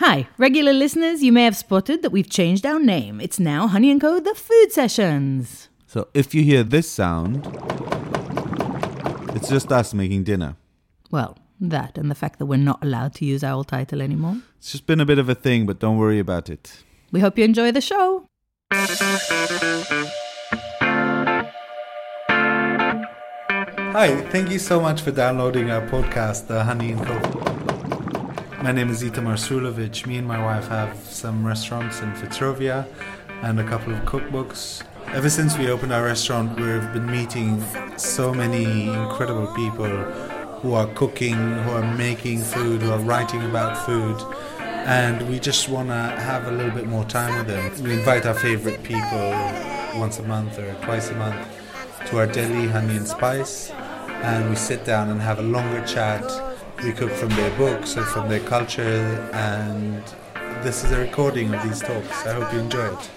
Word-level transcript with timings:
Hi, 0.00 0.28
regular 0.38 0.72
listeners, 0.72 1.24
you 1.24 1.32
may 1.32 1.42
have 1.42 1.56
spotted 1.56 2.02
that 2.02 2.12
we've 2.12 2.30
changed 2.30 2.64
our 2.64 2.78
name. 2.78 3.20
It's 3.20 3.40
now 3.40 3.66
Honey 3.66 3.90
and 3.90 4.00
Co. 4.00 4.20
The 4.20 4.32
Food 4.32 4.70
Sessions. 4.70 5.68
So 5.88 6.06
if 6.14 6.32
you 6.32 6.44
hear 6.44 6.62
this 6.62 6.88
sound, 6.88 7.44
it's 9.34 9.48
just 9.48 9.72
us 9.72 9.92
making 9.92 10.22
dinner. 10.22 10.54
Well, 11.10 11.36
that 11.60 11.98
and 11.98 12.08
the 12.08 12.14
fact 12.14 12.38
that 12.38 12.46
we're 12.46 12.58
not 12.58 12.78
allowed 12.80 13.12
to 13.14 13.24
use 13.24 13.42
our 13.42 13.54
old 13.54 13.66
title 13.66 14.00
anymore. 14.00 14.36
It's 14.58 14.70
just 14.70 14.86
been 14.86 15.00
a 15.00 15.04
bit 15.04 15.18
of 15.18 15.28
a 15.28 15.34
thing, 15.34 15.66
but 15.66 15.80
don't 15.80 15.98
worry 15.98 16.20
about 16.20 16.48
it. 16.48 16.84
We 17.10 17.18
hope 17.18 17.36
you 17.36 17.42
enjoy 17.42 17.72
the 17.72 17.80
show. 17.80 18.24
Hi, 23.90 24.20
thank 24.30 24.50
you 24.52 24.60
so 24.60 24.80
much 24.80 25.00
for 25.00 25.10
downloading 25.10 25.72
our 25.72 25.84
podcast, 25.88 26.46
The 26.46 26.62
Honey 26.62 26.92
and 26.92 27.04
Co. 27.04 27.57
My 28.60 28.72
name 28.72 28.90
is 28.90 29.04
Itamar 29.04 29.36
Srulovich. 29.36 30.04
Me 30.04 30.16
and 30.18 30.26
my 30.26 30.42
wife 30.42 30.66
have 30.66 30.96
some 30.96 31.46
restaurants 31.46 32.00
in 32.00 32.12
Fitzrovia 32.14 32.88
and 33.42 33.60
a 33.60 33.64
couple 33.64 33.94
of 33.94 34.00
cookbooks. 34.00 34.82
Ever 35.14 35.30
since 35.30 35.56
we 35.56 35.70
opened 35.70 35.92
our 35.92 36.02
restaurant, 36.02 36.58
we've 36.58 36.92
been 36.92 37.08
meeting 37.08 37.62
so 37.96 38.34
many 38.34 38.88
incredible 38.88 39.46
people 39.54 39.86
who 40.60 40.74
are 40.74 40.88
cooking, 40.94 41.36
who 41.36 41.70
are 41.70 41.94
making 41.94 42.40
food, 42.42 42.82
who 42.82 42.90
are 42.90 42.98
writing 42.98 43.44
about 43.44 43.78
food. 43.86 44.20
And 44.58 45.28
we 45.30 45.38
just 45.38 45.68
want 45.68 45.90
to 45.90 45.94
have 45.94 46.48
a 46.48 46.50
little 46.50 46.72
bit 46.72 46.88
more 46.88 47.04
time 47.04 47.38
with 47.38 47.46
them. 47.46 47.84
We 47.84 47.92
invite 47.92 48.26
our 48.26 48.34
favorite 48.34 48.82
people 48.82 49.30
once 50.00 50.18
a 50.18 50.24
month 50.24 50.58
or 50.58 50.74
twice 50.82 51.10
a 51.10 51.14
month 51.14 51.46
to 52.06 52.18
our 52.18 52.26
deli, 52.26 52.66
Honey 52.66 52.96
and 52.96 53.06
Spice, 53.06 53.70
and 53.70 54.50
we 54.50 54.56
sit 54.56 54.84
down 54.84 55.10
and 55.10 55.20
have 55.20 55.38
a 55.38 55.42
longer 55.42 55.86
chat. 55.86 56.24
We 56.84 56.92
cook 56.92 57.10
from 57.10 57.30
their 57.30 57.50
books 57.58 57.96
and 57.96 58.06
from 58.06 58.28
their 58.28 58.38
culture, 58.40 59.28
and 59.32 60.00
this 60.62 60.84
is 60.84 60.92
a 60.92 60.98
recording 61.00 61.52
of 61.52 61.60
these 61.64 61.80
talks. 61.80 62.24
I 62.24 62.34
hope 62.34 62.52
you 62.52 62.60
enjoy 62.60 62.94
it. 62.94 63.10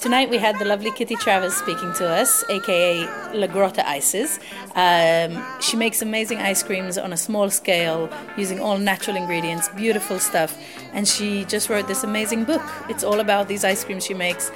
Tonight 0.00 0.30
we 0.30 0.38
had 0.38 0.58
the 0.58 0.64
lovely 0.64 0.90
Kitty 0.90 1.14
Travers 1.14 1.54
speaking 1.54 1.92
to 1.94 2.08
us, 2.08 2.44
aka 2.50 3.06
La 3.34 3.46
Grotta 3.46 3.86
Ices. 3.86 4.40
Um, 4.74 5.42
she 5.60 5.76
makes 5.76 6.02
amazing 6.02 6.38
ice 6.38 6.64
creams 6.64 6.98
on 6.98 7.12
a 7.12 7.16
small 7.16 7.48
scale 7.48 8.10
using 8.36 8.58
all 8.58 8.76
natural 8.78 9.16
ingredients, 9.16 9.68
beautiful 9.70 10.18
stuff. 10.18 10.58
And 10.92 11.06
she 11.06 11.44
just 11.44 11.70
wrote 11.70 11.86
this 11.86 12.02
amazing 12.02 12.44
book. 12.44 12.62
It's 12.88 13.04
all 13.04 13.20
about 13.20 13.46
these 13.46 13.64
ice 13.64 13.84
creams 13.84 14.04
she 14.04 14.14
makes, 14.14 14.50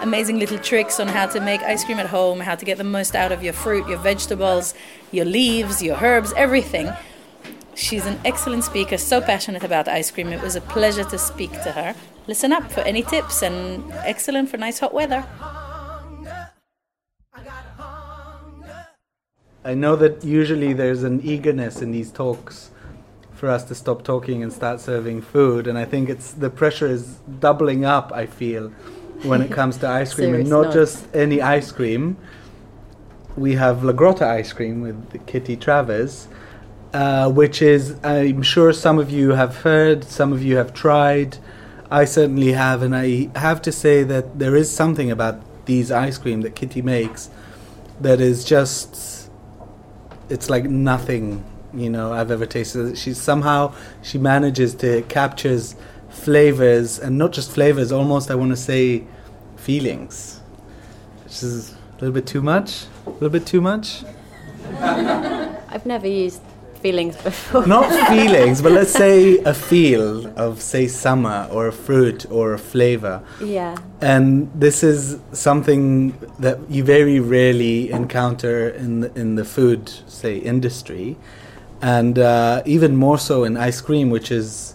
amazing 0.00 0.38
little 0.38 0.58
tricks 0.58 0.98
on 1.00 1.08
how 1.08 1.26
to 1.26 1.40
make 1.40 1.62
ice 1.62 1.84
cream 1.84 1.98
at 1.98 2.06
home, 2.06 2.40
how 2.40 2.54
to 2.54 2.64
get 2.64 2.78
the 2.78 2.84
most 2.84 3.14
out 3.14 3.32
of 3.32 3.42
your 3.42 3.52
fruit, 3.52 3.88
your 3.88 3.98
vegetables, 3.98 4.74
your 5.10 5.24
leaves, 5.24 5.82
your 5.82 5.96
herbs, 5.96 6.32
everything. 6.36 6.92
She's 7.74 8.06
an 8.06 8.20
excellent 8.24 8.64
speaker, 8.64 8.98
so 8.98 9.20
passionate 9.20 9.64
about 9.64 9.88
ice 9.88 10.10
cream. 10.10 10.28
It 10.32 10.42
was 10.42 10.56
a 10.56 10.60
pleasure 10.60 11.04
to 11.04 11.18
speak 11.18 11.52
to 11.62 11.72
her. 11.72 11.94
Listen 12.26 12.52
up 12.52 12.70
for 12.70 12.80
any 12.80 13.02
tips 13.02 13.42
and 13.42 13.90
excellent 14.04 14.48
for 14.48 14.56
nice 14.56 14.78
hot 14.78 14.92
weather. 14.92 15.24
I 19.64 19.74
know 19.74 19.94
that 19.96 20.24
usually 20.24 20.72
there's 20.72 21.04
an 21.04 21.20
eagerness 21.22 21.82
in 21.82 21.92
these 21.92 22.10
talks 22.10 22.70
for 23.32 23.48
us 23.48 23.64
to 23.64 23.74
stop 23.74 24.02
talking 24.04 24.42
and 24.42 24.52
start 24.52 24.80
serving 24.80 25.22
food, 25.22 25.66
and 25.66 25.78
I 25.78 25.84
think 25.84 26.08
it's 26.08 26.32
the 26.32 26.50
pressure 26.50 26.86
is 26.88 27.18
doubling 27.40 27.84
up. 27.84 28.12
I 28.12 28.26
feel 28.26 28.72
when 29.24 29.42
it 29.42 29.50
comes 29.50 29.76
to 29.78 29.88
ice 29.88 30.14
cream, 30.14 30.34
and 30.34 30.48
not 30.48 30.72
just 30.72 31.06
any 31.14 31.40
ice 31.40 31.72
cream. 31.72 32.16
We 33.36 33.54
have 33.54 33.82
La 33.82 33.92
Grotta 33.92 34.26
ice 34.26 34.52
cream 34.52 34.82
with 34.82 35.26
Kitty 35.26 35.56
Travers, 35.56 36.28
uh, 36.92 37.30
which 37.30 37.62
is 37.62 37.96
I'm 38.04 38.42
sure 38.42 38.72
some 38.72 38.98
of 38.98 39.10
you 39.10 39.30
have 39.30 39.58
heard, 39.58 40.04
some 40.04 40.32
of 40.32 40.42
you 40.42 40.56
have 40.56 40.74
tried. 40.74 41.38
I 41.90 42.04
certainly 42.04 42.52
have, 42.52 42.82
and 42.82 42.94
I 42.94 43.30
have 43.36 43.62
to 43.62 43.72
say 43.72 44.02
that 44.02 44.38
there 44.38 44.56
is 44.56 44.70
something 44.70 45.10
about 45.10 45.40
these 45.66 45.90
ice 45.90 46.18
cream 46.18 46.42
that 46.42 46.54
Kitty 46.54 46.82
makes 46.82 47.30
that 48.00 48.20
is 48.20 48.44
just 48.44 49.30
it's 50.28 50.50
like 50.50 50.64
nothing 50.64 51.44
you 51.74 51.88
know 51.88 52.12
I've 52.12 52.30
ever 52.30 52.46
tasted. 52.46 52.98
She 52.98 53.14
somehow 53.14 53.74
she 54.02 54.18
manages 54.18 54.74
to 54.76 55.02
captures 55.02 55.76
flavors 56.08 56.98
and 56.98 57.16
not 57.16 57.32
just 57.32 57.50
flavors, 57.50 57.92
almost 57.92 58.30
I 58.30 58.34
want 58.34 58.50
to 58.50 58.56
say 58.56 59.04
feelings. 59.62 60.40
Which 61.24 61.42
is 61.42 61.72
a 61.72 61.94
little 61.94 62.12
bit 62.12 62.26
too 62.26 62.42
much. 62.42 62.84
A 63.06 63.10
little 63.10 63.28
bit 63.30 63.46
too 63.46 63.60
much. 63.60 64.04
I've 64.80 65.86
never 65.86 66.08
used 66.08 66.42
feelings 66.82 67.16
before. 67.16 67.66
Not 67.66 67.88
feelings, 68.08 68.60
but 68.60 68.72
let's 68.72 68.92
say 68.92 69.38
a 69.38 69.54
feel 69.54 70.26
of 70.36 70.60
say 70.60 70.88
summer 70.88 71.48
or 71.52 71.68
a 71.68 71.72
fruit 71.72 72.26
or 72.30 72.54
a 72.54 72.58
flavor. 72.58 73.22
yeah. 73.40 73.76
And 74.00 74.50
this 74.54 74.82
is 74.82 75.18
something 75.32 76.18
that 76.40 76.58
you 76.68 76.82
very 76.82 77.20
rarely 77.20 77.90
encounter 77.92 78.68
in 78.70 79.00
the, 79.00 79.18
in 79.18 79.36
the 79.36 79.44
food, 79.44 79.88
say, 80.08 80.38
industry, 80.38 81.16
and 81.80 82.18
uh, 82.18 82.62
even 82.66 82.96
more 82.96 83.18
so 83.18 83.44
in 83.44 83.56
ice 83.56 83.80
cream, 83.80 84.10
which 84.10 84.30
is 84.32 84.74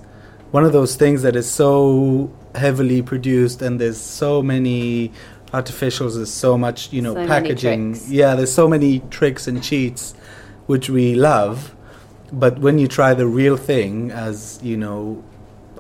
one 0.52 0.64
of 0.64 0.72
those 0.72 0.96
things 0.96 1.22
that 1.24 1.36
is 1.36 1.50
so 1.50 2.32
heavily 2.58 3.02
produced, 3.02 3.62
and 3.62 3.80
there's 3.80 4.00
so 4.00 4.42
many 4.42 5.12
artificials, 5.54 6.16
there's 6.16 6.34
so 6.34 6.58
much, 6.58 6.92
you 6.92 7.02
know, 7.02 7.14
So 7.14 7.28
packaging. 7.28 7.98
Yeah, 8.08 8.36
there's 8.36 8.52
so 8.52 8.68
many 8.68 9.00
tricks 9.10 9.48
and 9.48 9.64
cheats, 9.64 10.14
which 10.66 10.90
we 10.90 11.16
love. 11.16 11.74
But 12.32 12.60
when 12.60 12.78
you 12.78 12.88
try 12.88 13.14
the 13.14 13.28
real 13.28 13.56
thing, 13.56 14.12
as 14.12 14.60
you 14.62 14.76
know, 14.76 15.24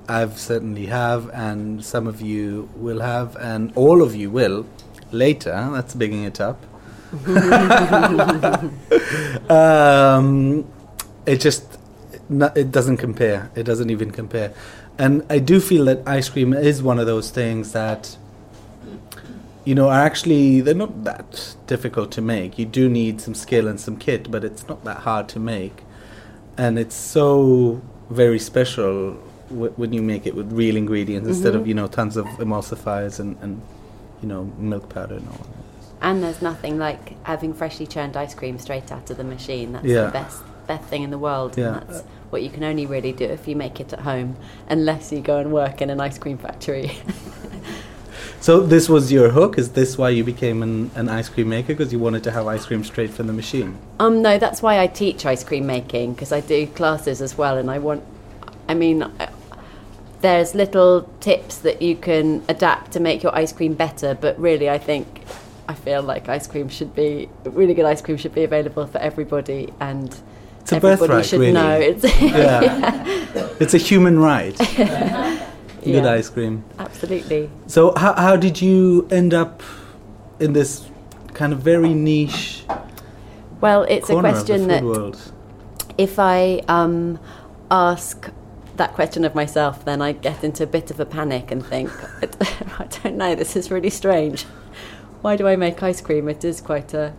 I've 0.07 0.39
certainly 0.39 0.85
have, 0.85 1.29
and 1.33 1.83
some 1.83 2.07
of 2.07 2.21
you 2.21 2.69
will 2.75 3.01
have, 3.01 3.35
and 3.35 3.73
all 3.75 4.01
of 4.01 4.15
you 4.15 4.31
will 4.31 4.65
later. 5.11 5.69
That's 5.73 5.94
bigging 5.94 6.23
it 6.23 6.39
up. 6.39 6.63
um, 9.51 10.65
it 11.25 11.41
just 11.41 11.77
it 12.29 12.71
doesn't 12.71 12.97
compare. 12.97 13.50
It 13.56 13.63
doesn't 13.63 13.89
even 13.89 14.12
compare. 14.12 14.53
And 14.99 15.23
I 15.29 15.39
do 15.39 15.59
feel 15.59 15.85
that 15.85 16.07
ice 16.07 16.29
cream 16.29 16.53
is 16.53 16.81
one 16.81 16.97
of 16.99 17.05
those 17.05 17.29
things 17.29 17.71
that 17.73 18.17
you 19.63 19.75
know 19.75 19.89
are 19.89 19.99
actually 20.01 20.61
they're 20.61 20.73
not 20.73 21.03
that 21.03 21.55
difficult 21.67 22.11
to 22.13 22.21
make. 22.21 22.57
You 22.57 22.65
do 22.65 22.89
need 22.89 23.21
some 23.21 23.35
skill 23.35 23.67
and 23.67 23.79
some 23.79 23.97
kit, 23.97 24.31
but 24.31 24.44
it's 24.44 24.67
not 24.67 24.83
that 24.85 24.97
hard 24.99 25.29
to 25.29 25.39
make. 25.39 25.83
And 26.57 26.79
it's 26.79 26.95
so 26.95 27.81
very 28.09 28.39
special 28.39 29.19
w- 29.49 29.73
when 29.75 29.94
you 29.94 30.01
make 30.01 30.25
it 30.25 30.35
with 30.35 30.51
real 30.51 30.75
ingredients 30.75 31.25
mm-hmm. 31.27 31.35
instead 31.35 31.55
of 31.55 31.67
you 31.67 31.73
know 31.73 31.88
tons 31.88 32.17
of 32.17 32.25
emulsifiers 32.38 33.19
and, 33.19 33.38
and 33.41 33.61
you 34.21 34.27
know 34.27 34.45
milk 34.57 34.89
powder 34.89 35.15
and 35.15 35.27
all. 35.29 35.45
And 36.01 36.23
there's 36.23 36.41
nothing 36.41 36.77
like 36.77 37.21
having 37.23 37.53
freshly 37.53 37.88
churned 37.88 38.15
ice 38.17 38.33
cream 38.35 38.57
straight 38.59 38.91
out 38.91 39.09
of 39.09 39.17
the 39.17 39.23
machine. 39.23 39.73
That's 39.73 39.85
Yeah. 39.85 40.05
the 40.05 40.11
best 40.11 40.41
best 40.67 40.85
thing 40.85 41.03
in 41.03 41.11
the 41.11 41.17
world. 41.17 41.57
Yeah. 41.57 41.79
And 41.79 41.89
that's 41.89 42.03
what 42.29 42.43
you 42.43 42.49
can 42.49 42.63
only 42.63 42.85
really 42.85 43.13
do 43.13 43.25
if 43.25 43.47
you 43.47 43.55
make 43.55 43.79
it 43.79 43.93
at 43.93 43.99
home, 43.99 44.35
unless 44.69 45.11
you 45.11 45.21
go 45.21 45.37
and 45.39 45.51
work 45.51 45.81
in 45.81 45.89
an 45.89 45.99
ice 46.01 46.17
cream 46.17 46.37
factory. 46.37 46.91
So 48.39 48.61
this 48.61 48.87
was 48.87 49.11
your 49.11 49.29
hook. 49.29 49.57
Is 49.57 49.71
this 49.71 49.97
why 49.97 50.09
you 50.09 50.23
became 50.23 50.61
an, 50.61 50.91
an 50.95 51.09
ice 51.09 51.27
cream 51.27 51.49
maker? 51.49 51.69
Because 51.69 51.91
you 51.91 51.99
wanted 51.99 52.23
to 52.25 52.31
have 52.31 52.47
ice 52.47 52.65
cream 52.65 52.83
straight 52.83 53.09
from 53.09 53.27
the 53.27 53.33
machine. 53.33 53.77
Um, 53.99 54.21
no, 54.21 54.37
that's 54.37 54.61
why 54.61 54.79
I 54.79 54.87
teach 54.87 55.25
ice 55.25 55.43
cream 55.43 55.65
making 55.65 56.13
because 56.13 56.31
I 56.31 56.41
do 56.41 56.67
classes 56.67 57.21
as 57.21 57.37
well, 57.37 57.57
and 57.57 57.69
I 57.69 57.79
want. 57.79 58.03
I 58.69 58.73
mean, 58.73 59.03
I- 59.03 59.29
there's 60.21 60.55
little 60.55 61.09
tips 61.19 61.57
that 61.57 61.81
you 61.81 61.95
can 61.95 62.43
adapt 62.47 62.91
to 62.93 62.99
make 62.99 63.21
your 63.21 63.35
ice 63.35 63.53
cream 63.53 63.73
better, 63.73 64.15
but 64.15 64.39
really, 64.39 64.69
I 64.69 64.77
think 64.77 65.21
I 65.67 65.73
feel 65.73 66.01
like 66.01 66.29
ice 66.29 66.47
cream 66.47 66.69
should 66.69 66.95
be 66.95 67.29
really 67.43 67.73
good. 67.73 67.85
Ice 67.85 68.01
cream 68.01 68.17
should 68.17 68.33
be 68.33 68.43
available 68.43 68.87
for 68.87 68.99
everybody, 68.99 69.73
and 69.79 70.15
It's 70.67 70.71
a 70.73 70.79
birthright, 70.81 71.25
should 71.25 71.39
really. 71.39 71.53
know 71.53 71.71
it's 71.79 72.03
Yeah. 72.21 73.05
It's 73.59 73.73
a 73.73 73.77
human 73.77 74.19
right. 74.19 74.55
Good 74.75 76.03
Yeah. 76.03 76.11
ice 76.19 76.29
cream. 76.29 76.63
absolutely. 76.79 77.49
So 77.67 77.93
how 77.95 78.13
how 78.13 78.35
did 78.35 78.61
you 78.61 79.07
end 79.09 79.33
up 79.33 79.63
in 80.39 80.51
this 80.53 80.89
kind 81.33 81.53
of 81.53 81.59
very 81.59 81.93
niche 81.93 82.63
Well, 83.61 83.83
it's 83.83 84.09
a 84.09 84.13
corner 84.13 84.29
of 84.29 84.35
the 84.35 84.41
question 84.41 84.67
that 84.67 84.83
world? 84.83 85.17
if 85.97 86.19
I 86.19 86.61
um, 86.67 87.17
ask 87.71 88.29
that 88.75 88.93
question 88.93 89.23
of 89.25 89.33
myself, 89.33 89.85
then 89.85 90.01
I 90.01 90.11
get 90.11 90.43
into 90.43 90.63
a 90.63 90.67
bit 90.67 90.91
of 90.91 90.99
a 90.99 91.05
panic 91.05 91.49
and 91.51 91.65
think, 91.65 91.89
I 92.79 92.85
don't 93.03 93.17
know, 93.17 93.33
this 93.35 93.55
is 93.55 93.71
really 93.71 93.89
strange. 93.89 94.43
Why 95.23 95.35
do 95.37 95.47
I 95.47 95.55
make 95.55 95.81
ice 95.81 96.01
cream? 96.01 96.27
It 96.29 96.43
is 96.43 96.61
quite 96.61 96.93
a 96.93 97.13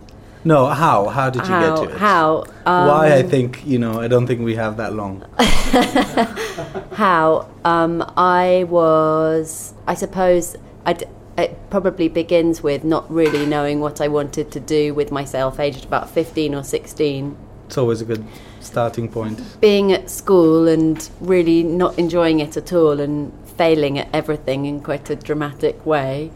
No, 0.48 0.64
how? 0.64 1.08
How 1.08 1.28
did 1.28 1.42
you 1.42 1.52
how 1.52 1.76
get 1.76 1.84
to 1.84 1.94
it? 1.94 1.98
how 1.98 2.44
um, 2.64 2.88
Why 2.88 3.14
I 3.16 3.22
think 3.22 3.66
you 3.66 3.78
know 3.78 4.00
I 4.00 4.08
don't 4.08 4.26
think 4.26 4.40
we 4.40 4.54
have 4.54 4.78
that 4.78 4.94
long. 4.94 5.22
how 6.94 7.50
um, 7.66 8.02
I 8.16 8.64
was. 8.66 9.74
I 9.86 9.94
suppose 9.94 10.56
I'd, 10.86 11.04
it 11.36 11.50
probably 11.68 12.08
begins 12.08 12.62
with 12.62 12.82
not 12.82 13.04
really 13.10 13.44
knowing 13.44 13.80
what 13.80 14.00
I 14.00 14.08
wanted 14.08 14.50
to 14.52 14.60
do 14.60 14.94
with 14.94 15.12
myself, 15.12 15.60
aged 15.60 15.84
about 15.84 16.08
fifteen 16.08 16.54
or 16.54 16.64
sixteen. 16.64 17.36
It's 17.66 17.76
always 17.76 18.00
a 18.00 18.06
good 18.06 18.24
starting 18.60 19.10
point. 19.10 19.60
being 19.60 19.92
at 19.92 20.08
school 20.08 20.66
and 20.66 20.96
really 21.20 21.62
not 21.62 21.98
enjoying 21.98 22.40
it 22.40 22.56
at 22.56 22.72
all 22.72 22.98
and 23.00 23.34
failing 23.58 23.98
at 23.98 24.08
everything 24.14 24.64
in 24.64 24.80
quite 24.80 25.10
a 25.10 25.16
dramatic 25.16 25.84
way. 25.84 26.30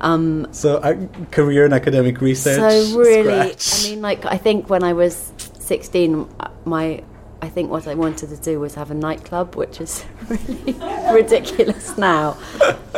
Um, 0.00 0.46
So 0.52 0.76
uh, 0.76 0.94
career 1.30 1.64
and 1.64 1.74
academic 1.74 2.20
research. 2.20 2.58
so 2.58 2.98
really, 2.98 3.52
scratch. 3.54 3.86
I 3.86 3.90
mean, 3.90 4.02
like 4.02 4.24
I 4.24 4.36
think 4.36 4.68
when 4.70 4.82
I 4.82 4.92
was 4.92 5.32
sixteen, 5.58 6.28
my 6.64 7.02
I 7.42 7.48
think 7.48 7.70
what 7.70 7.86
I 7.88 7.94
wanted 7.94 8.28
to 8.30 8.36
do 8.36 8.60
was 8.60 8.74
have 8.74 8.90
a 8.90 8.94
nightclub, 8.94 9.56
which 9.56 9.80
is 9.80 10.04
really 10.28 10.74
ridiculous 11.12 11.96
now. 11.96 12.36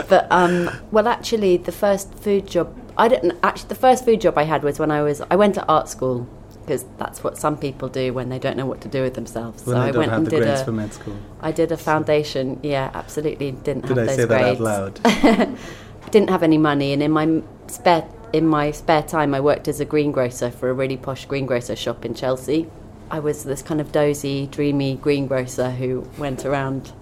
But 0.08 0.26
um, 0.30 0.70
well, 0.90 1.06
actually, 1.08 1.56
the 1.58 1.72
first 1.72 2.12
food 2.14 2.46
job 2.46 2.74
I 2.98 3.08
didn't 3.08 3.38
actually 3.42 3.68
the 3.68 3.74
first 3.86 4.04
food 4.04 4.20
job 4.20 4.36
I 4.38 4.42
had 4.44 4.62
was 4.62 4.78
when 4.78 4.90
I 4.90 5.02
was 5.02 5.22
I 5.30 5.36
went 5.36 5.54
to 5.54 5.66
art 5.66 5.88
school 5.88 6.26
because 6.60 6.84
that's 6.98 7.24
what 7.24 7.36
some 7.38 7.56
people 7.56 7.88
do 7.88 8.12
when 8.12 8.28
they 8.28 8.38
don't 8.38 8.56
know 8.56 8.66
what 8.66 8.80
to 8.82 8.88
do 8.88 9.02
with 9.02 9.14
themselves. 9.14 9.64
when 9.66 9.76
so 9.76 9.80
I 9.82 9.88
I 9.88 9.90
went 9.90 10.12
and 10.12 10.28
did 10.28 10.42
grades 10.42 10.60
a 10.60 10.64
for 10.64 10.72
med 10.72 10.92
school. 10.94 11.16
I 11.40 11.52
did 11.52 11.72
a 11.72 11.76
foundation. 11.76 12.60
Yeah, 12.62 12.90
absolutely 12.94 13.52
didn't 13.52 13.86
Did 13.86 13.96
have 13.96 13.98
I 13.98 14.04
those 14.06 14.16
say 14.16 14.24
that 14.26 14.56
grades. 14.58 14.60
out 14.60 14.60
loud? 14.60 15.58
Didn't 16.12 16.30
have 16.30 16.42
any 16.42 16.58
money, 16.58 16.92
and 16.92 17.02
in 17.02 17.10
my 17.10 17.42
spare 17.68 18.06
in 18.34 18.46
my 18.46 18.70
spare 18.70 19.02
time, 19.02 19.34
I 19.34 19.40
worked 19.40 19.66
as 19.66 19.80
a 19.80 19.86
greengrocer 19.86 20.50
for 20.50 20.68
a 20.68 20.74
really 20.74 20.98
posh 20.98 21.24
greengrocer 21.24 21.74
shop 21.74 22.04
in 22.04 22.14
Chelsea. 22.14 22.68
I 23.10 23.18
was 23.18 23.44
this 23.44 23.62
kind 23.62 23.80
of 23.80 23.92
dozy, 23.92 24.46
dreamy 24.46 24.96
greengrocer 24.96 25.70
who 25.70 26.06
went 26.18 26.44
around 26.44 26.92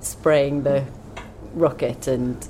spraying 0.00 0.64
the 0.64 0.84
rocket 1.54 2.08
and 2.08 2.48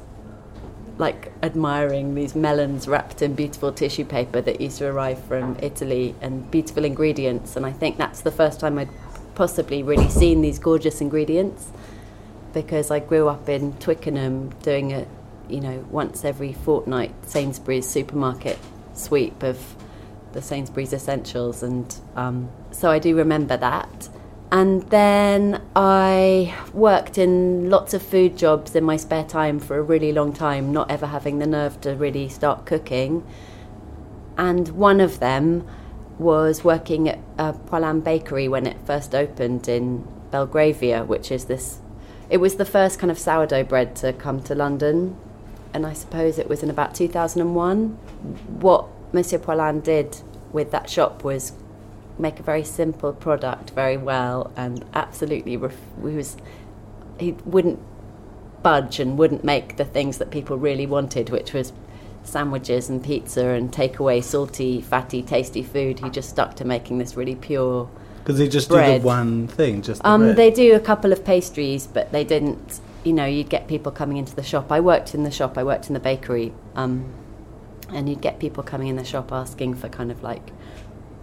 like 0.96 1.30
admiring 1.42 2.14
these 2.14 2.34
melons 2.34 2.88
wrapped 2.88 3.20
in 3.20 3.34
beautiful 3.34 3.70
tissue 3.70 4.04
paper 4.04 4.40
that 4.40 4.62
used 4.62 4.78
to 4.78 4.86
arrive 4.86 5.22
from 5.24 5.56
Italy 5.62 6.14
and 6.22 6.50
beautiful 6.50 6.86
ingredients. 6.86 7.54
And 7.54 7.64
I 7.64 7.72
think 7.72 7.98
that's 7.98 8.22
the 8.22 8.32
first 8.32 8.60
time 8.60 8.78
I'd 8.78 8.88
possibly 9.34 9.82
really 9.82 10.08
seen 10.08 10.40
these 10.40 10.58
gorgeous 10.58 11.00
ingredients 11.00 11.70
because 12.52 12.90
I 12.90 12.98
grew 12.98 13.28
up 13.28 13.48
in 13.48 13.74
Twickenham 13.74 14.50
doing 14.62 14.92
a, 14.92 15.06
you 15.48 15.60
know, 15.60 15.84
once 15.90 16.24
every 16.24 16.52
fortnight 16.52 17.14
Sainsbury's 17.26 17.88
supermarket 17.88 18.58
sweep 18.94 19.42
of 19.42 19.76
the 20.32 20.42
Sainsbury's 20.42 20.92
essentials, 20.92 21.62
and 21.62 21.94
um, 22.16 22.50
so 22.70 22.90
I 22.90 22.98
do 22.98 23.16
remember 23.16 23.56
that. 23.56 24.08
And 24.50 24.82
then 24.84 25.62
I 25.76 26.54
worked 26.72 27.18
in 27.18 27.68
lots 27.68 27.92
of 27.92 28.02
food 28.02 28.38
jobs 28.38 28.74
in 28.74 28.82
my 28.82 28.96
spare 28.96 29.24
time 29.24 29.60
for 29.60 29.78
a 29.78 29.82
really 29.82 30.12
long 30.12 30.32
time, 30.32 30.72
not 30.72 30.90
ever 30.90 31.06
having 31.06 31.38
the 31.38 31.46
nerve 31.46 31.80
to 31.82 31.94
really 31.94 32.30
start 32.30 32.64
cooking. 32.64 33.26
And 34.38 34.68
one 34.68 35.00
of 35.00 35.20
them 35.20 35.66
was 36.18 36.64
working 36.64 37.08
at 37.08 37.18
uh, 37.38 37.52
Poilâne 37.52 38.02
Bakery 38.02 38.48
when 38.48 38.66
it 38.66 38.76
first 38.86 39.14
opened 39.14 39.68
in 39.68 40.06
Belgravia, 40.30 41.04
which 41.04 41.30
is 41.30 41.44
this. 41.44 41.80
It 42.30 42.38
was 42.38 42.56
the 42.56 42.64
first 42.64 42.98
kind 42.98 43.10
of 43.10 43.18
sourdough 43.18 43.64
bread 43.64 43.96
to 43.96 44.12
come 44.12 44.42
to 44.44 44.54
London, 44.54 45.16
and 45.78 45.86
I 45.86 45.92
suppose 45.92 46.40
it 46.40 46.48
was 46.48 46.64
in 46.64 46.70
about 46.70 46.92
2001. 46.96 47.88
What 48.58 48.88
Monsieur 49.12 49.38
Poilâne 49.38 49.80
did 49.80 50.20
with 50.50 50.72
that 50.72 50.90
shop 50.90 51.22
was 51.22 51.52
make 52.18 52.40
a 52.40 52.42
very 52.42 52.64
simple 52.64 53.12
product 53.12 53.70
very 53.70 53.96
well, 53.96 54.50
and 54.56 54.84
absolutely, 54.92 55.56
ref- 55.56 55.76
he 56.02 56.16
was 56.16 56.36
he 57.20 57.32
wouldn't 57.44 57.78
budge 58.64 58.98
and 58.98 59.16
wouldn't 59.16 59.44
make 59.44 59.76
the 59.76 59.84
things 59.84 60.18
that 60.18 60.32
people 60.32 60.58
really 60.58 60.84
wanted, 60.84 61.30
which 61.30 61.52
was 61.52 61.72
sandwiches 62.24 62.88
and 62.90 63.04
pizza 63.04 63.46
and 63.50 63.70
takeaway 63.70 64.20
salty, 64.22 64.80
fatty, 64.80 65.22
tasty 65.22 65.62
food. 65.62 66.00
He 66.00 66.10
just 66.10 66.28
stuck 66.28 66.56
to 66.56 66.64
making 66.64 66.98
this 66.98 67.16
really 67.16 67.36
pure. 67.36 67.88
Because 68.24 68.38
they 68.38 68.48
just 68.48 68.68
do 68.68 68.74
the 68.74 68.98
one 68.98 69.46
thing, 69.46 69.80
just 69.80 70.02
the 70.02 70.08
Um, 70.08 70.22
bread. 70.22 70.36
they 70.36 70.50
do 70.50 70.74
a 70.74 70.80
couple 70.80 71.12
of 71.12 71.24
pastries, 71.24 71.86
but 71.86 72.10
they 72.10 72.24
didn't. 72.24 72.80
You 73.04 73.12
know, 73.12 73.24
you'd 73.24 73.48
get 73.48 73.68
people 73.68 73.92
coming 73.92 74.16
into 74.16 74.34
the 74.34 74.42
shop. 74.42 74.72
I 74.72 74.80
worked 74.80 75.14
in 75.14 75.22
the 75.22 75.30
shop. 75.30 75.56
I 75.56 75.64
worked 75.64 75.88
in 75.88 75.94
the 75.94 76.00
bakery, 76.00 76.52
um, 76.74 77.12
and 77.90 78.08
you'd 78.08 78.20
get 78.20 78.38
people 78.38 78.62
coming 78.62 78.88
in 78.88 78.96
the 78.96 79.04
shop 79.04 79.32
asking 79.32 79.74
for 79.74 79.88
kind 79.88 80.10
of 80.10 80.22
like 80.22 80.50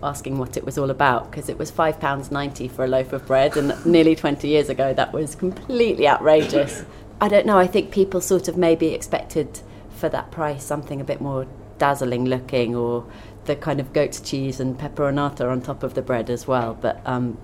asking 0.04 0.38
what 0.38 0.58
it 0.58 0.66
was 0.66 0.78
all 0.78 0.90
about 0.90 1.32
because 1.32 1.50
it 1.50 1.58
was 1.58 1.72
five 1.72 2.00
pounds 2.00 2.30
ninety 2.32 2.68
for 2.68 2.86
a 2.86 2.88
loaf 2.88 3.14
of 3.14 3.26
bread, 3.26 3.58
and 3.58 3.86
nearly 3.86 4.16
twenty 4.16 4.48
years 4.48 4.70
ago 4.70 4.94
that 4.94 5.14
was 5.14 5.36
completely 5.36 6.08
outrageous. 6.08 6.86
I 7.22 7.28
don't 7.28 7.46
know. 7.46 7.58
I 7.58 7.68
think 7.68 7.92
people 7.92 8.22
sort 8.22 8.48
of 8.48 8.58
maybe 8.58 8.88
expected 8.88 9.62
for 9.90 10.10
that 10.10 10.32
price 10.32 10.64
something 10.64 11.00
a 11.00 11.06
bit 11.06 11.22
more 11.22 11.48
dazzling 11.78 12.26
looking, 12.26 12.76
or 12.76 13.06
the 13.46 13.56
kind 13.56 13.80
of 13.80 13.94
goat's 13.94 14.20
cheese 14.20 14.60
and 14.60 14.78
pepperonata 14.78 15.50
on 15.50 15.62
top 15.62 15.84
of 15.84 15.94
the 15.94 16.02
bread 16.02 16.30
as 16.30 16.48
well. 16.48 16.74
But 16.74 17.02
um, 17.06 17.38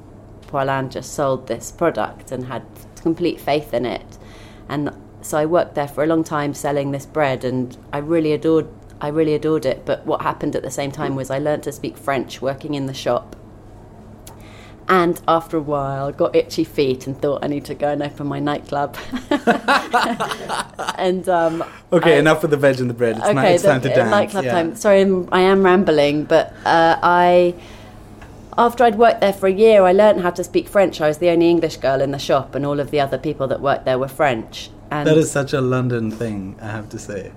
Poilâne 0.47 0.89
just 0.89 1.13
sold 1.13 1.47
this 1.47 1.71
product 1.71 2.31
and 2.31 2.45
had 2.45 2.63
complete 3.01 3.39
faith 3.39 3.73
in 3.73 3.85
it. 3.85 4.17
And 4.69 4.91
so 5.21 5.37
I 5.37 5.45
worked 5.45 5.75
there 5.75 5.87
for 5.87 6.03
a 6.03 6.07
long 6.07 6.23
time 6.23 6.53
selling 6.53 6.91
this 6.91 7.05
bread, 7.05 7.43
and 7.43 7.77
I 7.93 7.99
really 7.99 8.33
adored. 8.33 8.67
I 8.99 9.07
really 9.07 9.33
adored 9.33 9.65
it. 9.65 9.85
But 9.85 10.05
what 10.05 10.21
happened 10.21 10.55
at 10.55 10.63
the 10.63 10.71
same 10.71 10.91
time 10.91 11.15
was 11.15 11.29
I 11.31 11.39
learnt 11.39 11.63
to 11.63 11.71
speak 11.71 11.97
French 11.97 12.41
working 12.41 12.75
in 12.75 12.85
the 12.85 12.93
shop. 12.93 13.35
And 14.87 15.21
after 15.27 15.55
a 15.57 15.61
while, 15.61 16.11
got 16.11 16.35
itchy 16.35 16.65
feet 16.65 17.07
and 17.07 17.19
thought 17.21 17.45
I 17.45 17.47
need 17.47 17.63
to 17.65 17.75
go 17.75 17.89
and 17.89 18.03
open 18.03 18.27
my 18.27 18.39
nightclub. 18.39 18.97
and 20.97 21.29
um, 21.29 21.63
okay, 21.93 22.15
I- 22.15 22.19
enough 22.19 22.41
with 22.41 22.51
the 22.51 22.57
veg 22.57 22.81
and 22.81 22.89
the 22.89 22.93
bread. 22.93 23.15
It's, 23.17 23.25
okay, 23.25 23.41
ni- 23.41 23.53
it's 23.53 23.63
the- 23.63 23.69
time 23.69 23.81
to 23.81 23.91
uh, 23.91 23.95
dance. 23.95 24.11
Nightclub 24.11 24.43
yeah. 24.45 24.51
time. 24.51 24.75
Sorry, 24.75 25.01
I'm, 25.01 25.29
I 25.31 25.41
am 25.41 25.63
rambling, 25.63 26.25
but 26.25 26.51
uh, 26.65 26.97
I, 27.01 27.55
after 28.61 28.83
I'd 28.83 28.95
worked 28.95 29.21
there 29.21 29.33
for 29.33 29.47
a 29.47 29.51
year, 29.51 29.83
I 29.83 29.91
learned 29.91 30.21
how 30.21 30.29
to 30.31 30.43
speak 30.43 30.67
French. 30.67 31.01
I 31.01 31.07
was 31.07 31.17
the 31.17 31.29
only 31.29 31.49
English 31.49 31.77
girl 31.77 31.99
in 31.99 32.11
the 32.11 32.19
shop, 32.19 32.53
and 32.53 32.63
all 32.65 32.79
of 32.79 32.91
the 32.91 32.99
other 32.99 33.17
people 33.17 33.47
that 33.47 33.59
worked 33.59 33.85
there 33.85 33.97
were 33.97 34.07
French. 34.07 34.69
And 34.91 35.07
That 35.07 35.17
is 35.17 35.31
such 35.31 35.51
a 35.53 35.61
London 35.61 36.11
thing, 36.11 36.55
I 36.61 36.67
have 36.67 36.87
to 36.89 36.99
say. 36.99 37.31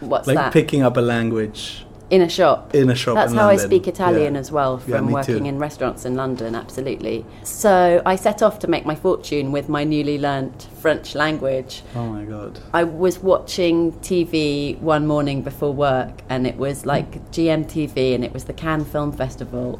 what's 0.00 0.28
like 0.28 0.36
that? 0.36 0.52
picking 0.52 0.82
up 0.82 0.96
a 0.96 1.00
language 1.00 1.84
in 2.10 2.22
a 2.22 2.28
shop. 2.28 2.74
in 2.74 2.90
a 2.90 2.94
shop. 2.94 3.14
That's 3.14 3.32
how 3.32 3.48
I 3.48 3.56
speak 3.56 3.86
Italian 3.86 4.34
Yeah. 4.34 4.40
as 4.40 4.50
well 4.50 4.78
from 4.78 5.06
me 5.06 5.12
working 5.12 5.38
too. 5.40 5.44
in 5.44 5.58
restaurants 5.58 6.04
in 6.04 6.16
London, 6.16 6.54
absolutely. 6.54 7.24
So 7.44 8.02
I 8.04 8.16
set 8.16 8.42
off 8.42 8.58
to 8.60 8.68
make 8.68 8.84
my 8.84 8.94
fortune 8.96 9.52
with 9.52 9.68
my 9.68 9.84
newly 9.84 10.18
learnt 10.18 10.66
French 10.80 11.14
language. 11.14 11.82
Oh 11.94 12.06
my 12.06 12.24
god. 12.24 12.58
I 12.74 12.84
was 12.84 13.20
watching 13.20 13.92
TV 14.00 14.78
one 14.80 15.06
morning 15.06 15.42
before 15.42 15.72
work, 15.72 16.22
and 16.28 16.46
it 16.46 16.56
was 16.56 16.84
like 16.84 17.30
GMTV, 17.30 18.14
and 18.14 18.24
it 18.24 18.32
was 18.34 18.44
the 18.44 18.52
Cannes 18.54 18.86
Film 18.86 19.12
Festival. 19.12 19.78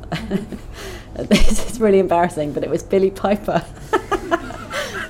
this 1.14 1.68
is 1.70 1.80
really 1.80 1.98
embarrassing, 1.98 2.52
but 2.52 2.62
it 2.62 2.70
was 2.70 2.82
Billie 2.82 3.10
Piper, 3.10 3.64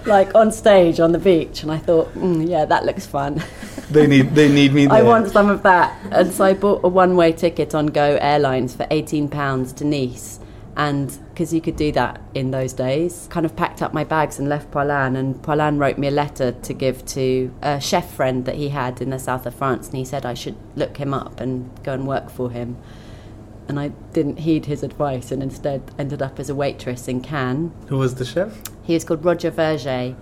like 0.07 0.35
on 0.35 0.52
stage 0.52 1.00
on 1.00 1.12
the 1.12 1.19
beach, 1.19 1.62
and 1.62 1.71
I 1.71 1.78
thought, 1.78 2.12
mm, 2.14 2.49
yeah, 2.49 2.64
that 2.64 2.85
looks 2.85 3.07
fun. 3.07 3.42
They 3.90 4.07
need 4.07 4.35
they 4.35 4.49
need 4.49 4.73
me 4.73 4.87
there. 4.88 4.99
I 4.99 5.02
want 5.02 5.30
some 5.30 5.49
of 5.50 5.62
that, 5.64 5.97
and 6.11 6.33
so 6.33 6.45
I 6.45 6.54
bought 6.54 6.80
a 6.85 6.88
one-way 6.88 7.33
ticket 7.33 7.75
on 7.75 7.87
Go 7.87 8.19
Airlines 8.21 8.75
for 8.75 8.87
eighteen 8.90 9.28
pounds 9.28 9.73
to 9.75 9.85
Nice, 9.85 10.38
And 10.76 11.16
because 11.30 11.52
you 11.52 11.61
could 11.61 11.76
do 11.76 11.90
that 11.92 12.21
in 12.35 12.50
those 12.52 12.73
days, 12.73 13.26
kind 13.30 13.45
of 13.45 13.57
packed 13.57 13.83
up 13.83 13.92
my 13.92 14.04
bags 14.04 14.38
and 14.38 14.49
left 14.49 14.71
Poilâne. 14.71 15.16
And 15.16 15.35
Poilâne 15.42 15.78
wrote 15.78 15.99
me 15.99 16.07
a 16.09 16.11
letter 16.11 16.52
to 16.52 16.73
give 16.73 17.04
to 17.07 17.52
a 17.62 17.80
chef 17.80 18.14
friend 18.14 18.45
that 18.45 18.54
he 18.54 18.69
had 18.69 19.00
in 19.00 19.11
the 19.11 19.19
south 19.19 19.47
of 19.47 19.54
France. 19.54 19.88
And 19.88 19.97
he 19.97 20.04
said 20.04 20.25
I 20.25 20.35
should 20.35 20.57
look 20.76 20.97
him 20.99 21.12
up 21.12 21.40
and 21.40 21.71
go 21.83 21.92
and 21.95 22.07
work 22.07 22.30
for 22.30 22.50
him. 22.50 22.76
And 23.69 23.78
I 23.78 23.88
didn't 24.12 24.38
heed 24.40 24.66
his 24.66 24.83
advice 24.83 25.30
and 25.30 25.42
instead 25.42 25.83
ended 25.99 26.23
up 26.23 26.38
as 26.40 26.50
a 26.50 26.54
waitress 26.54 27.09
in 27.09 27.21
Cannes. 27.21 27.73
Who 27.88 27.99
was 27.99 28.14
the 28.16 28.25
chef? 28.25 28.61
He 28.91 28.95
was 28.95 29.05
called 29.05 29.25
Roger 29.25 29.53
Vergé. 29.53 30.17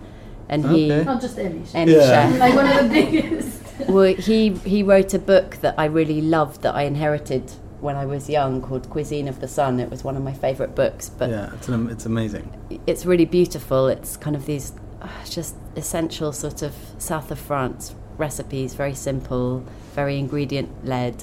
And 0.51 0.65
he. 0.67 0.89
Not 0.89 1.23
just 1.23 1.39
any 1.39 1.65
chef. 1.65 1.89
Yeah. 1.89 2.37
Like 2.39 2.55
one 2.55 2.67
of 2.67 2.85
the 2.85 2.89
biggest. 2.91 3.63
Well, 3.89 4.13
he 4.13 4.51
he 4.65 4.83
wrote 4.83 5.15
a 5.15 5.21
book 5.21 5.59
that 5.59 5.77
I 5.79 5.85
really 5.85 6.21
loved 6.21 6.63
that 6.63 6.75
I 6.75 6.83
inherited 6.83 7.53
when 7.81 7.95
I 7.95 8.07
was 8.07 8.29
young 8.29 8.61
called 8.61 8.91
Cuisine 8.91 9.29
of 9.29 9.41
the 9.41 9.47
Sun. 9.47 9.79
It 9.79 9.89
was 9.89 10.03
one 10.03 10.17
of 10.17 10.23
my 10.25 10.33
favourite 10.33 10.75
books, 10.75 11.09
but 11.09 11.31
yeah, 11.31 11.55
it's 11.55 11.69
an, 11.69 11.89
it's 11.89 12.05
amazing. 12.05 12.51
it's 12.89 13.07
really 13.07 13.25
beautiful. 13.25 13.87
It's 13.87 14.17
kind 14.17 14.35
of 14.35 14.47
these 14.47 14.73
uh, 15.01 15.09
just 15.25 15.55
essential 15.77 16.33
sort 16.33 16.61
of 16.63 16.75
south 16.99 17.31
of 17.31 17.39
France 17.39 17.95
recipes, 18.17 18.75
very 18.75 18.95
simple, 18.95 19.65
very 19.95 20.19
ingredient 20.19 20.85
led. 20.85 21.23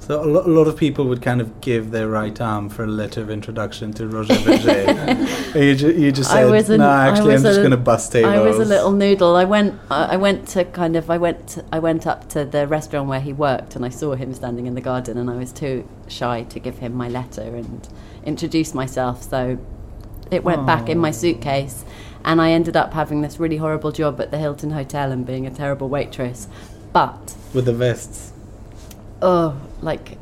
So 0.00 0.22
a, 0.22 0.24
lo- 0.24 0.46
a 0.46 0.48
lot 0.48 0.68
of 0.68 0.76
people 0.76 1.04
would 1.06 1.20
kind 1.20 1.40
of 1.40 1.60
give 1.60 1.90
their 1.90 2.08
right 2.08 2.40
arm 2.40 2.68
for 2.70 2.84
a 2.84 2.86
letter 2.86 3.20
of 3.20 3.28
introduction 3.30 3.92
to 3.94 4.06
Roger 4.08 4.34
Vergé. 4.34 5.34
You, 5.54 5.74
ju- 5.74 5.92
you 5.92 6.12
just 6.12 6.30
I 6.30 6.42
said, 6.42 6.50
was 6.50 6.70
a- 6.70 6.78
no, 6.78 6.88
actually, 6.90 7.34
I'm 7.34 7.42
just 7.42 7.58
going 7.58 7.70
to 7.72 7.76
bust 7.76 8.12
tables. 8.12 8.32
I 8.34 8.40
was 8.40 8.58
a 8.58 8.64
little 8.64 8.92
noodle. 8.92 9.34
I 9.36 9.44
went. 9.44 9.74
I 9.90 10.14
I 10.14 10.16
went 10.16 10.46
to 10.48 10.64
kind 10.64 10.94
of. 10.96 11.10
I 11.10 11.16
went. 11.18 11.58
I 11.72 11.78
went 11.78 12.06
up 12.06 12.28
to 12.30 12.44
the 12.44 12.66
restaurant 12.66 13.08
where 13.08 13.20
he 13.20 13.32
worked, 13.32 13.74
and 13.76 13.84
I 13.84 13.88
saw 13.88 14.14
him 14.14 14.32
standing 14.34 14.66
in 14.66 14.74
the 14.74 14.80
garden, 14.82 15.16
and 15.18 15.28
I 15.30 15.36
was 15.36 15.52
too 15.52 15.88
shy 16.06 16.44
to 16.50 16.60
give 16.60 16.78
him 16.78 16.94
my 16.94 17.08
letter 17.08 17.42
and 17.42 17.88
introduce 18.24 18.72
myself. 18.74 19.22
So 19.22 19.58
it 20.30 20.44
went 20.44 20.66
back 20.66 20.88
in 20.90 20.98
my 20.98 21.10
suitcase, 21.10 21.84
and 22.24 22.40
I 22.40 22.50
ended 22.52 22.76
up 22.76 22.92
having 22.92 23.22
this 23.22 23.40
really 23.40 23.56
horrible 23.56 23.90
job 23.92 24.20
at 24.20 24.30
the 24.30 24.38
Hilton 24.38 24.70
Hotel 24.70 25.10
and 25.12 25.26
being 25.26 25.46
a 25.46 25.50
terrible 25.50 25.88
waitress. 25.88 26.46
But 26.92 27.34
With 27.54 27.64
the 27.64 27.72
vests. 27.74 28.32
oh, 29.22 29.58
like 29.80 30.18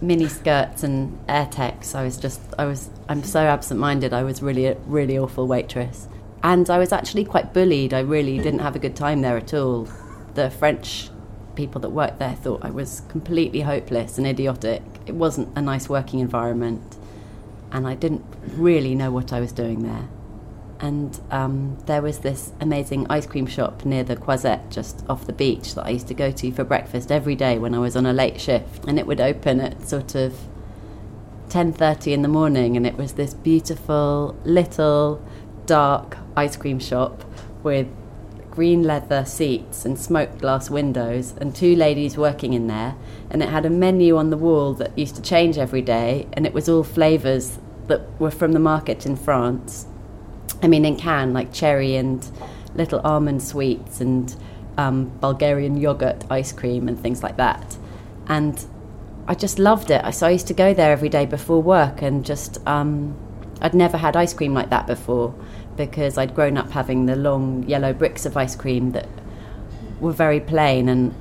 mini 0.00 0.28
skirts 0.28 0.82
and 0.82 1.18
AirTechs. 1.26 1.94
I 1.94 2.04
was 2.04 2.16
just, 2.16 2.40
I 2.58 2.64
was, 2.64 2.90
I'm 3.08 3.22
so 3.22 3.40
absent-minded. 3.40 4.12
I 4.12 4.22
was 4.22 4.42
really, 4.42 4.66
a 4.66 4.74
really 4.86 5.18
awful 5.18 5.46
waitress, 5.46 6.08
and 6.42 6.68
I 6.70 6.78
was 6.78 6.92
actually 6.92 7.24
quite 7.24 7.52
bullied. 7.52 7.92
I 7.92 8.00
really 8.00 8.38
didn't 8.38 8.60
have 8.60 8.76
a 8.76 8.78
good 8.78 8.96
time 8.96 9.20
there 9.20 9.36
at 9.36 9.52
all. 9.52 9.88
The 10.34 10.50
French 10.50 11.10
people 11.54 11.80
that 11.82 11.90
worked 11.90 12.18
there 12.18 12.34
thought 12.34 12.64
I 12.64 12.70
was 12.70 13.02
completely 13.08 13.60
hopeless 13.60 14.16
and 14.16 14.26
idiotic. 14.26 14.82
It 15.06 15.14
wasn't 15.14 15.56
a 15.58 15.60
nice 15.60 15.88
working 15.88 16.20
environment, 16.20 16.96
and 17.72 17.86
I 17.86 17.94
didn't 17.94 18.24
really 18.54 18.94
know 18.94 19.10
what 19.10 19.32
I 19.32 19.40
was 19.40 19.52
doing 19.52 19.82
there. 19.82 20.08
And 20.80 21.20
um, 21.30 21.76
there 21.84 22.00
was 22.00 22.20
this 22.20 22.52
amazing 22.58 23.06
ice 23.10 23.26
cream 23.26 23.46
shop 23.46 23.84
near 23.84 24.02
the 24.02 24.16
Croisette, 24.16 24.70
just 24.70 25.04
off 25.10 25.26
the 25.26 25.32
beach, 25.32 25.74
that 25.74 25.84
I 25.84 25.90
used 25.90 26.08
to 26.08 26.14
go 26.14 26.30
to 26.30 26.52
for 26.52 26.64
breakfast 26.64 27.12
every 27.12 27.34
day 27.34 27.58
when 27.58 27.74
I 27.74 27.78
was 27.78 27.96
on 27.96 28.06
a 28.06 28.14
late 28.14 28.40
shift. 28.40 28.86
And 28.86 28.98
it 28.98 29.06
would 29.06 29.20
open 29.20 29.60
at 29.60 29.86
sort 29.86 30.14
of 30.14 30.34
10:30 31.50 32.12
in 32.12 32.22
the 32.22 32.28
morning, 32.28 32.76
and 32.76 32.86
it 32.86 32.96
was 32.96 33.12
this 33.12 33.34
beautiful 33.34 34.34
little 34.44 35.20
dark 35.66 36.16
ice 36.36 36.56
cream 36.56 36.78
shop 36.78 37.24
with 37.62 37.86
green 38.50 38.82
leather 38.82 39.24
seats 39.24 39.84
and 39.84 39.98
smoked 39.98 40.38
glass 40.38 40.70
windows, 40.70 41.34
and 41.40 41.54
two 41.54 41.76
ladies 41.76 42.16
working 42.16 42.54
in 42.54 42.68
there. 42.68 42.94
And 43.30 43.42
it 43.42 43.50
had 43.50 43.66
a 43.66 43.70
menu 43.70 44.16
on 44.16 44.30
the 44.30 44.36
wall 44.38 44.72
that 44.74 44.98
used 44.98 45.16
to 45.16 45.22
change 45.22 45.58
every 45.58 45.82
day, 45.82 46.26
and 46.32 46.46
it 46.46 46.54
was 46.54 46.68
all 46.68 46.84
flavours 46.84 47.58
that 47.88 48.00
were 48.18 48.30
from 48.30 48.52
the 48.52 48.58
market 48.58 49.04
in 49.04 49.16
France. 49.16 49.86
I 50.62 50.68
mean, 50.68 50.84
in 50.84 50.96
Cannes, 50.96 51.32
like 51.32 51.52
cherry 51.52 51.96
and 51.96 52.28
little 52.74 53.00
almond 53.00 53.42
sweets 53.42 54.00
and 54.00 54.34
um, 54.76 55.10
Bulgarian 55.20 55.76
yogurt 55.76 56.24
ice 56.30 56.52
cream 56.52 56.88
and 56.88 56.98
things 56.98 57.22
like 57.22 57.36
that. 57.36 57.76
And 58.28 58.64
I 59.26 59.34
just 59.34 59.58
loved 59.58 59.90
it. 59.90 60.12
So 60.14 60.26
I 60.26 60.30
used 60.30 60.46
to 60.48 60.54
go 60.54 60.74
there 60.74 60.92
every 60.92 61.08
day 61.08 61.26
before 61.26 61.62
work 61.62 62.02
and 62.02 62.24
just, 62.24 62.58
um, 62.66 63.16
I'd 63.60 63.74
never 63.74 63.96
had 63.96 64.16
ice 64.16 64.32
cream 64.32 64.54
like 64.54 64.70
that 64.70 64.86
before 64.86 65.34
because 65.76 66.18
I'd 66.18 66.34
grown 66.34 66.56
up 66.56 66.70
having 66.70 67.06
the 67.06 67.16
long 67.16 67.64
yellow 67.64 67.92
bricks 67.92 68.26
of 68.26 68.36
ice 68.36 68.56
cream 68.56 68.92
that 68.92 69.08
were 70.00 70.12
very 70.12 70.40
plain 70.40 70.88
and 70.88 71.14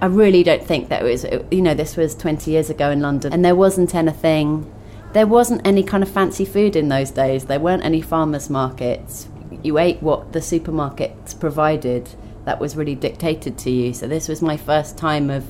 I 0.00 0.06
really 0.06 0.42
don't 0.42 0.62
think 0.62 0.90
that 0.90 1.02
it 1.02 1.04
was, 1.04 1.24
you 1.50 1.62
know, 1.62 1.74
this 1.74 1.96
was 1.96 2.14
20 2.14 2.50
years 2.50 2.68
ago 2.68 2.90
in 2.90 3.00
London 3.00 3.32
and 3.32 3.44
there 3.44 3.54
wasn't 3.54 3.94
anything, 3.94 4.70
there 5.14 5.28
wasn't 5.28 5.64
any 5.64 5.84
kind 5.84 6.02
of 6.02 6.10
fancy 6.10 6.44
food 6.44 6.74
in 6.74 6.88
those 6.88 7.12
days. 7.12 7.44
There 7.44 7.60
weren't 7.60 7.84
any 7.84 8.00
farmers 8.00 8.50
markets. 8.50 9.28
You 9.62 9.78
ate 9.78 10.02
what 10.02 10.32
the 10.32 10.40
supermarkets 10.40 11.38
provided 11.38 12.10
that 12.44 12.60
was 12.60 12.76
really 12.76 12.96
dictated 12.96 13.56
to 13.58 13.70
you. 13.70 13.94
So 13.94 14.08
this 14.08 14.28
was 14.28 14.42
my 14.42 14.56
first 14.56 14.98
time 14.98 15.30
of 15.30 15.46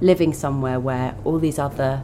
living 0.00 0.32
somewhere 0.32 0.80
where 0.80 1.14
all 1.24 1.38
these 1.38 1.58
other 1.58 2.02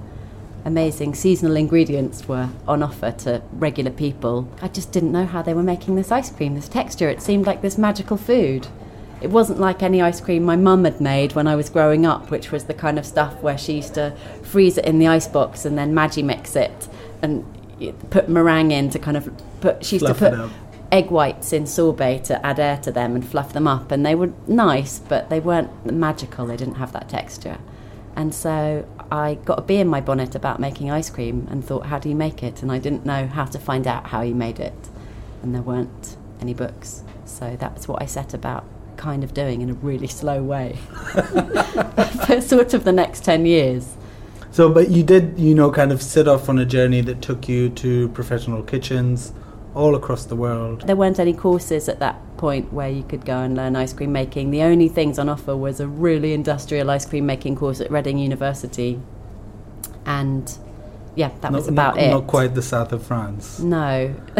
amazing 0.66 1.14
seasonal 1.14 1.56
ingredients 1.56 2.28
were 2.28 2.50
on 2.68 2.82
offer 2.82 3.10
to 3.10 3.40
regular 3.52 3.90
people. 3.90 4.46
I 4.60 4.68
just 4.68 4.92
didn't 4.92 5.10
know 5.10 5.24
how 5.24 5.40
they 5.40 5.54
were 5.54 5.62
making 5.62 5.96
this 5.96 6.12
ice 6.12 6.30
cream, 6.30 6.54
this 6.54 6.68
texture. 6.68 7.08
It 7.08 7.22
seemed 7.22 7.46
like 7.46 7.62
this 7.62 7.78
magical 7.78 8.18
food. 8.18 8.68
It 9.22 9.30
wasn't 9.30 9.60
like 9.60 9.82
any 9.82 10.02
ice 10.02 10.20
cream 10.20 10.44
my 10.44 10.56
mum 10.56 10.84
had 10.84 11.00
made 11.00 11.32
when 11.32 11.48
I 11.48 11.56
was 11.56 11.70
growing 11.70 12.04
up, 12.04 12.30
which 12.30 12.52
was 12.52 12.64
the 12.64 12.74
kind 12.74 12.98
of 12.98 13.06
stuff 13.06 13.42
where 13.42 13.56
she 13.56 13.76
used 13.76 13.94
to 13.94 14.14
freeze 14.42 14.76
it 14.76 14.84
in 14.84 14.98
the 14.98 15.08
icebox 15.08 15.64
and 15.64 15.76
then 15.78 15.94
Magimix 15.94 16.54
it 16.54 16.88
and 17.22 17.44
put 18.10 18.28
meringue 18.28 18.70
in 18.70 18.90
to 18.90 18.98
kind 18.98 19.16
of 19.16 19.30
put. 19.60 19.84
She 19.84 19.96
used 19.96 20.06
Fluff 20.06 20.18
to 20.18 20.30
put 20.30 20.50
egg 20.90 21.10
whites 21.10 21.52
in 21.52 21.66
sorbet 21.66 22.24
to 22.24 22.44
add 22.46 22.58
air 22.58 22.78
to 22.78 22.90
them 22.90 23.14
and 23.14 23.26
fluff 23.26 23.52
them 23.52 23.66
up, 23.66 23.90
and 23.90 24.04
they 24.04 24.14
were 24.14 24.32
nice, 24.46 24.98
but 24.98 25.28
they 25.30 25.40
weren't 25.40 25.70
magical. 25.92 26.46
They 26.46 26.56
didn't 26.56 26.76
have 26.76 26.92
that 26.92 27.08
texture. 27.08 27.58
And 28.16 28.34
so 28.34 28.84
I 29.12 29.34
got 29.44 29.60
a 29.60 29.62
bee 29.62 29.76
in 29.76 29.86
my 29.86 30.00
bonnet 30.00 30.34
about 30.34 30.58
making 30.58 30.90
ice 30.90 31.08
cream 31.08 31.46
and 31.50 31.64
thought, 31.64 31.86
how 31.86 32.00
do 32.00 32.08
you 32.08 32.16
make 32.16 32.42
it? 32.42 32.62
And 32.62 32.72
I 32.72 32.78
didn't 32.78 33.06
know 33.06 33.28
how 33.28 33.44
to 33.44 33.58
find 33.60 33.86
out 33.86 34.08
how 34.08 34.22
you 34.22 34.34
made 34.34 34.58
it. 34.58 34.74
And 35.42 35.54
there 35.54 35.62
weren't 35.62 36.16
any 36.40 36.52
books. 36.52 37.04
So 37.26 37.56
that's 37.60 37.86
what 37.86 38.02
I 38.02 38.06
set 38.06 38.34
about 38.34 38.64
kind 38.96 39.22
of 39.22 39.32
doing 39.32 39.60
in 39.62 39.70
a 39.70 39.74
really 39.74 40.08
slow 40.08 40.42
way 40.42 40.76
for 42.26 42.40
sort 42.40 42.74
of 42.74 42.82
the 42.82 42.92
next 42.92 43.24
10 43.24 43.46
years. 43.46 43.96
So, 44.58 44.68
but 44.68 44.90
you 44.90 45.04
did, 45.04 45.38
you 45.38 45.54
know, 45.54 45.70
kind 45.70 45.92
of 45.92 46.02
set 46.02 46.26
off 46.26 46.48
on 46.48 46.58
a 46.58 46.66
journey 46.66 47.00
that 47.02 47.22
took 47.22 47.48
you 47.48 47.68
to 47.76 48.08
professional 48.08 48.64
kitchens 48.64 49.32
all 49.72 49.94
across 49.94 50.24
the 50.24 50.34
world. 50.34 50.84
There 50.84 50.96
weren't 50.96 51.20
any 51.20 51.32
courses 51.32 51.88
at 51.88 52.00
that 52.00 52.16
point 52.38 52.72
where 52.72 52.88
you 52.88 53.04
could 53.04 53.24
go 53.24 53.38
and 53.38 53.56
learn 53.56 53.76
ice 53.76 53.92
cream 53.92 54.10
making. 54.10 54.50
The 54.50 54.62
only 54.62 54.88
things 54.88 55.16
on 55.16 55.28
offer 55.28 55.56
was 55.56 55.78
a 55.78 55.86
really 55.86 56.32
industrial 56.32 56.90
ice 56.90 57.06
cream 57.06 57.24
making 57.24 57.54
course 57.54 57.80
at 57.80 57.88
Reading 57.88 58.18
University. 58.18 59.00
And 60.04 60.52
yeah, 61.14 61.30
that 61.40 61.52
was 61.52 61.68
about 61.68 61.94
not, 61.94 62.02
it. 62.02 62.10
Not 62.10 62.26
quite 62.26 62.56
the 62.56 62.62
south 62.62 62.90
of 62.90 63.06
France. 63.06 63.60
No. 63.60 64.12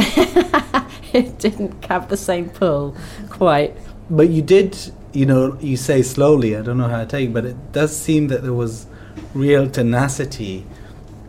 it 1.13 1.39
didn't 1.39 1.85
have 1.85 2.09
the 2.09 2.17
same 2.17 2.51
pull 2.51 2.97
quite. 3.31 3.77
But 4.11 4.31
you 4.31 4.43
did, 4.43 4.77
you 5.13 5.27
know, 5.27 5.57
you 5.61 5.77
say 5.77 6.03
slowly, 6.03 6.57
I 6.57 6.63
don't 6.63 6.77
know 6.77 6.89
how 6.89 6.99
to 6.99 7.07
take 7.07 7.33
but 7.33 7.45
it 7.45 7.71
does 7.71 7.97
seem 7.97 8.27
that 8.27 8.43
there 8.43 8.53
was 8.53 8.89
real 9.35 9.69
tenacity 9.69 10.65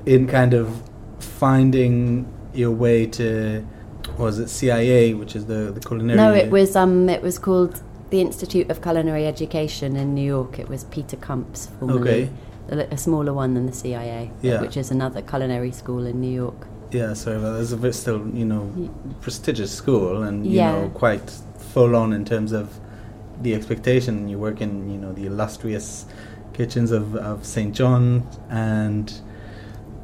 in 0.06 0.27
kind 0.27 0.53
of 0.53 0.82
finding 1.20 2.25
your 2.53 2.72
way 2.72 3.06
to, 3.06 3.65
was 4.18 4.39
it 4.39 4.50
CIA, 4.50 5.13
which 5.13 5.36
is 5.36 5.46
the, 5.46 5.72
the 5.72 5.79
culinary. 5.79 6.18
No, 6.18 6.34
it 6.34 6.50
was 6.51 6.75
um 6.75 7.10
it 7.10 7.22
was 7.22 7.38
called 7.39 7.82
the 8.10 8.22
Institute 8.22 8.70
of 8.72 8.82
Culinary 8.82 9.25
Education 9.27 9.96
in 9.96 10.13
New 10.15 10.25
York. 10.25 10.58
It 10.60 10.68
was 10.68 10.84
Peter 10.86 11.18
Kump's 11.18 11.68
formerly. 11.79 12.24
Okay. 12.24 12.29
A, 12.72 12.77
a 12.94 12.98
smaller 12.98 13.34
one 13.34 13.53
than 13.56 13.65
the 13.65 13.74
CIA, 13.74 14.32
Yeah. 14.41 14.62
which 14.62 14.77
is 14.77 14.91
another 14.91 15.22
culinary 15.22 15.72
school 15.72 16.06
in 16.06 16.20
New 16.22 16.32
York. 16.32 16.68
Yeah, 16.91 17.13
sorry 17.13 17.38
about 17.38 17.53
that. 17.53 17.62
It's 17.62 17.72
a 17.72 17.77
bit 17.77 17.94
still, 17.94 18.27
you 18.34 18.46
know, 18.46 18.72
prestigious 19.22 19.72
school 19.72 20.22
and, 20.24 20.46
you 20.46 20.53
Yeah. 20.58 20.72
know, 20.74 20.89
quite 20.89 21.32
full 21.74 21.96
on 21.96 22.13
in 22.13 22.25
terms 22.25 22.51
of 22.51 22.79
the 23.41 23.56
expectation. 23.56 24.27
You 24.27 24.38
work 24.38 24.62
in, 24.62 24.89
you 24.91 24.98
know, 25.00 25.13
the 25.13 25.25
illustrious 25.25 26.06
kitchens 26.53 26.91
of, 26.91 27.15
of 27.15 27.46
St. 27.46 27.74
John 27.75 28.27
and 28.50 29.13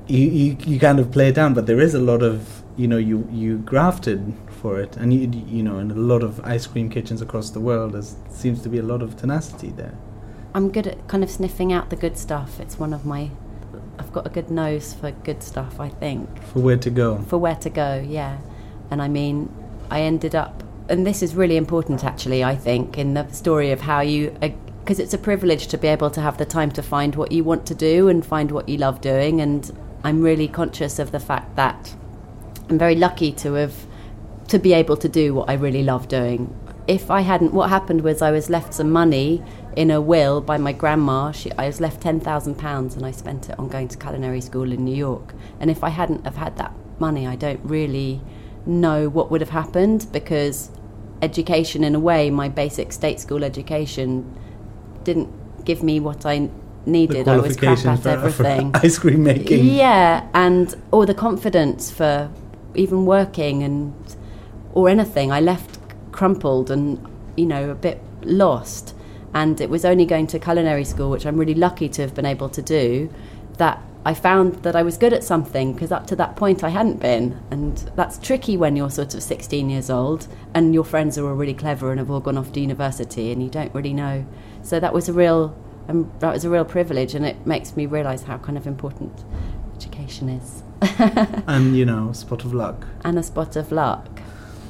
you, 0.07 0.19
you, 0.19 0.57
you 0.65 0.79
kind 0.79 0.99
of 0.99 1.11
play 1.11 1.29
it 1.29 1.35
down, 1.35 1.53
but 1.53 1.65
there 1.65 1.79
is 1.79 1.93
a 1.93 1.99
lot 1.99 2.21
of, 2.21 2.63
you 2.77 2.87
know, 2.87 2.97
you, 2.97 3.27
you 3.31 3.57
grafted 3.57 4.33
for 4.61 4.79
it. 4.79 4.95
And, 4.97 5.13
you, 5.13 5.29
you 5.47 5.63
know, 5.63 5.79
in 5.79 5.91
a 5.91 5.95
lot 5.95 6.23
of 6.23 6.39
ice 6.41 6.67
cream 6.67 6.89
kitchens 6.89 7.21
across 7.21 7.49
the 7.49 7.59
world, 7.59 7.93
there 7.93 8.03
seems 8.29 8.61
to 8.63 8.69
be 8.69 8.77
a 8.77 8.83
lot 8.83 9.01
of 9.01 9.17
tenacity 9.17 9.69
there. 9.69 9.97
I'm 10.53 10.71
good 10.71 10.87
at 10.87 11.07
kind 11.07 11.23
of 11.23 11.29
sniffing 11.29 11.73
out 11.73 11.89
the 11.89 11.95
good 11.95 12.17
stuff. 12.17 12.59
It's 12.59 12.79
one 12.79 12.93
of 12.93 13.05
my. 13.05 13.29
I've 13.99 14.13
got 14.13 14.25
a 14.25 14.29
good 14.29 14.49
nose 14.49 14.93
for 14.93 15.11
good 15.11 15.43
stuff, 15.43 15.79
I 15.79 15.89
think. 15.89 16.41
For 16.43 16.59
where 16.59 16.77
to 16.77 16.89
go. 16.89 17.17
For 17.27 17.37
where 17.37 17.55
to 17.55 17.69
go, 17.69 18.05
yeah. 18.07 18.39
And 18.89 19.01
I 19.01 19.07
mean, 19.07 19.53
I 19.89 20.01
ended 20.01 20.33
up. 20.33 20.63
And 20.87 21.05
this 21.05 21.21
is 21.21 21.35
really 21.35 21.57
important, 21.57 22.03
actually, 22.05 22.43
I 22.43 22.55
think, 22.55 22.97
in 22.97 23.15
the 23.15 23.29
story 23.31 23.71
of 23.71 23.81
how 23.81 24.01
you. 24.01 24.35
Uh, 24.41 24.49
Because 24.85 24.99
it's 24.99 25.15
a 25.15 25.17
privilege 25.17 25.65
to 25.69 25.79
be 25.79 25.87
able 25.87 26.11
to 26.11 26.21
have 26.21 26.37
the 26.37 26.45
time 26.45 26.69
to 26.73 26.83
find 26.83 27.15
what 27.15 27.31
you 27.31 27.43
want 27.43 27.65
to 27.65 27.73
do 27.73 28.07
and 28.07 28.23
find 28.23 28.51
what 28.51 28.69
you 28.69 28.77
love 28.77 29.01
doing. 29.01 29.41
And 29.41 29.75
I'm 30.03 30.21
really 30.21 30.47
conscious 30.47 30.99
of 30.99 31.11
the 31.11 31.19
fact 31.19 31.55
that 31.55 31.95
I'm 32.69 32.77
very 32.77 32.93
lucky 32.93 33.31
to 33.31 33.53
have 33.53 33.87
to 34.49 34.59
be 34.59 34.73
able 34.73 34.95
to 34.97 35.09
do 35.09 35.33
what 35.33 35.49
I 35.49 35.53
really 35.53 35.81
love 35.81 36.07
doing. 36.07 36.55
If 36.87 37.09
I 37.09 37.21
hadn't, 37.21 37.51
what 37.51 37.71
happened 37.71 38.01
was 38.01 38.21
I 38.21 38.29
was 38.29 38.47
left 38.47 38.75
some 38.75 38.91
money 38.91 39.43
in 39.75 39.89
a 39.89 39.99
will 39.99 40.39
by 40.39 40.57
my 40.59 40.71
grandma. 40.71 41.31
She, 41.31 41.51
I 41.53 41.65
was 41.65 41.81
left 41.81 41.99
ten 42.01 42.19
thousand 42.19 42.59
pounds, 42.59 42.95
and 42.95 43.03
I 43.07 43.09
spent 43.09 43.49
it 43.49 43.57
on 43.57 43.69
going 43.69 43.87
to 43.87 43.97
culinary 43.97 44.39
school 44.39 44.71
in 44.71 44.85
New 44.85 44.95
York. 44.95 45.33
And 45.59 45.71
if 45.71 45.83
I 45.83 45.89
hadn't 45.89 46.25
have 46.25 46.35
had 46.35 46.57
that 46.57 46.73
money, 46.99 47.25
I 47.25 47.35
don't 47.35 47.59
really 47.63 48.21
know 48.67 49.09
what 49.09 49.31
would 49.31 49.41
have 49.41 49.49
happened 49.49 50.05
because 50.11 50.69
education, 51.23 51.83
in 51.83 51.95
a 51.95 51.99
way, 51.99 52.29
my 52.29 52.49
basic 52.49 52.93
state 52.93 53.19
school 53.19 53.43
education, 53.43 54.31
didn't 55.05 55.29
give 55.63 55.81
me 55.81 55.99
what 56.01 56.25
I 56.25 56.49
needed. 56.85 57.27
I 57.27 57.37
was 57.37 57.55
crap 57.55 57.85
at 57.85 57.99
for, 57.99 58.09
everything. 58.09 58.73
For 58.73 58.79
ice 58.85 58.99
cream 58.99 59.23
making. 59.23 59.65
Yeah, 59.65 60.27
and 60.33 60.75
all 60.91 61.05
the 61.05 61.13
confidence 61.13 61.89
for 61.89 62.29
even 62.75 63.05
working 63.05 63.63
and 63.63 63.93
or 64.73 64.89
anything. 64.89 65.31
I 65.31 65.39
left 65.39 65.79
crumpled 66.11 66.69
and 66.69 67.03
you 67.37 67.45
know 67.45 67.69
a 67.69 67.75
bit 67.75 68.01
lost. 68.23 68.93
And 69.33 69.59
it 69.59 69.69
was 69.69 69.83
only 69.83 70.05
going 70.05 70.27
to 70.27 70.39
culinary 70.39 70.85
school, 70.85 71.09
which 71.09 71.25
I'm 71.25 71.37
really 71.37 71.55
lucky 71.55 71.89
to 71.89 72.01
have 72.01 72.13
been 72.15 72.25
able 72.25 72.47
to 72.49 72.61
do, 72.61 73.09
that 73.57 73.81
I 74.05 74.13
found 74.13 74.61
that 74.61 74.75
I 74.75 74.83
was 74.83 74.97
good 74.97 75.13
at 75.13 75.23
something 75.23 75.73
because 75.73 75.91
up 75.91 76.05
to 76.07 76.15
that 76.17 76.35
point 76.35 76.63
I 76.63 76.69
hadn't 76.69 76.99
been. 76.99 77.41
And 77.49 77.77
that's 77.95 78.19
tricky 78.19 78.55
when 78.55 78.75
you're 78.75 78.91
sort 78.91 79.15
of 79.15 79.23
16 79.23 79.67
years 79.67 79.89
old 79.89 80.27
and 80.53 80.75
your 80.75 80.83
friends 80.83 81.17
are 81.17 81.27
all 81.27 81.33
really 81.33 81.55
clever 81.55 81.89
and 81.89 81.97
have 81.99 82.11
all 82.11 82.19
gone 82.19 82.37
off 82.37 82.53
to 82.53 82.59
university 82.59 83.31
and 83.31 83.41
you 83.41 83.49
don't 83.49 83.73
really 83.73 83.93
know. 83.93 84.23
So 84.61 84.79
that 84.79 84.93
was 84.93 85.09
a 85.09 85.13
real 85.13 85.57
um, 85.87 86.11
that 86.19 86.31
was 86.31 86.45
a 86.45 86.49
real 86.49 86.65
privilege 86.65 87.15
and 87.15 87.25
it 87.25 87.47
makes 87.47 87.75
me 87.75 87.87
realize 87.87 88.23
how 88.23 88.37
kind 88.37 88.57
of 88.59 88.67
important 88.67 89.23
education 89.75 90.29
is. 90.29 90.63
and 91.47 91.75
you 91.75 91.85
know, 91.85 92.09
a 92.09 92.13
spot 92.13 92.45
of 92.45 92.53
luck. 92.53 92.85
And 93.03 93.17
a 93.17 93.23
spot 93.23 93.55
of 93.55 93.71
luck. 93.71 94.07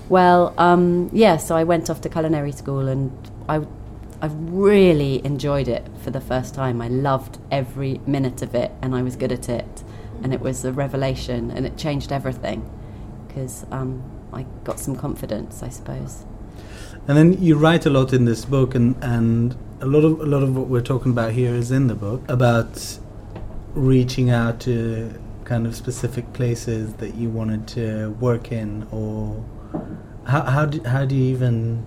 Well, 0.07 0.53
um, 0.57 1.09
yeah, 1.11 1.35
so 1.35 1.57
I 1.57 1.65
went 1.65 1.89
off 1.89 1.99
to 2.01 2.09
culinary 2.09 2.53
school 2.53 2.87
and 2.87 3.11
I, 3.49 3.65
I 4.25 4.27
really 4.27 5.23
enjoyed 5.23 5.67
it 5.67 5.87
for 5.99 6.09
the 6.09 6.19
first 6.19 6.55
time. 6.55 6.81
I 6.81 6.87
loved 6.87 7.37
every 7.51 8.01
minute 8.07 8.41
of 8.41 8.55
it 8.55 8.71
and 8.81 8.95
I 8.95 9.03
was 9.03 9.15
good 9.15 9.31
at 9.31 9.49
it. 9.49 9.83
And 10.23 10.33
it 10.33 10.41
was 10.41 10.65
a 10.65 10.71
revelation 10.71 11.51
and 11.51 11.63
it 11.63 11.77
changed 11.77 12.11
everything 12.11 12.67
because 13.27 13.67
um, 13.69 14.01
I 14.33 14.47
got 14.63 14.79
some 14.79 14.95
confidence, 14.95 15.61
I 15.61 15.69
suppose. 15.69 16.25
And 17.07 17.15
then 17.15 17.33
you 17.39 17.55
write 17.55 17.85
a 17.85 17.91
lot 17.91 18.13
in 18.13 18.25
this 18.25 18.45
book, 18.45 18.73
and, 18.73 18.95
and 19.03 19.55
a 19.79 19.85
lot 19.85 20.03
of 20.03 20.19
a 20.19 20.25
lot 20.25 20.41
of 20.41 20.57
what 20.57 20.69
we're 20.69 20.81
talking 20.81 21.11
about 21.11 21.33
here 21.33 21.53
is 21.53 21.69
in 21.69 21.85
the 21.85 21.93
book 21.93 22.23
about 22.27 22.97
reaching 23.75 24.31
out 24.31 24.59
to 24.61 25.13
kind 25.43 25.67
of 25.67 25.75
specific 25.75 26.33
places 26.33 26.95
that 26.95 27.13
you 27.13 27.29
wanted 27.29 27.67
to 27.67 28.09
work 28.19 28.51
in, 28.51 28.87
or 28.89 29.45
how 30.25 30.41
how 30.45 30.65
do, 30.65 30.81
how 30.83 31.05
do 31.05 31.13
you 31.13 31.25
even 31.25 31.85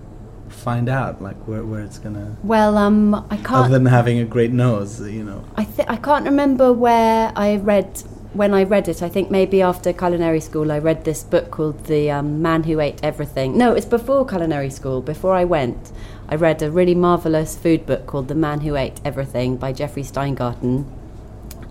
find 0.49 0.89
out 0.89 1.21
like 1.21 1.37
where, 1.47 1.63
where 1.63 1.81
it's 1.81 1.99
gonna 1.99 2.35
well 2.43 2.77
um 2.77 3.15
i 3.29 3.37
can't 3.37 3.51
other 3.51 3.69
than 3.69 3.85
having 3.85 4.19
a 4.19 4.25
great 4.25 4.51
nose 4.51 4.99
you 5.01 5.23
know 5.23 5.43
i 5.55 5.63
th- 5.63 5.87
i 5.87 5.95
can't 5.95 6.25
remember 6.25 6.73
where 6.73 7.31
i 7.35 7.55
read 7.55 8.03
when 8.33 8.53
I 8.53 8.63
read 8.63 8.87
it, 8.87 9.01
I 9.01 9.09
think 9.09 9.31
maybe 9.31 9.61
after 9.61 9.91
culinary 9.91 10.39
school, 10.39 10.71
I 10.71 10.77
read 10.77 11.03
this 11.03 11.23
book 11.23 11.49
called 11.49 11.85
The 11.85 12.11
um, 12.11 12.41
Man 12.41 12.63
Who 12.63 12.79
Ate 12.79 13.03
Everything. 13.03 13.57
No, 13.57 13.73
it's 13.73 13.87
before 13.87 14.25
culinary 14.25 14.69
school, 14.69 15.01
before 15.01 15.33
I 15.33 15.45
went. 15.45 15.91
I 16.27 16.35
read 16.35 16.61
a 16.61 16.69
really 16.69 16.93
marvelous 16.93 17.57
food 17.57 17.87
book 17.87 18.05
called 18.05 18.27
The 18.27 18.35
Man 18.35 18.61
Who 18.61 18.75
Ate 18.75 19.01
Everything 19.03 19.57
by 19.57 19.73
Jeffrey 19.73 20.03
Steingarten. 20.03 20.85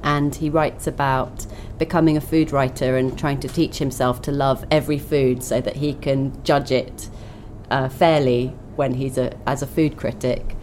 And 0.02 0.34
he 0.34 0.50
writes 0.50 0.88
about 0.88 1.46
becoming 1.78 2.16
a 2.16 2.20
food 2.20 2.50
writer 2.50 2.96
and 2.96 3.16
trying 3.16 3.38
to 3.40 3.48
teach 3.48 3.78
himself 3.78 4.20
to 4.22 4.32
love 4.32 4.64
every 4.68 4.98
food 4.98 5.44
so 5.44 5.60
that 5.60 5.76
he 5.76 5.94
can 5.94 6.42
judge 6.42 6.72
it 6.72 7.08
uh, 7.70 7.88
fairly 7.88 8.52
when 8.78 8.94
he's 8.94 9.18
a, 9.18 9.36
as 9.46 9.60
a 9.60 9.66
food 9.66 9.96
critic. 9.96 10.56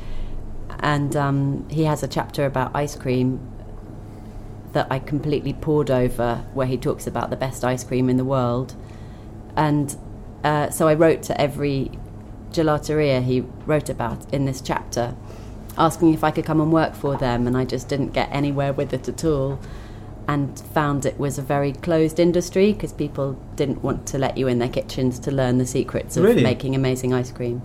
And 0.80 1.16
um, 1.16 1.68
he 1.70 1.84
has 1.84 2.02
a 2.02 2.08
chapter 2.08 2.46
about 2.46 2.76
ice 2.76 2.96
cream 2.96 3.40
that 4.72 4.88
I 4.90 5.00
completely 5.00 5.54
poured 5.54 5.92
over, 5.92 6.46
where 6.54 6.68
he 6.68 6.78
talks 6.78 7.08
about 7.08 7.30
the 7.30 7.36
best 7.36 7.64
ice 7.64 7.84
cream 7.84 8.10
in 8.10 8.18
the 8.18 8.26
world. 8.26 8.74
And 9.56 9.96
uh, 10.44 10.70
so 10.70 10.88
I 10.88 10.94
wrote 10.94 11.24
to 11.24 11.40
every 11.40 11.92
gelateria 12.52 13.22
he 13.22 13.42
wrote 13.66 13.90
about 13.90 14.34
in 14.34 14.46
this 14.46 14.62
chapter, 14.62 15.16
asking 15.78 16.14
if 16.14 16.24
I 16.24 16.32
could 16.32 16.46
come 16.46 16.62
and 16.62 16.72
work 16.72 16.94
for 16.94 17.18
them, 17.18 17.48
and 17.48 17.58
I 17.58 17.66
just 17.66 17.88
didn't 17.88 18.10
get 18.10 18.30
anywhere 18.32 18.74
with 18.74 18.94
it 18.94 19.08
at 19.08 19.24
all. 19.24 19.60
And 20.28 20.60
found 20.74 21.06
it 21.06 21.20
was 21.20 21.38
a 21.38 21.42
very 21.44 21.72
closed 21.72 22.20
industry 22.20 22.74
because 22.74 22.92
people 22.92 23.40
didn't 23.56 23.84
want 23.84 24.08
to 24.08 24.18
let 24.18 24.38
you 24.38 24.48
in 24.48 24.58
their 24.58 24.70
kitchens 24.70 25.20
to 25.20 25.32
learn 25.32 25.60
the 25.60 25.68
secrets 25.68 26.18
of 26.18 26.24
really? 26.24 26.42
making 26.42 26.74
amazing 26.74 27.14
ice 27.14 27.32
cream. 27.32 27.62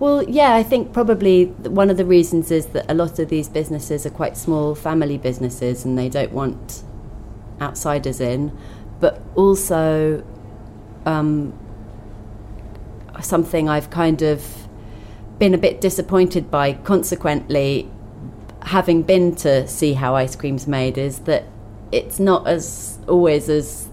Well, 0.00 0.22
yeah, 0.24 0.54
I 0.54 0.62
think 0.62 0.92
probably 0.92 1.46
one 1.46 1.88
of 1.88 1.96
the 1.96 2.04
reasons 2.04 2.50
is 2.50 2.66
that 2.66 2.90
a 2.90 2.94
lot 2.94 3.18
of 3.18 3.28
these 3.28 3.48
businesses 3.48 4.04
are 4.04 4.10
quite 4.10 4.36
small 4.36 4.74
family 4.74 5.18
businesses 5.18 5.84
and 5.84 5.96
they 5.96 6.08
don't 6.08 6.32
want 6.32 6.82
outsiders 7.60 8.20
in, 8.20 8.56
but 8.98 9.22
also 9.36 10.24
um, 11.06 11.56
something 13.22 13.68
I've 13.68 13.90
kind 13.90 14.22
of 14.22 14.44
been 15.38 15.54
a 15.54 15.58
bit 15.58 15.80
disappointed 15.80 16.50
by, 16.50 16.72
consequently, 16.72 17.88
having 18.62 19.02
been 19.02 19.36
to 19.36 19.68
see 19.68 19.92
how 19.92 20.16
ice 20.16 20.34
cream's 20.34 20.66
made, 20.66 20.98
is 20.98 21.20
that 21.20 21.44
it's 21.92 22.18
not 22.18 22.48
as 22.48 22.98
always 23.06 23.48
as 23.48 23.88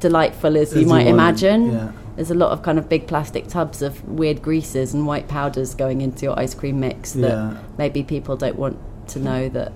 delightful 0.00 0.56
as, 0.56 0.72
as 0.72 0.80
you 0.80 0.86
might 0.88 1.06
imagine. 1.06 1.70
Yeah 1.70 1.92
there's 2.16 2.30
a 2.30 2.34
lot 2.34 2.50
of 2.50 2.62
kind 2.62 2.78
of 2.78 2.88
big 2.88 3.06
plastic 3.06 3.46
tubs 3.46 3.82
of 3.82 4.02
weird 4.08 4.42
greases 4.42 4.94
and 4.94 5.06
white 5.06 5.28
powders 5.28 5.74
going 5.74 6.00
into 6.00 6.24
your 6.24 6.38
ice 6.38 6.54
cream 6.54 6.80
mix 6.80 7.12
that 7.12 7.30
yeah. 7.30 7.58
maybe 7.76 8.02
people 8.02 8.36
don't 8.36 8.56
want 8.56 8.78
to 9.08 9.18
know 9.20 9.48
that 9.50 9.72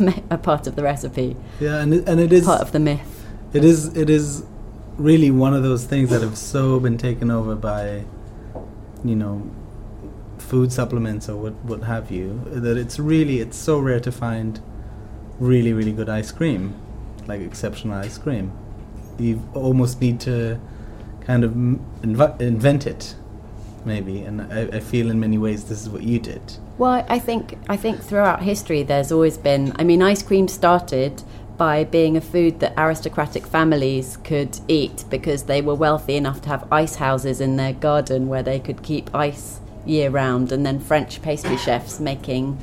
are 0.30 0.38
part 0.38 0.66
of 0.66 0.76
the 0.76 0.82
recipe. 0.82 1.36
Yeah, 1.60 1.80
and 1.80 1.92
it, 1.94 2.08
and 2.08 2.20
it 2.20 2.32
is 2.32 2.44
part 2.44 2.60
of 2.60 2.72
the 2.72 2.78
myth. 2.78 3.26
It 3.52 3.64
is 3.64 3.96
it 3.96 4.08
is 4.08 4.44
really 4.96 5.30
one 5.30 5.54
of 5.54 5.62
those 5.62 5.84
things 5.84 6.10
that 6.10 6.22
have 6.22 6.38
so 6.38 6.78
been 6.78 6.96
taken 6.96 7.30
over 7.30 7.56
by, 7.56 8.04
you 9.04 9.16
know, 9.16 9.50
food 10.38 10.72
supplements 10.72 11.28
or 11.28 11.36
what 11.36 11.54
what 11.64 11.82
have 11.82 12.10
you 12.10 12.42
that 12.46 12.76
it's 12.76 12.98
really 12.98 13.40
it's 13.40 13.56
so 13.56 13.78
rare 13.78 14.00
to 14.00 14.12
find 14.12 14.60
really 15.40 15.72
really 15.72 15.92
good 15.92 16.08
ice 16.08 16.30
cream, 16.30 16.74
like 17.26 17.40
exceptional 17.40 17.98
ice 17.98 18.16
cream. 18.16 18.52
You 19.18 19.42
almost 19.54 20.00
need 20.00 20.20
to 20.20 20.60
kind 21.26 21.44
of 21.44 21.52
inv- 21.52 22.40
invent 22.40 22.86
it, 22.86 23.14
maybe. 23.84 24.22
And 24.22 24.42
I, 24.42 24.76
I, 24.76 24.80
feel 24.80 25.10
in 25.10 25.18
many 25.20 25.38
ways 25.38 25.64
this 25.64 25.82
is 25.82 25.88
what 25.88 26.02
you 26.02 26.18
did. 26.18 26.42
Well, 26.78 27.04
I 27.08 27.18
think 27.18 27.58
I 27.68 27.76
think 27.76 28.02
throughout 28.02 28.42
history 28.42 28.82
there's 28.82 29.12
always 29.12 29.38
been. 29.38 29.72
I 29.76 29.84
mean, 29.84 30.02
ice 30.02 30.22
cream 30.22 30.48
started 30.48 31.22
by 31.56 31.84
being 31.84 32.16
a 32.16 32.20
food 32.20 32.60
that 32.60 32.74
aristocratic 32.76 33.46
families 33.46 34.18
could 34.24 34.58
eat 34.66 35.04
because 35.08 35.44
they 35.44 35.62
were 35.62 35.74
wealthy 35.74 36.16
enough 36.16 36.42
to 36.42 36.48
have 36.48 36.66
ice 36.72 36.96
houses 36.96 37.40
in 37.40 37.56
their 37.56 37.72
garden 37.72 38.26
where 38.26 38.42
they 38.42 38.58
could 38.58 38.82
keep 38.82 39.14
ice 39.14 39.60
year 39.86 40.10
round, 40.10 40.50
and 40.50 40.64
then 40.64 40.80
French 40.80 41.22
pastry 41.22 41.56
chefs 41.56 42.00
making, 42.00 42.58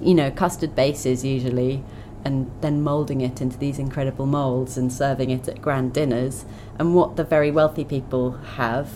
you 0.00 0.14
know, 0.14 0.30
custard 0.30 0.74
bases 0.74 1.24
usually 1.24 1.82
and 2.26 2.50
then 2.60 2.82
moulding 2.82 3.20
it 3.20 3.40
into 3.40 3.56
these 3.56 3.78
incredible 3.78 4.26
moulds 4.26 4.76
and 4.76 4.92
serving 4.92 5.30
it 5.30 5.46
at 5.46 5.62
grand 5.62 5.92
dinners. 5.92 6.44
And 6.76 6.92
what 6.92 7.14
the 7.14 7.22
very 7.22 7.52
wealthy 7.52 7.84
people 7.84 8.32
have, 8.56 8.90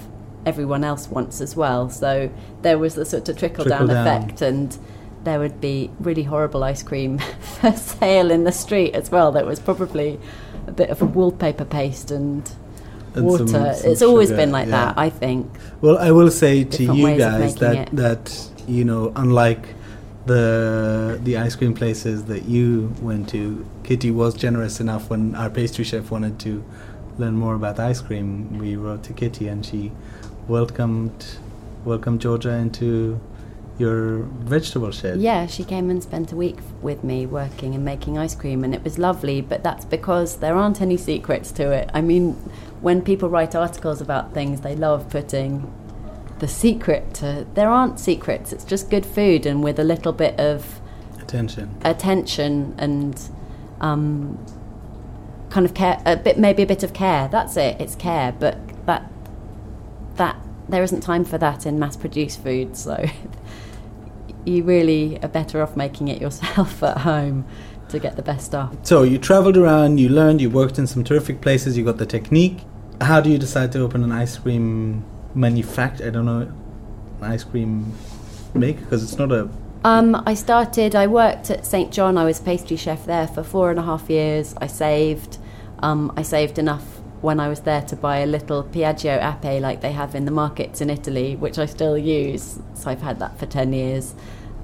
everyone 0.45 0.83
else 0.83 1.07
wants 1.07 1.41
as 1.41 1.55
well. 1.55 1.89
So 1.89 2.29
there 2.63 2.77
was 2.77 2.97
the 2.97 3.05
sort 3.05 3.29
of 3.29 3.39
trickle, 3.39 3.65
trickle 3.65 3.87
down, 3.87 4.05
down, 4.05 4.23
effect, 4.25 4.43
and 4.43 4.77
there 5.23 5.39
would 5.39 5.61
be 5.61 5.93
really 6.01 6.25
horrible 6.25 6.65
ice 6.65 6.83
cream 6.83 7.19
for 7.41 7.71
sale 7.73 8.33
in 8.33 8.43
the 8.43 8.51
street 8.51 8.95
as 8.95 9.13
well. 9.13 9.31
That 9.31 9.47
was 9.47 9.61
probably 9.61 10.19
a 10.67 10.73
bit 10.73 10.91
of 10.91 11.01
a 11.01 11.07
wallpaper 11.07 11.65
paste 11.65 12.11
and. 12.11 12.51
and 13.15 13.27
water. 13.27 13.47
some, 13.47 13.75
some 13.77 13.91
it's 13.93 14.03
always 14.03 14.31
sugar, 14.31 14.39
been 14.39 14.51
like 14.51 14.67
yeah. 14.67 14.87
that, 14.87 14.99
I 14.99 15.09
think. 15.09 15.49
Well, 15.83 15.99
I 15.99 16.11
will 16.11 16.33
say 16.33 16.65
to 16.65 16.83
you 16.83 17.17
guys 17.17 17.55
that 17.57 17.77
it. 17.77 17.97
that 17.97 18.51
you 18.67 18.85
know, 18.85 19.13
unlike 19.15 19.77
the 20.27 21.19
the 21.23 21.37
ice 21.37 21.57
cream 21.57 21.75
places 21.75 22.25
that 22.25 22.45
you 22.45 22.95
went 23.01 23.29
to, 23.31 23.67
Kitty 23.85 24.11
was 24.11 24.35
generous 24.35 24.81
enough 24.81 25.11
when 25.11 25.35
our 25.35 25.51
pastry 25.51 25.85
chef 25.85 26.11
wanted 26.11 26.39
to 26.41 26.65
learn 27.19 27.35
more 27.35 27.55
about 27.55 27.79
ice 27.79 28.01
cream. 28.01 28.59
We 28.59 28.77
wrote 28.77 29.03
to 29.05 29.13
Kitty, 29.13 29.49
and 29.49 29.65
she 29.65 29.93
welcomed 30.49 31.39
welcomed 31.85 32.21
Georgia 32.21 32.51
into 32.51 33.21
your 33.79 34.19
vegetable 34.45 34.91
shed. 34.91 35.21
Yeah, 35.21 35.47
she 35.47 35.65
came 35.65 35.89
and 35.89 36.03
spent 36.03 36.33
a 36.33 36.37
week 36.37 36.59
with 36.83 37.03
me 37.03 37.25
working 37.25 37.75
and 37.75 37.83
making 37.83 38.19
ice 38.19 38.35
cream, 38.35 38.63
and 38.63 38.75
it 38.75 38.85
was 38.85 38.99
lovely. 38.99 39.41
But 39.41 39.63
that's 39.63 39.87
because 39.87 40.37
there 40.37 40.55
aren't 40.55 40.83
any 40.83 40.99
secrets 40.99 41.51
to 41.53 41.73
it. 41.73 41.91
I 41.95 42.03
mean, 42.03 42.33
when 42.83 43.01
people 43.01 43.31
write 43.31 43.55
articles 43.55 44.01
about 44.03 44.35
things, 44.35 44.61
they 44.61 44.77
love 44.77 45.09
putting 45.09 45.73
the 46.41 46.49
secret 46.49 47.15
to. 47.15 47.47
There 47.55 47.71
aren't 47.71 48.01
secrets. 48.01 48.53
It's 48.53 48.65
just 48.65 48.91
good 48.91 49.07
food, 49.07 49.47
and 49.47 49.63
with 49.63 49.79
a 49.79 49.85
little 49.85 50.13
bit 50.13 50.39
of 50.41 50.81
Attention. 51.21 51.77
attention 51.85 52.75
and 52.79 53.21
um, 53.81 54.45
kind 55.51 55.65
of 55.65 55.75
care, 55.75 56.03
a 56.05 56.17
bit 56.17 56.39
maybe 56.39 56.63
a 56.63 56.67
bit 56.67 56.83
of 56.83 56.93
care. 56.93 57.29
That's 57.29 57.57
it. 57.57 57.81
It's 57.81 57.95
care, 57.95 58.33
but 58.33 58.59
that 58.87 59.11
that 60.17 60.37
there 60.69 60.83
isn't 60.83 61.01
time 61.03 61.25
for 61.25 61.39
that 61.39 61.67
in 61.67 61.79
mass-produced 61.79 62.43
food. 62.43 62.77
So 62.77 63.05
you 64.45 64.63
really 64.65 65.23
are 65.23 65.29
better 65.29 65.63
off 65.63 65.77
making 65.77 66.09
it 66.09 66.21
yourself 66.21 66.83
at 66.91 66.99
home 66.99 67.45
to 67.91 67.99
get 67.99 68.17
the 68.17 68.23
best 68.23 68.47
stuff. 68.47 68.75
So 68.83 69.03
you 69.03 69.19
traveled 69.19 69.57
around, 69.57 69.99
you 69.99 70.09
learned, 70.09 70.41
you 70.41 70.49
worked 70.51 70.79
in 70.79 70.87
some 70.87 71.03
terrific 71.05 71.41
places, 71.41 71.77
you 71.77 71.85
got 71.85 71.99
the 71.99 72.07
technique. 72.07 72.61
How 73.01 73.21
do 73.21 73.31
you 73.31 73.39
decide 73.39 73.73
to 73.73 73.81
open 73.81 74.05
an 74.05 74.13
ice 74.13 74.37
cream 74.39 75.05
manufacturer? 75.35 76.07
I 76.09 76.11
don't 76.11 76.27
know, 76.27 76.53
ice 77.23 77.45
cream 77.45 77.93
maker 78.55 78.81
because 78.81 79.03
it's 79.03 79.19
not 79.19 79.33
a. 79.33 79.49
Um, 79.85 80.23
I 80.27 80.35
started. 80.35 80.95
I 80.95 81.07
worked 81.07 81.51
at 81.51 81.65
St 81.65 81.91
John. 81.93 82.19
I 82.19 82.25
was 82.25 82.39
pastry 82.41 82.77
chef 82.77 83.07
there 83.07 83.27
for 83.27 83.43
four 83.43 83.71
and 83.71 83.79
a 83.79 83.83
half 83.83 84.11
years. 84.11 84.55
I 84.61 84.67
saved. 84.67 85.39
Um, 85.81 86.13
I 86.17 86.23
saved 86.23 86.59
enough 86.59 86.85
when 87.23 87.41
I 87.41 87.49
was 87.49 87.61
there 87.61 87.83
to 87.83 87.97
buy 87.97 88.19
a 88.19 88.27
little 88.27 88.65
Piaggio 88.65 89.17
Ape 89.23 89.61
like 89.63 89.81
they 89.81 89.93
have 89.93 90.15
in 90.15 90.25
the 90.27 90.31
markets 90.31 90.81
in 90.81 90.91
Italy, 90.91 91.37
which 91.37 91.59
I 91.59 91.67
still 91.67 91.97
use. 91.97 92.59
So 92.75 92.91
I've 92.91 93.01
had 93.03 93.19
that 93.21 93.39
for 93.39 93.47
ten 93.47 93.73
years. 93.73 94.15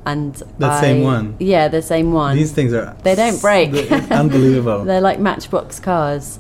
And 0.04 0.34
the 0.58 0.66
I- 0.66 0.80
same 0.80 1.02
one. 1.02 1.36
Yeah, 1.40 1.68
the 1.68 1.82
same 1.82 2.12
one. 2.12 2.36
These 2.36 2.52
things 2.52 2.72
are. 2.74 2.94
They 3.02 3.14
don't 3.14 3.40
break. 3.40 3.72
they're 3.72 4.00
unbelievable. 4.12 4.84
They're 4.90 5.00
like 5.00 5.18
matchbox 5.18 5.80
cars, 5.80 6.38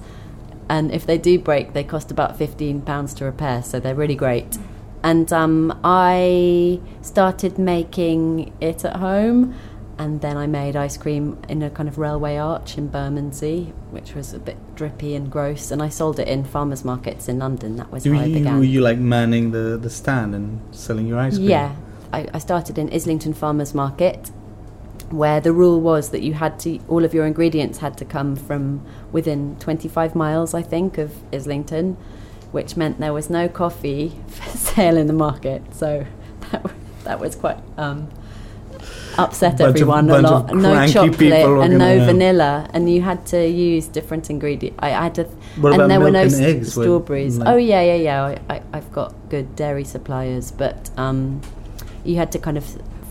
and 0.68 0.92
if 0.92 1.06
they 1.06 1.18
do 1.18 1.38
break, 1.38 1.72
they 1.72 1.84
cost 1.84 2.10
about 2.10 2.36
fifteen 2.36 2.80
pounds 2.82 3.14
to 3.14 3.24
repair. 3.24 3.62
So 3.62 3.80
they're 3.80 3.94
really 3.94 4.16
great. 4.16 4.58
And 5.02 5.32
um, 5.32 5.78
I 5.84 6.80
started 7.00 7.58
making 7.58 8.52
it 8.60 8.84
at 8.84 8.96
home, 8.96 9.54
and 9.98 10.20
then 10.20 10.36
I 10.36 10.46
made 10.48 10.74
ice 10.74 10.96
cream 10.96 11.38
in 11.48 11.62
a 11.62 11.70
kind 11.70 11.88
of 11.88 11.96
railway 11.96 12.36
arch 12.36 12.76
in 12.76 12.88
Bermondsey, 12.88 13.72
which 13.90 14.14
was 14.14 14.34
a 14.34 14.38
bit 14.38 14.56
drippy 14.74 15.14
and 15.14 15.30
gross. 15.30 15.70
And 15.70 15.80
I 15.80 15.90
sold 15.90 16.18
it 16.18 16.26
in 16.26 16.44
farmers 16.44 16.84
markets 16.84 17.28
in 17.28 17.38
London. 17.38 17.76
That 17.76 17.92
was 17.92 18.04
You, 18.04 18.14
how 18.14 18.22
I 18.22 18.32
began. 18.32 18.58
were 18.58 18.64
you 18.64 18.80
like 18.80 18.98
manning 18.98 19.52
the, 19.52 19.78
the 19.78 19.90
stand 19.90 20.34
and 20.34 20.60
selling 20.74 21.06
your 21.06 21.20
ice 21.20 21.36
cream? 21.36 21.50
Yeah, 21.50 21.76
I, 22.12 22.26
I 22.34 22.38
started 22.38 22.76
in 22.76 22.92
Islington 22.92 23.32
Farmers 23.32 23.74
Market, 23.74 24.32
where 25.10 25.40
the 25.40 25.52
rule 25.52 25.80
was 25.80 26.10
that 26.10 26.22
you 26.22 26.34
had 26.34 26.58
to 26.60 26.78
all 26.88 27.04
of 27.04 27.14
your 27.14 27.26
ingredients 27.26 27.78
had 27.78 27.96
to 27.98 28.04
come 28.04 28.36
from 28.36 28.84
within 29.12 29.56
25 29.60 30.14
miles, 30.14 30.54
I 30.54 30.62
think, 30.62 30.98
of 30.98 31.12
Islington, 31.32 31.96
which 32.52 32.76
meant 32.76 32.98
there 32.98 33.12
was 33.12 33.30
no 33.30 33.48
coffee 33.48 34.18
for 34.28 34.56
sale 34.56 34.96
in 34.96 35.06
the 35.06 35.12
market. 35.12 35.62
So 35.74 36.06
that 36.50 36.62
w- 36.62 36.80
that 37.04 37.20
was 37.20 37.34
quite. 37.36 37.58
Um, 37.78 38.08
upset 39.18 39.52
Bunch 39.56 39.60
of- 39.62 39.66
everyone 39.76 40.10
a 40.10 40.14
of 40.16 40.22
lot 40.22 40.54
no 40.54 40.86
chocolate 40.86 41.32
and 41.32 41.78
no 41.78 41.96
around. 41.96 42.06
vanilla 42.06 42.68
and 42.74 42.90
you 42.92 43.00
had 43.00 43.24
to 43.26 43.48
use 43.48 43.88
different 43.88 44.28
ingredients 44.28 44.76
i 44.80 44.88
I 44.88 45.04
had 45.04 45.14
to 45.14 45.24
What 45.58 45.80
and 45.80 45.90
there 45.90 45.98
were 46.00 46.10
no 46.10 46.20
and 46.22 46.34
eggs? 46.34 46.76
What- 46.76 46.82
strawberries 46.84 47.40
oh 47.40 47.56
yeah 47.56 47.80
yeah 47.80 47.94
yeah 47.94 48.24
I, 48.24 48.54
I, 48.56 48.62
i've 48.74 48.92
got 48.92 49.14
good 49.30 49.56
dairy 49.56 49.84
suppliers 49.84 50.50
but 50.52 50.90
um, 50.98 51.40
you 52.04 52.16
had 52.16 52.30
to 52.32 52.38
kind 52.38 52.58
of 52.58 52.66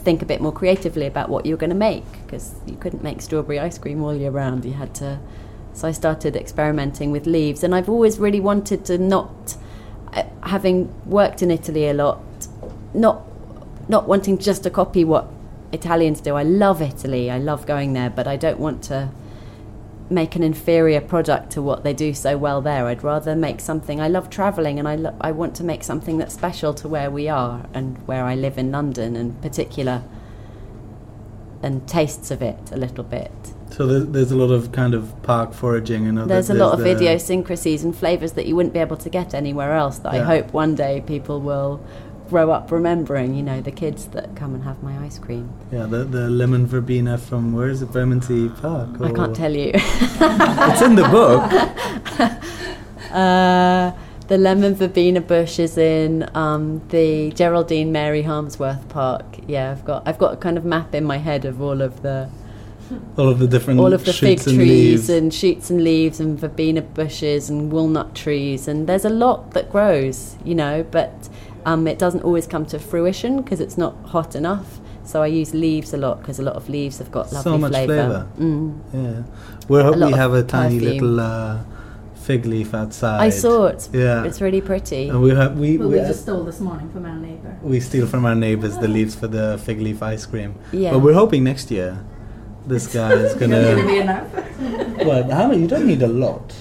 think 0.05 0.21
a 0.21 0.25
bit 0.25 0.39
more 0.39 0.51
creatively 0.51 1.05
about 1.05 1.27
what 1.29 1.45
you're 1.45 1.57
going 1.57 1.71
to 1.71 1.75
make 1.75 2.05
because 2.23 2.55
you 2.65 2.75
couldn't 2.75 3.03
make 3.03 3.21
strawberry 3.21 3.59
ice 3.59 3.77
cream 3.77 4.01
all 4.03 4.15
year 4.15 4.31
round 4.31 4.63
you 4.63 4.73
had 4.73 4.93
to 4.95 5.19
so 5.73 5.87
i 5.87 5.91
started 5.91 6.35
experimenting 6.35 7.11
with 7.11 7.25
leaves 7.25 7.63
and 7.63 7.75
i've 7.75 7.89
always 7.89 8.19
really 8.19 8.39
wanted 8.39 8.85
to 8.85 8.97
not 8.97 9.57
uh, 10.13 10.23
having 10.43 10.93
worked 11.05 11.41
in 11.41 11.51
italy 11.51 11.87
a 11.89 11.93
lot 11.93 12.21
not 12.93 13.23
not 13.89 14.07
wanting 14.07 14.37
just 14.37 14.63
to 14.63 14.69
copy 14.69 15.03
what 15.03 15.27
Italians 15.71 16.21
do. 16.21 16.35
I 16.35 16.43
love 16.43 16.81
Italy. 16.81 17.29
I 17.29 17.37
love 17.37 17.65
going 17.65 17.93
there, 17.93 18.09
but 18.09 18.27
I 18.27 18.35
don't 18.35 18.59
want 18.59 18.83
to 18.85 19.09
make 20.09 20.35
an 20.35 20.43
inferior 20.43 21.01
product 21.01 21.51
to 21.51 21.61
what 21.61 21.83
they 21.83 21.93
do 21.93 22.13
so 22.13 22.37
well 22.37 22.61
there. 22.61 22.85
I'd 22.87 23.03
rather 23.03 23.35
make 23.35 23.59
something. 23.59 23.99
I 23.99 24.07
love 24.07 24.29
traveling, 24.29 24.77
and 24.79 24.87
I 24.87 24.95
lo- 24.95 25.15
I 25.19 25.31
want 25.31 25.55
to 25.55 25.63
make 25.63 25.83
something 25.83 26.17
that's 26.17 26.33
special 26.33 26.73
to 26.75 26.87
where 26.87 27.09
we 27.09 27.27
are 27.27 27.65
and 27.73 27.97
where 28.07 28.23
I 28.23 28.35
live 28.35 28.57
in 28.57 28.71
London, 28.71 29.15
in 29.15 29.33
particular, 29.35 30.03
and 31.63 31.87
tastes 31.87 32.29
of 32.31 32.41
it 32.41 32.57
a 32.71 32.77
little 32.77 33.03
bit. 33.03 33.31
So 33.71 33.87
there's, 33.87 34.05
there's 34.07 34.31
a 34.31 34.35
lot 34.35 34.51
of 34.53 34.71
kind 34.71 34.93
of 34.93 35.21
park 35.23 35.53
foraging 35.53 36.07
and 36.07 36.19
other. 36.19 36.27
There's 36.27 36.49
a 36.49 36.53
lot 36.53 36.73
of 36.73 36.79
the- 36.81 36.91
idiosyncrasies 36.91 37.83
and 37.83 37.95
flavours 37.95 38.33
that 38.33 38.45
you 38.45 38.55
wouldn't 38.55 38.73
be 38.73 38.79
able 38.79 38.97
to 38.97 39.09
get 39.09 39.33
anywhere 39.33 39.73
else. 39.73 39.97
That 39.99 40.13
I 40.13 40.19
hope 40.19 40.53
one 40.53 40.75
day 40.75 41.03
people 41.05 41.41
will 41.41 41.83
grow 42.29 42.51
up 42.51 42.71
remembering. 42.71 43.35
You 43.35 43.43
know, 43.43 43.61
the 43.61 43.71
kids 43.71 44.05
that 44.07 44.35
come 44.35 44.53
and 44.55 44.63
have 44.63 44.81
my 44.83 44.97
ice 45.05 45.19
cream. 45.19 45.49
Yeah, 45.71 45.85
the, 45.85 46.03
the 46.03 46.29
lemon 46.29 46.65
verbena 46.67 47.17
from 47.17 47.53
where 47.53 47.69
is 47.69 47.81
it? 47.81 47.91
Bermondsey 47.91 48.49
Park. 48.49 48.89
I 49.01 49.11
can't 49.11 49.35
tell 49.35 49.53
you. 49.55 49.71
It's 50.67 50.81
in 50.81 50.95
the 50.95 51.07
book. 51.09 52.31
Uh, 53.11 53.93
the 54.27 54.37
lemon 54.37 54.75
verbena 54.75 55.21
bush 55.21 55.57
is 55.59 55.77
in 55.77 56.29
um, 56.35 56.81
the 56.89 57.31
Geraldine 57.31 57.91
Mary 57.93 58.23
Harmsworth 58.23 58.89
Park. 58.89 59.23
Yeah, 59.47 59.71
I've 59.71 59.85
got 59.85 60.03
I've 60.05 60.17
got 60.17 60.33
a 60.33 60.37
kind 60.37 60.57
of 60.57 60.65
map 60.65 60.93
in 60.93 61.05
my 61.05 61.17
head 61.17 61.45
of 61.45 61.61
all 61.61 61.81
of 61.81 62.01
the 62.01 62.29
All 63.17 63.29
of 63.29 63.39
the 63.39 63.47
different 63.47 63.79
all 63.79 63.93
of 63.93 64.03
the 64.03 64.11
fig 64.11 64.39
shoots 64.39 64.47
and 64.47 64.57
trees 64.57 64.69
leaves. 64.69 65.09
and 65.09 65.33
shoots 65.33 65.69
and 65.69 65.83
leaves 65.83 66.19
and 66.19 66.37
verbena 66.37 66.81
bushes 66.81 67.49
and 67.49 67.71
walnut 67.71 68.15
trees 68.15 68.67
and 68.67 68.85
there's 68.87 69.05
a 69.05 69.09
lot 69.09 69.51
that 69.51 69.71
grows, 69.71 70.35
you 70.43 70.55
know, 70.55 70.83
but 70.91 71.29
um, 71.65 71.87
it 71.87 71.99
doesn't 71.99 72.21
always 72.23 72.47
come 72.47 72.65
to 72.67 72.79
fruition 72.79 73.41
because 73.41 73.59
it's 73.59 73.77
not 73.77 73.95
hot 74.05 74.35
enough. 74.35 74.79
So 75.03 75.21
I 75.21 75.27
use 75.27 75.53
leaves 75.53 75.93
a 75.93 75.97
lot 75.97 76.19
because 76.19 76.39
a 76.39 76.43
lot 76.43 76.55
of 76.55 76.67
leaves 76.67 76.97
have 76.97 77.11
got 77.11 77.31
lovely 77.31 77.51
so 77.51 77.57
much 77.57 77.71
flavour. 77.71 77.95
flavor. 77.95 78.27
Mm. 78.39 78.79
Yeah, 78.93 79.23
we 79.69 79.81
hope 79.83 79.95
we 79.97 80.11
have 80.13 80.33
a 80.33 80.43
tiny 80.43 80.79
perfume. 80.79 80.93
little 80.93 81.19
uh, 81.19 81.59
fig 82.15 82.45
leaf 82.47 82.73
outside. 82.73 83.21
I 83.21 83.29
saw 83.29 83.67
it. 83.67 83.87
Yeah, 83.93 84.23
It's 84.23 84.41
really 84.41 84.61
pretty. 84.61 85.09
and 85.09 85.21
we 85.21 85.29
have 85.35 85.59
we 85.59 85.77
Well, 85.77 85.89
we, 85.89 85.99
we 85.99 86.07
just 86.07 86.21
stole 86.23 86.43
this 86.43 86.59
morning 86.59 86.89
from 86.91 87.05
our 87.05 87.15
neighbour. 87.15 87.55
we 87.61 87.79
steal 87.79 88.07
from 88.07 88.25
our 88.25 88.33
neighbors 88.35 88.77
the 88.79 88.87
leaves 88.87 89.13
for 89.13 89.27
the 89.27 89.59
fig 89.63 89.79
leaf 89.79 90.01
ice 90.01 90.25
cream. 90.25 90.55
Yeah. 90.71 90.91
But 90.93 90.99
we're 90.99 91.13
hoping 91.13 91.43
next 91.43 91.69
year 91.69 92.03
this 92.65 92.87
guy 92.93 93.11
is 93.13 93.35
gonna 93.35 93.61
gonna. 93.75 93.85
be 93.85 93.97
enough. 93.99 94.33
well, 95.05 95.29
how 95.29 95.47
many? 95.49 95.61
You 95.61 95.67
don't 95.67 95.85
need 95.85 96.01
a 96.01 96.07
lot. 96.07 96.55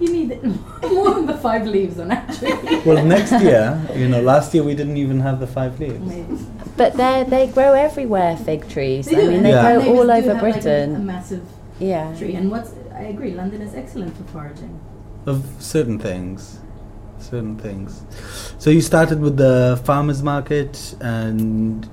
You 0.00 0.12
need 0.12 0.42
more 0.92 1.10
than 1.14 1.26
the 1.26 1.36
five 1.38 1.66
leaves 1.66 1.98
on 1.98 2.10
actually. 2.10 2.52
Well, 2.86 3.04
next 3.04 3.32
year, 3.42 3.80
you 3.94 4.08
know, 4.08 4.20
last 4.20 4.54
year 4.54 4.62
we 4.62 4.74
didn't 4.74 4.96
even 4.96 5.20
have 5.20 5.40
the 5.40 5.46
five 5.46 5.78
leaves. 5.80 5.98
Maybe. 6.00 6.38
But 6.76 6.94
they 6.96 7.24
they 7.28 7.46
grow 7.48 7.72
everywhere, 7.72 8.36
fig 8.36 8.68
trees. 8.68 9.06
They 9.06 9.16
I 9.16 9.20
do, 9.20 9.26
mean, 9.26 9.36
and 9.38 9.46
they 9.46 9.50
Yeah. 9.50 9.62
grow 9.62 9.78
neighbours 9.82 9.98
all 9.98 10.06
do 10.06 10.12
over 10.12 10.34
have, 10.34 10.42
like, 10.42 10.56
a- 10.56 10.60
Britain. 10.60 10.96
a 10.96 10.98
massive 11.00 11.42
yeah. 11.80 12.14
tree. 12.16 12.34
And 12.34 12.50
what's 12.50 12.72
I 12.94 13.02
agree, 13.14 13.32
London 13.34 13.60
is 13.62 13.74
excellent 13.74 14.16
for 14.16 14.24
foraging. 14.32 14.78
Of 15.26 15.44
certain 15.58 15.98
things, 15.98 16.58
certain 17.18 17.56
things. 17.58 18.02
So 18.58 18.70
you 18.70 18.80
started 18.80 19.20
with 19.20 19.36
the 19.36 19.80
farmers 19.84 20.22
market, 20.22 20.94
and 21.00 21.88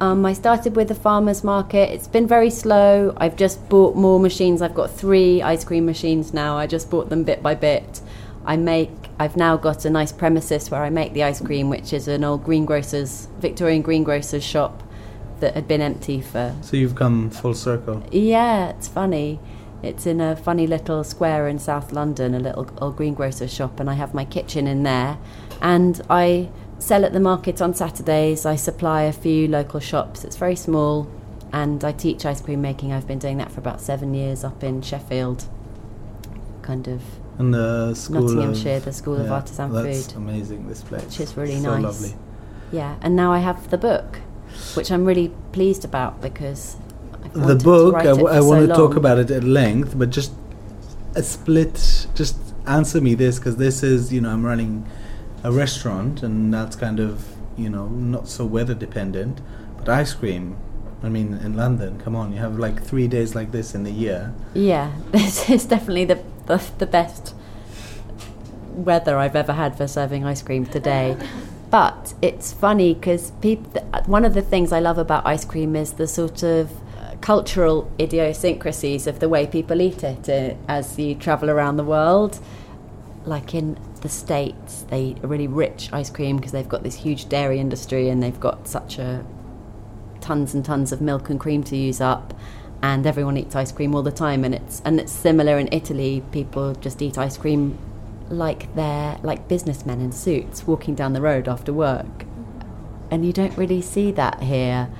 Um, 0.00 0.24
I 0.24 0.32
started 0.32 0.76
with 0.76 0.88
the 0.88 0.94
farmers 0.94 1.42
market. 1.42 1.90
It's 1.90 2.06
been 2.06 2.26
very 2.26 2.50
slow. 2.50 3.14
I've 3.16 3.36
just 3.36 3.68
bought 3.68 3.96
more 3.96 4.20
machines. 4.20 4.62
I've 4.62 4.74
got 4.74 4.90
three 4.90 5.42
ice 5.42 5.64
cream 5.64 5.86
machines 5.86 6.32
now. 6.32 6.56
I 6.56 6.68
just 6.68 6.88
bought 6.88 7.08
them 7.08 7.24
bit 7.24 7.42
by 7.42 7.54
bit. 7.54 8.00
I 8.44 8.56
make. 8.56 8.90
I've 9.18 9.36
now 9.36 9.56
got 9.56 9.84
a 9.84 9.90
nice 9.90 10.12
premises 10.12 10.70
where 10.70 10.82
I 10.84 10.90
make 10.90 11.14
the 11.14 11.24
ice 11.24 11.40
cream, 11.40 11.68
which 11.68 11.92
is 11.92 12.06
an 12.06 12.22
old 12.22 12.44
greengrocer's 12.44 13.26
Victorian 13.40 13.82
greengrocer's 13.82 14.44
shop 14.44 14.84
that 15.40 15.54
had 15.54 15.68
been 15.68 15.80
empty 15.80 16.20
for 16.20 16.54
so 16.62 16.76
you've 16.76 16.94
come 16.94 17.30
full 17.30 17.54
circle. 17.54 18.02
Yeah, 18.12 18.70
it's 18.70 18.88
funny. 18.88 19.40
It's 19.82 20.06
in 20.06 20.20
a 20.20 20.34
funny 20.34 20.66
little 20.66 21.04
square 21.04 21.46
in 21.46 21.58
South 21.58 21.92
London, 21.92 22.34
a 22.34 22.40
little 22.40 22.68
old 22.78 22.96
greengrocer's 22.96 23.52
shop, 23.52 23.78
and 23.78 23.88
I 23.88 23.94
have 23.94 24.14
my 24.14 24.24
kitchen 24.24 24.66
in 24.66 24.82
there. 24.82 25.18
And 25.60 26.00
I 26.10 26.50
sell 26.78 27.04
at 27.04 27.12
the 27.12 27.20
market 27.20 27.60
on 27.60 27.74
Saturdays. 27.74 28.46
I 28.46 28.56
supply 28.56 29.02
a 29.02 29.12
few 29.12 29.48
local 29.48 29.80
shops. 29.80 30.24
It's 30.24 30.36
very 30.36 30.56
small, 30.56 31.08
and 31.52 31.82
I 31.84 31.92
teach 31.92 32.24
ice 32.26 32.40
cream 32.40 32.60
making. 32.62 32.92
I've 32.92 33.06
been 33.06 33.18
doing 33.18 33.38
that 33.38 33.50
for 33.50 33.60
about 33.60 33.80
seven 33.80 34.14
years 34.14 34.44
up 34.44 34.62
in 34.62 34.82
Sheffield, 34.82 35.44
kind 36.62 36.88
of 36.88 37.02
And 37.38 37.52
the 37.54 37.94
school 37.94 38.22
Nottinghamshire, 38.22 38.76
of, 38.76 38.84
the 38.84 38.92
School 38.92 39.16
of 39.20 39.30
Artisan 39.30 39.72
that's 39.72 40.06
Food. 40.08 40.16
amazing. 40.16 40.68
This 40.68 40.82
place, 40.82 41.04
Which 41.04 41.20
is 41.20 41.36
really 41.36 41.60
so 41.60 41.76
nice. 41.78 41.82
lovely. 41.82 42.14
Yeah, 42.72 42.96
and 43.00 43.16
now 43.16 43.32
I 43.32 43.38
have 43.38 43.70
the 43.70 43.78
book, 43.78 44.18
which 44.74 44.90
I'm 44.90 45.04
really 45.04 45.32
pleased 45.52 45.84
about 45.84 46.20
because 46.20 46.76
The 47.32 47.56
book, 47.56 47.94
I, 47.94 48.10
it 48.10 48.16
for 48.16 48.30
I 48.30 48.40
so 48.40 48.44
want 48.48 48.68
to 48.68 48.74
talk 48.74 48.96
about 48.96 49.18
it 49.18 49.30
at 49.30 49.44
length, 49.44 49.98
but 49.98 50.10
just 50.10 50.32
a 51.14 51.22
split. 51.22 52.06
Just 52.14 52.36
answer 52.66 53.00
me 53.00 53.14
this, 53.14 53.38
because 53.38 53.56
this 53.56 53.82
is, 53.82 54.12
you 54.12 54.20
know, 54.20 54.30
I'm 54.30 54.44
running 54.44 54.86
a 55.48 55.52
restaurant, 55.52 56.22
and 56.22 56.52
that's 56.52 56.76
kind 56.76 57.00
of, 57.00 57.24
you 57.56 57.70
know, 57.70 57.88
not 57.88 58.28
so 58.28 58.44
weather 58.44 58.74
dependent. 58.74 59.40
But 59.78 59.88
ice 59.88 60.12
cream, 60.12 60.58
I 61.02 61.08
mean, 61.08 61.32
in 61.32 61.56
London, 61.56 61.98
come 61.98 62.14
on, 62.14 62.32
you 62.34 62.38
have 62.38 62.58
like 62.58 62.82
three 62.82 63.08
days 63.08 63.34
like 63.34 63.50
this 63.50 63.74
in 63.74 63.82
the 63.82 63.90
year. 63.90 64.34
Yeah, 64.52 64.92
this 65.10 65.48
is 65.48 65.64
definitely 65.64 66.04
the, 66.04 66.22
the 66.46 66.62
the 66.76 66.86
best 66.86 67.34
weather 68.74 69.16
I've 69.16 69.34
ever 69.34 69.54
had 69.54 69.76
for 69.76 69.88
serving 69.88 70.24
ice 70.24 70.42
cream 70.42 70.66
today. 70.66 71.16
But 71.70 72.14
it's 72.22 72.50
funny 72.50 72.94
because 72.94 73.30
peop- 73.42 73.76
one 74.06 74.24
of 74.24 74.32
the 74.32 74.40
things 74.40 74.72
I 74.72 74.80
love 74.80 74.96
about 74.96 75.26
ice 75.26 75.44
cream 75.44 75.76
is 75.76 75.92
the 75.92 76.06
sort 76.06 76.42
of 76.42 76.70
uh, 76.72 77.16
cultural 77.20 77.92
idiosyncrasies 78.00 79.06
of 79.06 79.20
the 79.20 79.28
way 79.28 79.46
people 79.46 79.82
eat 79.82 80.02
it 80.02 80.30
uh, 80.30 80.54
as 80.66 80.98
you 80.98 81.14
travel 81.14 81.50
around 81.50 81.76
the 81.76 81.84
world. 81.84 82.40
Like 83.26 83.54
in 83.54 83.76
the 83.98 84.08
States, 84.08 84.84
they 84.88 85.02
eat 85.02 85.18
a 85.22 85.26
really 85.26 85.46
rich 85.46 85.90
ice 85.92 86.10
cream 86.10 86.36
because 86.36 86.52
they've 86.52 86.68
got 86.68 86.82
this 86.82 86.94
huge 86.94 87.28
dairy 87.28 87.58
industry 87.58 88.08
and 88.08 88.22
they've 88.22 88.40
got 88.40 88.68
such 88.68 88.98
a 88.98 89.24
tons 90.20 90.54
and 90.54 90.64
tons 90.64 90.92
of 90.92 91.00
milk 91.00 91.30
and 91.30 91.38
cream 91.38 91.62
to 91.64 91.76
use 91.76 92.00
up 92.00 92.34
and 92.82 93.06
everyone 93.06 93.36
eats 93.36 93.54
ice 93.56 93.72
cream 93.72 93.94
all 93.94 94.02
the 94.02 94.12
time 94.12 94.44
and 94.44 94.54
it's 94.54 94.80
and 94.84 95.00
it's 95.00 95.12
similar 95.12 95.58
in 95.58 95.68
Italy 95.72 96.22
people 96.32 96.74
just 96.74 97.02
eat 97.02 97.18
ice 97.18 97.36
cream 97.36 97.78
like 98.30 98.72
they're 98.74 99.18
like 99.22 99.48
businessmen 99.48 100.00
in 100.00 100.12
suits 100.12 100.66
walking 100.66 100.94
down 100.94 101.12
the 101.12 101.20
road 101.20 101.48
after 101.48 101.72
work. 101.72 102.24
And 103.10 103.24
you 103.24 103.32
don't 103.32 103.56
really 103.56 103.80
see 103.80 104.12
that 104.12 104.42
here. 104.42 104.90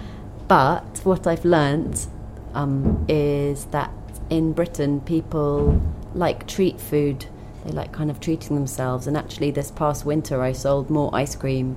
But 0.47 1.01
what 1.05 1.27
I've 1.27 1.45
learnt 1.45 2.07
um, 2.55 3.05
is 3.09 3.67
that 3.67 3.93
in 4.31 4.53
Britain 4.53 5.01
people 5.01 5.81
like 6.15 6.47
treat 6.47 6.81
food 6.81 7.27
they 7.69 7.75
like 7.75 7.93
kind 7.93 8.11
of 8.11 8.21
treating 8.21 8.57
themselves 8.57 9.07
and 9.07 9.17
actually 9.17 9.51
this 9.51 9.71
past 9.71 10.05
winter 10.05 10.41
I 10.43 10.53
sold 10.53 10.91
more 10.91 11.11
ice 11.15 11.37
cream 11.37 11.77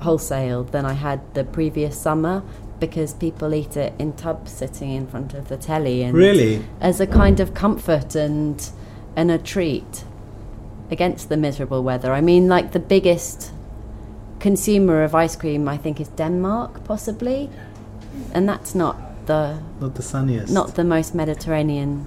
wholesale 0.00 0.64
than 0.64 0.84
I 0.84 0.92
had 0.92 1.20
the 1.34 1.44
previous 1.44 1.98
summer 1.98 2.42
because 2.80 3.14
people 3.14 3.54
eat 3.54 3.76
it 3.76 3.92
in 3.98 4.12
tubs 4.12 4.52
sitting 4.52 4.90
in 4.90 5.06
front 5.06 5.32
of 5.34 5.48
the 5.48 5.56
telly 5.56 6.02
and 6.02 6.14
Really? 6.14 6.62
as 6.80 7.00
a 7.00 7.06
kind 7.06 7.40
of 7.40 7.54
comfort 7.54 8.14
and 8.14 8.70
and 9.16 9.30
a 9.30 9.38
treat 9.38 10.04
against 10.90 11.28
the 11.28 11.36
miserable 11.36 11.82
weather. 11.82 12.12
I 12.12 12.20
mean 12.20 12.48
like 12.48 12.72
the 12.72 12.80
biggest 12.80 13.52
consumer 14.40 15.02
of 15.04 15.14
ice 15.14 15.36
cream 15.36 15.68
I 15.68 15.76
think 15.78 16.00
is 16.00 16.08
Denmark 16.08 16.84
possibly. 16.84 17.48
And 18.32 18.48
that's 18.48 18.74
not 18.74 18.96
the 19.26 19.58
Not 19.80 19.94
the 19.94 20.02
sunniest. 20.02 20.52
not 20.52 20.74
the 20.74 20.84
most 20.84 21.14
Mediterranean 21.14 22.06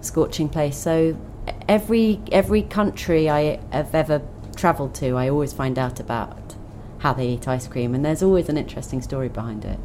scorching 0.00 0.48
place. 0.48 0.76
So 0.76 1.16
every 1.68 2.20
every 2.32 2.62
country 2.62 3.28
I 3.28 3.60
have 3.72 3.94
ever 3.94 4.22
travelled 4.56 4.94
to, 4.96 5.16
I 5.16 5.28
always 5.28 5.52
find 5.52 5.78
out 5.78 6.00
about 6.00 6.54
how 6.98 7.12
they 7.12 7.28
eat 7.28 7.46
ice 7.46 7.68
cream, 7.68 7.94
and 7.94 8.04
there's 8.04 8.22
always 8.22 8.48
an 8.48 8.56
interesting 8.56 9.02
story 9.02 9.28
behind 9.28 9.64
it. 9.64 9.78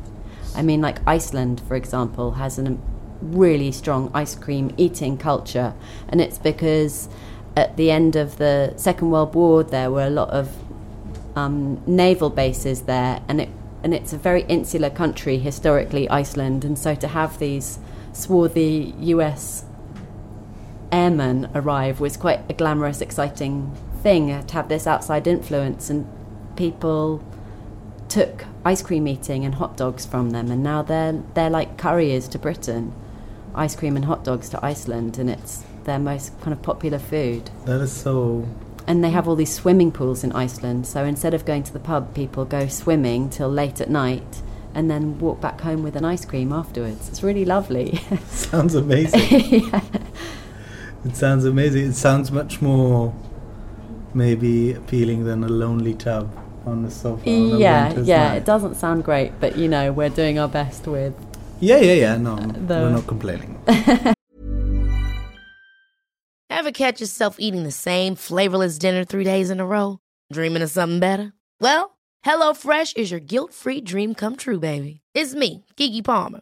I 0.56 0.62
mean, 0.62 0.82
like 0.82 1.00
Iceland, 1.08 1.62
for 1.68 1.76
example, 1.76 2.32
has 2.32 2.60
a 2.60 2.78
really 3.22 3.72
strong 3.72 4.12
ice 4.14 4.36
cream 4.36 4.74
eating 4.78 5.18
culture, 5.18 5.74
and 6.10 6.20
it's 6.22 6.38
because 6.38 7.10
at 7.56 7.78
the 7.78 7.92
end 7.92 8.16
of 8.16 8.38
the 8.38 8.74
Second 8.78 9.12
World 9.12 9.36
War 9.36 9.64
there 9.64 9.92
were 9.92 10.08
a 10.08 10.10
lot 10.10 10.30
of 10.30 10.56
um, 11.36 11.82
naval 11.86 12.30
bases 12.30 12.84
there, 12.84 13.22
and 13.28 13.42
it 13.42 13.50
and 13.84 13.94
it's 13.94 14.14
a 14.14 14.18
very 14.18 14.44
insular 14.44 14.90
country 14.90 15.38
historically, 15.38 16.10
Iceland, 16.10 16.64
and 16.64 16.80
so 16.80 16.96
to 16.96 17.08
have 17.10 17.38
these 17.40 17.80
swarthy 18.14 18.94
U.S. 19.00 19.66
airmen 20.94 21.50
arrive 21.56 22.00
was 22.00 22.16
quite 22.16 22.40
a 22.50 22.54
glamorous, 22.54 23.02
exciting 23.02 23.76
thing 24.02 24.32
uh, 24.32 24.44
to 24.44 24.54
have 24.54 24.70
this 24.70 24.88
outside 24.88 25.28
influence, 25.28 25.90
and 25.90 26.08
people 26.56 27.24
took 28.10 28.46
ice 28.64 28.82
cream 28.82 29.08
eating 29.08 29.44
and 29.44 29.56
hot 29.56 29.76
dogs 29.76 30.06
from 30.06 30.30
them, 30.30 30.52
and 30.52 30.62
now 30.64 30.82
they're 30.82 31.22
they're 31.34 31.50
like 31.50 31.78
couriers 31.78 32.28
to 32.30 32.40
Britain, 32.40 32.94
ice 33.56 33.76
cream 33.76 33.96
and 33.96 34.06
hot 34.06 34.24
dogs 34.24 34.50
to 34.50 34.64
Iceland, 34.66 35.18
and 35.18 35.30
it's 35.30 35.64
their 35.86 36.00
most 36.00 36.40
kind 36.42 36.54
of 36.54 36.62
popular 36.62 36.98
food 37.00 37.50
That 37.66 37.82
is 37.82 37.92
so. 37.92 38.48
and 38.88 39.04
they 39.04 39.10
have 39.10 39.28
all 39.28 39.36
these 39.36 39.54
swimming 39.54 39.92
pools 39.92 40.24
in 40.24 40.32
Iceland. 40.32 40.88
So 40.88 41.04
instead 41.04 41.34
of 41.34 41.44
going 41.44 41.64
to 41.64 41.74
the 41.74 41.80
pub, 41.80 42.14
people 42.16 42.46
go 42.46 42.68
swimming 42.68 43.30
till 43.30 43.50
late 43.50 43.82
at 43.82 43.90
night 43.90 44.42
and 44.74 44.90
then 44.90 45.20
walk 45.20 45.42
back 45.42 45.60
home 45.62 45.84
with 45.84 45.96
an 45.98 46.06
ice 46.06 46.24
cream 46.26 46.54
afterwards. 46.54 47.10
It's 47.10 47.22
really 47.22 47.44
lovely. 47.46 48.00
Sounds 48.28 48.76
amazing. 48.76 49.70
It 51.06 51.16
sounds 51.18 51.44
amazing. 51.46 51.86
It 51.86 51.94
sounds 51.94 52.32
much 52.32 52.62
more 52.62 53.14
maybe 54.14 54.74
appealing 54.74 55.26
than 55.26 55.44
a 55.44 55.50
lonely 55.50 55.94
tub 55.94 56.32
on 56.66 56.84
the 56.84 56.92
sofa. 56.92 57.30
On 57.30 57.54
a 57.54 57.58
yeah, 57.58 57.88
winter's 57.88 58.08
yeah. 58.08 58.30
night. 58.30 58.36
It 58.38 58.46
doesn't 58.46 58.76
sound 58.76 59.04
great, 59.04 59.38
but 59.40 59.58
you 59.58 59.68
know, 59.68 59.92
we're 59.92 60.10
doing 60.10 60.40
our 60.40 60.48
best 60.48 60.88
with. 60.88 61.14
Yeah, 61.60 61.78
yeah, 61.78 61.94
yeah. 61.94 62.18
No, 62.18 62.36
the- 62.68 62.76
we're 62.76 62.90
not 62.90 63.08
complaining. 63.08 63.60
Ever 66.50 66.72
catch 66.72 67.02
yourself 67.02 67.36
eating 67.40 67.64
the 67.64 67.72
same 67.72 68.16
flavorless 68.16 68.78
dinner 68.78 69.04
three 69.04 69.26
days 69.26 69.50
in 69.50 69.60
a 69.60 69.66
row? 69.66 70.00
Dreaming 70.32 70.62
of 70.62 70.72
something 70.72 71.00
better? 71.00 71.34
Well, 71.60 71.98
HelloFresh 72.24 72.96
is 72.96 73.12
your 73.12 73.20
guilt-free 73.20 73.82
dream 73.82 74.16
come 74.16 74.38
true, 74.38 74.60
baby. 74.60 75.02
It's 75.14 75.36
me, 75.36 75.66
Keke 75.76 76.04
Palmer. 76.06 76.42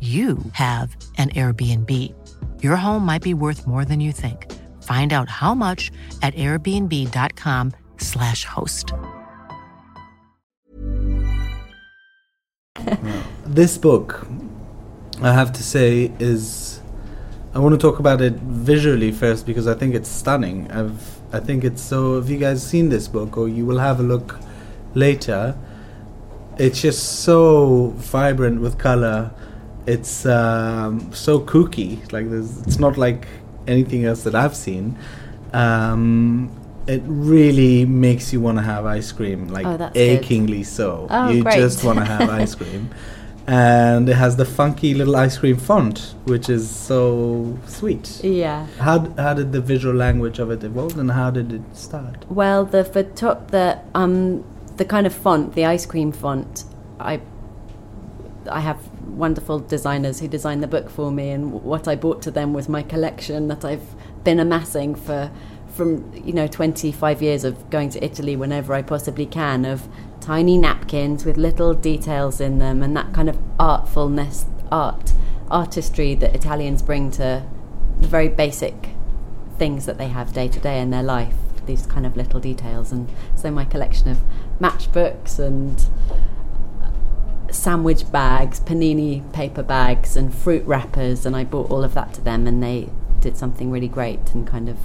you 0.00 0.38
have 0.52 0.96
an 1.16 1.30
Airbnb. 1.30 2.14
Your 2.62 2.76
home 2.76 3.04
might 3.04 3.22
be 3.22 3.34
worth 3.34 3.66
more 3.66 3.84
than 3.84 3.98
you 3.98 4.12
think. 4.12 4.46
Find 4.84 5.12
out 5.12 5.28
how 5.28 5.54
much 5.54 5.90
at 6.22 6.36
airbnb.com/slash 6.36 8.44
host. 8.44 8.92
this 13.46 13.76
book, 13.76 14.28
I 15.20 15.32
have 15.32 15.52
to 15.54 15.64
say, 15.64 16.12
is. 16.20 16.76
I 17.54 17.60
want 17.60 17.72
to 17.72 17.78
talk 17.78 17.98
about 17.98 18.20
it 18.20 18.34
visually 18.34 19.10
first 19.10 19.46
because 19.46 19.66
I 19.66 19.74
think 19.74 19.94
it's 19.94 20.08
stunning. 20.08 20.70
I've, 20.70 21.18
I 21.32 21.40
think 21.40 21.64
it's 21.64 21.82
so. 21.82 22.16
Have 22.16 22.30
you 22.30 22.38
guys 22.38 22.64
seen 22.64 22.88
this 22.88 23.08
book, 23.08 23.36
or 23.36 23.48
you 23.48 23.66
will 23.66 23.78
have 23.78 23.98
a 23.98 24.04
look 24.04 24.38
later? 24.94 25.56
It's 26.58 26.80
just 26.80 27.20
so 27.20 27.94
vibrant 27.96 28.60
with 28.60 28.78
color. 28.78 29.32
It's 29.88 30.26
um, 30.26 31.12
so 31.12 31.40
kooky. 31.40 31.90
Like 32.12 32.28
there's, 32.30 32.58
it's 32.66 32.78
not 32.78 32.96
like 32.98 33.26
anything 33.66 34.04
else 34.04 34.22
that 34.24 34.34
I've 34.34 34.54
seen. 34.56 34.96
Um, 35.52 36.50
it 36.86 37.02
really 37.06 37.84
makes 37.84 38.32
you 38.32 38.40
want 38.40 38.58
to 38.58 38.62
have 38.64 38.86
ice 38.86 39.12
cream, 39.12 39.48
like 39.48 39.66
Oh, 39.66 39.76
that's 39.76 39.92
good. 39.94 40.00
achingly 40.00 40.62
so. 40.62 41.06
Oh, 41.10 41.28
you 41.30 41.42
great. 41.42 41.56
just 41.56 41.84
want 41.84 41.98
to 41.98 42.04
have 42.04 42.28
ice 42.42 42.54
cream. 42.54 42.90
And 43.46 44.08
it 44.10 44.14
has 44.16 44.36
the 44.36 44.44
funky 44.44 44.92
little 44.92 45.16
ice 45.16 45.38
cream 45.38 45.56
font, 45.56 46.14
which 46.24 46.50
is 46.50 46.68
so 46.68 47.58
sweet. 47.66 48.20
Yeah. 48.22 48.66
How, 48.78 48.98
d- 48.98 49.22
how 49.22 49.32
did 49.34 49.52
the 49.52 49.60
visual 49.62 49.94
language 49.94 50.38
of 50.38 50.50
it 50.50 50.62
evolve 50.64 50.98
and 50.98 51.10
how 51.10 51.30
did 51.30 51.52
it 51.52 51.62
start? 51.74 52.26
Well, 52.30 52.66
the 52.66 52.84
photo- 52.84 53.42
the 53.48 53.78
um 53.94 54.44
the 54.76 54.84
kind 54.84 55.06
of 55.06 55.14
font, 55.14 55.54
the 55.54 55.64
ice 55.64 55.86
cream 55.86 56.12
font, 56.12 56.64
I 57.00 57.20
I 58.50 58.60
have 58.60 58.78
wonderful 59.16 59.58
designers 59.58 60.20
who 60.20 60.28
designed 60.28 60.62
the 60.62 60.68
book 60.68 60.90
for 60.90 61.10
me, 61.10 61.30
and 61.30 61.52
what 61.52 61.88
I 61.88 61.94
brought 61.94 62.22
to 62.22 62.30
them 62.30 62.52
was 62.52 62.68
my 62.68 62.82
collection 62.82 63.48
that 63.48 63.64
I've 63.64 63.94
been 64.24 64.38
amassing 64.38 64.94
for 64.94 65.30
from 65.74 66.12
you 66.14 66.32
know 66.32 66.48
25 66.48 67.22
years 67.22 67.44
of 67.44 67.70
going 67.70 67.88
to 67.90 68.04
Italy 68.04 68.34
whenever 68.34 68.74
I 68.74 68.82
possibly 68.82 69.26
can 69.26 69.64
of 69.64 69.88
tiny 70.20 70.58
napkins 70.58 71.24
with 71.24 71.36
little 71.36 71.72
details 71.72 72.40
in 72.40 72.58
them 72.58 72.82
and 72.82 72.96
that 72.96 73.12
kind 73.12 73.28
of 73.28 73.38
artfulness 73.60 74.44
art 74.72 75.12
artistry 75.50 76.14
that 76.16 76.34
Italians 76.34 76.82
bring 76.82 77.10
to 77.12 77.46
the 78.00 78.08
very 78.08 78.28
basic 78.28 78.90
things 79.56 79.86
that 79.86 79.98
they 79.98 80.08
have 80.08 80.32
day 80.32 80.48
to 80.48 80.58
day 80.58 80.80
in 80.80 80.90
their 80.90 81.02
life 81.02 81.34
these 81.68 81.86
kind 81.86 82.04
of 82.04 82.16
little 82.16 82.40
details. 82.40 82.90
And 82.90 83.08
so 83.36 83.52
my 83.52 83.64
collection 83.64 84.08
of 84.08 84.18
matchbooks 84.60 85.38
and 85.38 85.86
sandwich 87.50 88.10
bags, 88.10 88.60
panini 88.60 89.30
paper 89.32 89.62
bags, 89.62 90.16
and 90.16 90.34
fruit 90.34 90.64
wrappers, 90.64 91.26
and 91.26 91.36
I 91.36 91.44
bought 91.44 91.70
all 91.70 91.84
of 91.84 91.94
that 91.94 92.12
to 92.14 92.20
them, 92.20 92.46
and 92.46 92.62
they 92.62 92.88
did 93.20 93.36
something 93.36 93.70
really 93.70 93.88
great 93.88 94.34
and 94.34 94.46
kind 94.46 94.68
of 94.68 94.76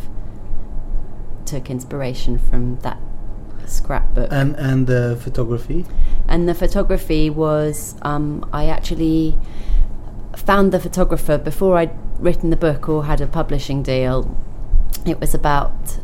took 1.45 1.69
inspiration 1.69 2.38
from 2.38 2.80
that 2.80 2.99
scrapbook. 3.65 4.30
And 4.32 4.56
and 4.56 4.88
the 4.88 5.17
photography. 5.21 5.86
And 6.28 6.47
the 6.47 6.54
photography 6.54 7.30
was 7.30 7.95
um, 8.02 8.47
I 8.52 8.67
actually 8.67 9.38
found 10.36 10.71
the 10.71 10.80
photographer 10.80 11.38
before 11.38 11.78
I'd 11.78 11.91
written 12.19 12.49
the 12.49 12.56
book 12.58 12.89
or 12.89 13.06
had 13.06 13.21
a 13.21 13.28
publishing 13.28 13.84
deal. 13.84 14.36
It 15.06 15.19
was 15.19 15.34
about 15.34 15.99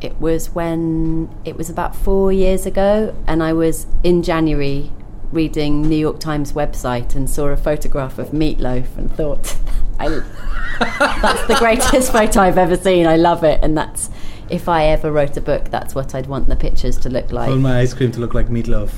it 0.00 0.20
was 0.20 0.50
when 0.50 1.30
it 1.44 1.56
was 1.56 1.70
about 1.70 1.94
four 1.94 2.32
years 2.32 2.66
ago, 2.66 3.14
and 3.26 3.42
I 3.42 3.52
was 3.52 3.86
in 4.02 4.22
January 4.22 4.90
reading 5.32 5.82
New 5.82 5.96
York 5.96 6.20
Times 6.20 6.52
website 6.52 7.14
and 7.14 7.28
saw 7.28 7.46
a 7.46 7.56
photograph 7.56 8.18
of 8.18 8.28
Meatloaf 8.30 8.96
and 8.96 9.10
thought, 9.12 9.56
that's 9.98 11.46
the 11.46 11.56
greatest 11.58 12.12
photo 12.12 12.40
I've 12.40 12.58
ever 12.58 12.76
seen. 12.76 13.06
I 13.06 13.16
love 13.16 13.44
it, 13.44 13.60
and 13.62 13.76
that's 13.76 14.10
if 14.50 14.68
I 14.68 14.84
ever 14.86 15.10
wrote 15.10 15.36
a 15.36 15.40
book, 15.40 15.70
that's 15.70 15.94
what 15.94 16.14
I'd 16.14 16.26
want 16.26 16.48
the 16.48 16.56
pictures 16.56 16.98
to 16.98 17.08
look 17.08 17.32
like. 17.32 17.48
I 17.48 17.50
want 17.50 17.62
my 17.62 17.80
ice 17.80 17.94
cream 17.94 18.12
to 18.12 18.20
look 18.20 18.34
like 18.34 18.48
meatloaf. 18.48 18.90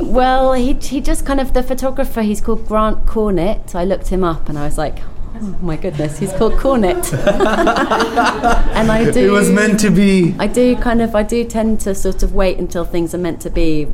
Well, 0.00 0.52
he 0.52 0.74
he 0.74 1.00
just 1.00 1.26
kind 1.26 1.40
of 1.40 1.52
the 1.52 1.62
photographer. 1.62 2.22
He's 2.22 2.40
called 2.40 2.66
Grant 2.66 3.06
Cornett. 3.06 3.74
I 3.74 3.84
looked 3.84 4.08
him 4.08 4.22
up, 4.22 4.48
and 4.48 4.58
I 4.58 4.64
was 4.64 4.78
like, 4.78 4.98
oh 5.34 5.58
my 5.62 5.76
goodness, 5.76 6.18
he's 6.18 6.32
called 6.34 6.52
Cornett. 6.54 7.12
and 8.74 8.92
I 8.92 9.10
do. 9.10 9.28
It 9.28 9.30
was 9.30 9.50
meant 9.50 9.80
to 9.80 9.90
be. 9.90 10.34
I 10.38 10.46
do 10.46 10.76
kind 10.76 11.02
of. 11.02 11.14
I 11.14 11.22
do 11.22 11.44
tend 11.44 11.80
to 11.80 11.94
sort 11.94 12.22
of 12.22 12.34
wait 12.34 12.58
until 12.58 12.84
things 12.84 13.14
are 13.14 13.18
meant 13.18 13.40
to 13.42 13.50
be, 13.50 13.88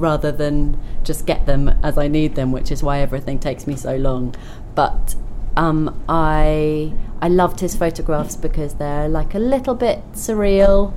rather 0.00 0.32
than 0.32 0.78
just 1.04 1.26
get 1.26 1.46
them 1.46 1.68
as 1.82 1.96
I 1.98 2.08
need 2.08 2.34
them, 2.34 2.52
which 2.52 2.70
is 2.72 2.82
why 2.82 2.98
everything 3.00 3.38
takes 3.38 3.66
me 3.66 3.76
so 3.76 3.96
long. 3.96 4.34
But 4.74 5.14
um, 5.56 6.02
I 6.08 6.92
I 7.22 7.28
loved 7.28 7.60
his 7.60 7.76
photographs 7.76 8.36
because 8.36 8.74
they're 8.74 9.08
like 9.08 9.34
a 9.34 9.38
little 9.38 9.74
bit 9.74 10.00
surreal 10.12 10.92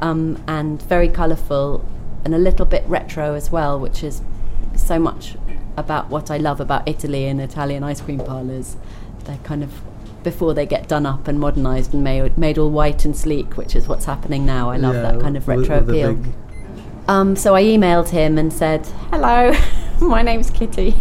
um, 0.00 0.42
and 0.46 0.80
very 0.82 1.08
colourful 1.08 1.84
and 2.24 2.34
a 2.34 2.38
little 2.38 2.66
bit 2.66 2.84
retro 2.86 3.34
as 3.34 3.50
well, 3.50 3.78
which 3.78 4.02
is 4.04 4.22
so 4.76 4.98
much 4.98 5.36
about 5.76 6.08
what 6.10 6.30
I 6.30 6.36
love 6.36 6.60
about 6.60 6.86
Italy 6.88 7.26
and 7.26 7.40
Italian 7.40 7.82
ice 7.82 8.00
cream 8.00 8.18
parlours. 8.20 8.76
They're 9.24 9.38
kind 9.38 9.62
of 9.64 9.72
before 10.22 10.54
they 10.54 10.64
get 10.64 10.88
done 10.88 11.04
up 11.04 11.28
and 11.28 11.38
modernised 11.38 11.92
and 11.92 12.02
made, 12.02 12.38
made 12.38 12.56
all 12.56 12.70
white 12.70 13.04
and 13.04 13.14
sleek, 13.14 13.56
which 13.58 13.76
is 13.76 13.86
what's 13.88 14.06
happening 14.06 14.46
now. 14.46 14.70
I 14.70 14.78
love 14.78 14.94
Yeah, 14.94 15.02
that 15.12 15.20
kind 15.20 15.36
of 15.36 15.46
retro 15.46 15.80
the 15.80 15.92
appeal. 15.92 16.14
big- 16.14 16.32
Um, 17.06 17.36
so 17.36 17.54
I 17.54 17.62
emailed 17.62 18.08
him 18.08 18.38
and 18.38 18.52
said, 18.52 18.86
"Hello, 19.10 19.52
my 20.00 20.22
name's 20.22 20.50
Kitty. 20.50 20.94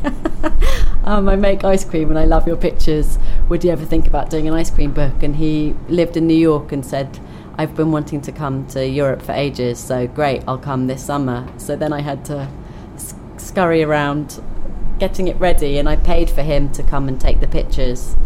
um, 1.06 1.30
I 1.30 1.36
make 1.38 1.64
ice 1.64 1.86
cream 1.86 2.10
and 2.10 2.20
I 2.20 2.26
love 2.26 2.46
your 2.46 2.58
pictures. 2.58 3.18
Would 3.48 3.64
you 3.64 3.72
ever 3.72 3.86
think 3.86 4.06
about 4.08 4.30
doing 4.30 4.48
an 4.48 4.54
ice 4.54 4.70
cream 4.70 4.92
book?" 4.92 5.24
And 5.24 5.38
he 5.38 5.76
lived 5.88 6.18
in 6.18 6.28
New 6.28 6.34
York 6.36 6.74
and 6.74 6.86
said, 6.86 7.20
"I've 7.58 7.74
been 7.76 7.92
wanting 7.92 8.20
to 8.22 8.34
come 8.34 8.68
to 8.68 8.86
Europe 8.86 9.22
for 9.22 9.32
ages, 9.32 9.80
so 9.80 10.06
great, 10.08 10.44
I'll 10.46 10.58
come 10.58 10.88
this 10.88 11.04
summer." 11.04 11.48
So 11.58 11.78
then 11.78 11.94
I 11.94 12.02
had 12.02 12.26
to 12.26 12.50
s- 12.96 13.16
scurry 13.38 13.82
around 13.82 14.42
getting 15.00 15.30
it 15.30 15.40
ready, 15.40 15.78
and 15.78 15.88
I 15.88 15.96
paid 15.96 16.30
for 16.30 16.42
him 16.42 16.70
to 16.74 16.84
come 16.84 17.08
and 17.08 17.20
take 17.20 17.40
the 17.40 17.48
pictures. 17.48 18.18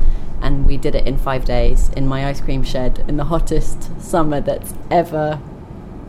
And 0.41 0.65
we 0.65 0.77
did 0.77 0.95
it 0.95 1.05
in 1.07 1.17
five 1.17 1.45
days 1.45 1.89
in 1.89 2.07
my 2.07 2.27
ice 2.27 2.41
cream 2.41 2.63
shed 2.63 3.05
in 3.07 3.17
the 3.17 3.25
hottest 3.25 4.01
summer 4.01 4.41
that's 4.41 4.73
ever 4.89 5.39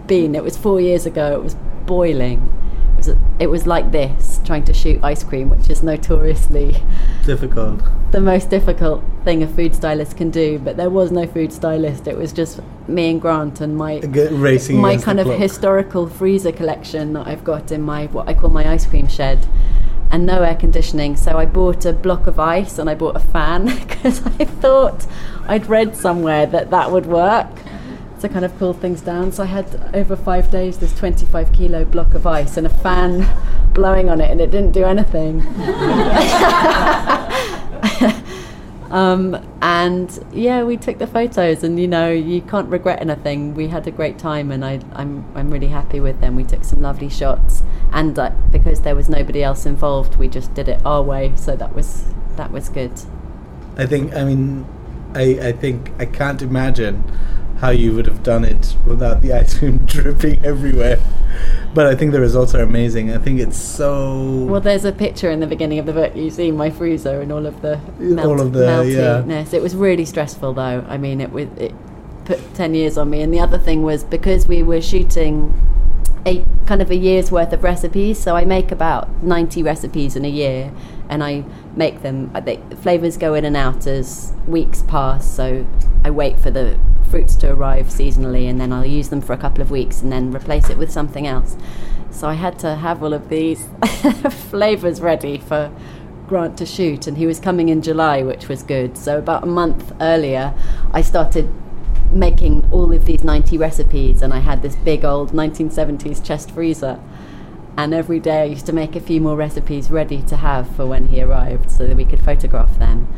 been. 0.09 0.35
It 0.35 0.43
was 0.43 0.57
four 0.57 0.81
years 0.81 1.07
ago. 1.07 1.33
It 1.35 1.43
was 1.45 1.55
boiling. 1.87 2.53
It 2.95 2.97
was, 2.97 3.09
it 3.39 3.47
was 3.47 3.65
like 3.65 3.93
this, 3.93 4.41
trying 4.45 4.65
to 4.65 4.73
shoot 4.73 4.99
ice 5.05 5.23
cream, 5.23 5.51
which 5.51 5.71
is 5.71 5.85
notoriously 5.85 6.83
Difficult. 7.25 7.81
the 8.11 8.21
most 8.21 8.51
difficult 8.51 9.05
thing 9.23 9.45
a 9.45 9.47
food 9.47 9.73
stylist 9.77 10.17
can 10.17 10.31
do. 10.31 10.59
But 10.59 10.77
there 10.77 10.91
was 10.91 11.13
no 11.13 11.25
food 11.25 11.53
stylist. 11.53 12.09
It 12.09 12.17
was 12.17 12.33
just 12.33 12.59
me 12.89 13.11
and 13.13 13.21
Grant 13.21 13.61
and 13.61 13.77
my 13.77 14.01
Get 14.01 14.33
racing 14.33 14.81
my 14.81 14.97
kind 14.97 15.21
of 15.21 15.27
clock. 15.27 15.39
historical 15.39 16.09
freezer 16.09 16.51
collection 16.51 17.13
that 17.13 17.29
I've 17.29 17.45
got 17.45 17.71
in 17.71 17.83
my 17.83 18.07
what 18.07 18.29
I 18.29 18.35
call 18.35 18.51
my 18.51 18.69
ice 18.69 18.85
cream 18.85 19.07
shed. 19.07 19.47
And 20.11 20.25
no 20.25 20.43
air 20.43 20.57
conditioning, 20.57 21.17
so 21.17 21.37
I 21.39 21.45
bought 21.45 21.85
a 21.85 21.93
block 21.93 22.27
of 22.27 22.41
ice 22.41 22.79
and 22.79 22.89
I 22.89 22.95
bought 22.95 23.15
a 23.15 23.21
fan 23.21 23.67
because 23.87 24.27
I 24.27 24.45
thought 24.47 25.07
I'd 25.47 25.69
read 25.69 25.95
somewhere 25.95 26.47
that 26.47 26.71
that 26.71 26.91
would 26.91 27.07
work 27.07 27.47
to 28.21 28.29
kind 28.29 28.45
of 28.45 28.57
cool 28.59 28.73
things 28.73 29.01
down. 29.01 29.33
So 29.33 29.43
I 29.43 29.47
had 29.47 29.91
over 29.95 30.17
five 30.17 30.51
days 30.51 30.79
this 30.79 30.97
25 30.97 31.53
kilo 31.53 31.85
block 31.85 32.15
of 32.15 32.27
ice 32.27 32.57
and 32.57 32.67
a 32.67 32.71
fan 32.71 33.27
blowing 33.75 34.09
on 34.09 34.21
it, 34.21 34.31
and 34.31 34.41
it 34.41 34.51
didn't 34.51 34.73
do 34.73 34.85
anything. 34.85 35.41
um, 38.91 39.37
and 39.63 40.25
yeah, 40.33 40.65
we 40.65 40.77
took 40.77 40.99
the 40.99 41.07
photos, 41.07 41.63
and 41.63 41.79
you 41.79 41.87
know, 41.87 42.11
you 42.11 42.41
can't 42.43 42.69
regret 42.69 43.01
anything. 43.01 43.55
We 43.55 43.69
had 43.69 43.87
a 43.87 43.91
great 43.91 44.19
time, 44.19 44.51
and 44.51 44.65
I, 44.65 44.81
I'm 44.93 45.25
I'm 45.35 45.51
really 45.51 45.69
happy 45.69 46.01
with 46.01 46.21
them. 46.21 46.37
We 46.37 46.45
took 46.45 46.65
some 46.65 46.83
lovely 46.83 47.09
shots, 47.09 47.63
and 47.93 48.19
uh, 48.19 48.31
because 48.51 48.81
there 48.81 48.97
was 48.97 49.09
nobody 49.09 49.43
else 49.43 49.67
involved, 49.67 50.17
we 50.17 50.29
just 50.29 50.55
did 50.55 50.69
it 50.69 50.85
our 50.85 51.03
way. 51.03 51.33
So 51.37 51.57
that 51.57 51.75
was 51.75 52.05
that 52.37 52.51
was 52.51 52.69
good. 52.69 52.93
I 53.77 53.87
think. 53.87 54.15
I 54.15 54.25
mean, 54.25 54.67
I 55.15 55.49
I 55.49 55.53
think 55.53 55.93
I 55.99 56.07
can't 56.07 56.43
imagine 56.43 57.05
how 57.61 57.71
you 57.71 57.93
would 57.95 58.07
have 58.07 58.23
done 58.23 58.45
it 58.45 58.77
without 58.87 59.21
the 59.21 59.33
ice 59.41 59.59
cream 59.59 59.79
dripping 59.79 60.45
everywhere. 60.45 60.99
But 61.75 61.87
I 61.87 61.95
think 61.95 62.13
the 62.13 62.21
results 62.21 62.55
are 62.55 62.63
amazing. 62.63 63.13
I 63.13 63.19
think 63.19 63.41
it's 63.41 63.57
so. 63.57 64.45
Well, 64.47 64.61
there's 64.61 64.85
a 64.85 64.93
picture 64.93 65.31
in 65.31 65.41
the 65.41 65.47
beginning 65.47 65.79
of 65.79 65.87
the 65.87 65.93
book. 65.93 66.17
You 66.17 66.31
see 66.31 66.51
my 66.51 66.71
freezer 66.71 67.21
and 67.21 67.31
all 67.31 67.47
of 67.47 67.61
the 67.63 67.79
melt, 67.99 68.27
All 68.27 68.41
of 68.41 68.53
the- 68.53 68.87
yeah. 68.87 69.45
It 69.53 69.63
was 69.63 69.77
really 69.77 70.05
stressful, 70.05 70.55
though. 70.55 70.85
I 70.89 70.97
mean, 70.97 71.21
it 71.21 71.31
was 71.31 71.49
it 71.57 71.75
put 72.25 72.55
ten 72.55 72.75
years 72.75 72.97
on 72.97 73.11
me. 73.11 73.23
And 73.23 73.33
the 73.33 73.41
other 73.41 73.59
thing 73.59 73.83
was 73.83 74.03
because 74.05 74.47
we 74.49 74.63
were 74.63 74.81
shooting 74.81 75.55
a 76.27 76.45
kind 76.67 76.83
of 76.83 76.91
a 76.91 76.97
year's 76.97 77.31
worth 77.31 77.53
of 77.53 77.63
recipes. 77.63 78.19
So 78.19 78.35
I 78.37 78.45
make 78.45 78.73
about 78.73 79.23
ninety 79.23 79.63
recipes 79.63 80.17
in 80.17 80.25
a 80.25 80.29
year, 80.31 80.73
and 81.09 81.23
I 81.23 81.45
make 81.77 82.03
them. 82.03 82.31
Uh, 82.35 82.39
I 82.39 82.41
think 82.41 82.79
flavors 82.81 83.17
go 83.17 83.35
in 83.35 83.45
and 83.45 83.57
out 83.57 83.87
as 83.87 84.33
weeks 84.47 84.83
pass. 84.83 85.31
So 85.31 85.67
I 86.05 86.11
wait 86.11 86.41
for 86.41 86.51
the 86.51 86.79
fruits 87.09 87.37
to 87.37 87.53
arrive 87.53 87.87
seasonally, 87.87 88.49
and 88.49 88.61
then 88.61 88.73
I'll 88.73 88.87
use 88.87 89.09
them 89.09 89.21
for 89.21 89.33
a 89.33 89.39
couple 89.39 89.63
of 89.63 89.71
weeks, 89.71 90.03
and 90.03 90.13
then 90.13 90.35
replace 90.35 90.71
it 90.71 90.79
with 90.79 90.91
something 90.91 91.27
else. 91.27 91.57
So 92.11 92.29
I 92.29 92.35
had 92.35 92.59
to 92.61 92.77
have 92.77 93.03
all 93.03 93.13
of 93.13 93.29
these 93.29 93.69
flavors 94.51 95.01
ready 95.01 95.39
for 95.39 95.73
Grant 96.27 96.59
to 96.59 96.67
shoot, 96.67 97.07
and 97.07 97.17
he 97.17 97.27
was 97.27 97.41
coming 97.41 97.69
in 97.69 97.83
July, 97.83 98.23
which 98.23 98.49
was 98.49 98.63
good. 98.63 98.99
So 98.99 99.19
about 99.19 99.45
a 99.45 99.47
month 99.47 99.93
earlier, 100.01 100.55
I 100.93 101.01
started 101.01 101.51
making 102.13 102.69
all 102.71 102.93
of 102.93 103.05
these 103.05 103.25
90 103.25 103.59
recipes, 103.59 104.23
and 104.23 104.33
I 104.33 104.39
had 104.39 104.63
this 104.63 104.77
big 104.77 105.05
old 105.05 105.33
1970s 105.33 106.25
chest 106.25 106.51
freezer. 106.51 107.01
And 107.77 107.95
every 107.95 108.19
day 108.19 108.43
I 108.43 108.45
used 108.45 108.67
to 108.67 108.73
make 108.73 108.97
a 108.97 109.01
few 109.01 109.21
more 109.21 109.37
recipes 109.37 109.91
ready 109.91 110.23
to 110.23 110.37
have 110.37 110.69
for 110.75 110.85
when 110.85 111.07
he 111.07 111.23
arrived 111.23 111.71
so 111.71 111.87
that 111.87 111.97
we 111.97 112.05
could 112.05 112.21
photograph 112.21 112.77
them. 112.79 113.09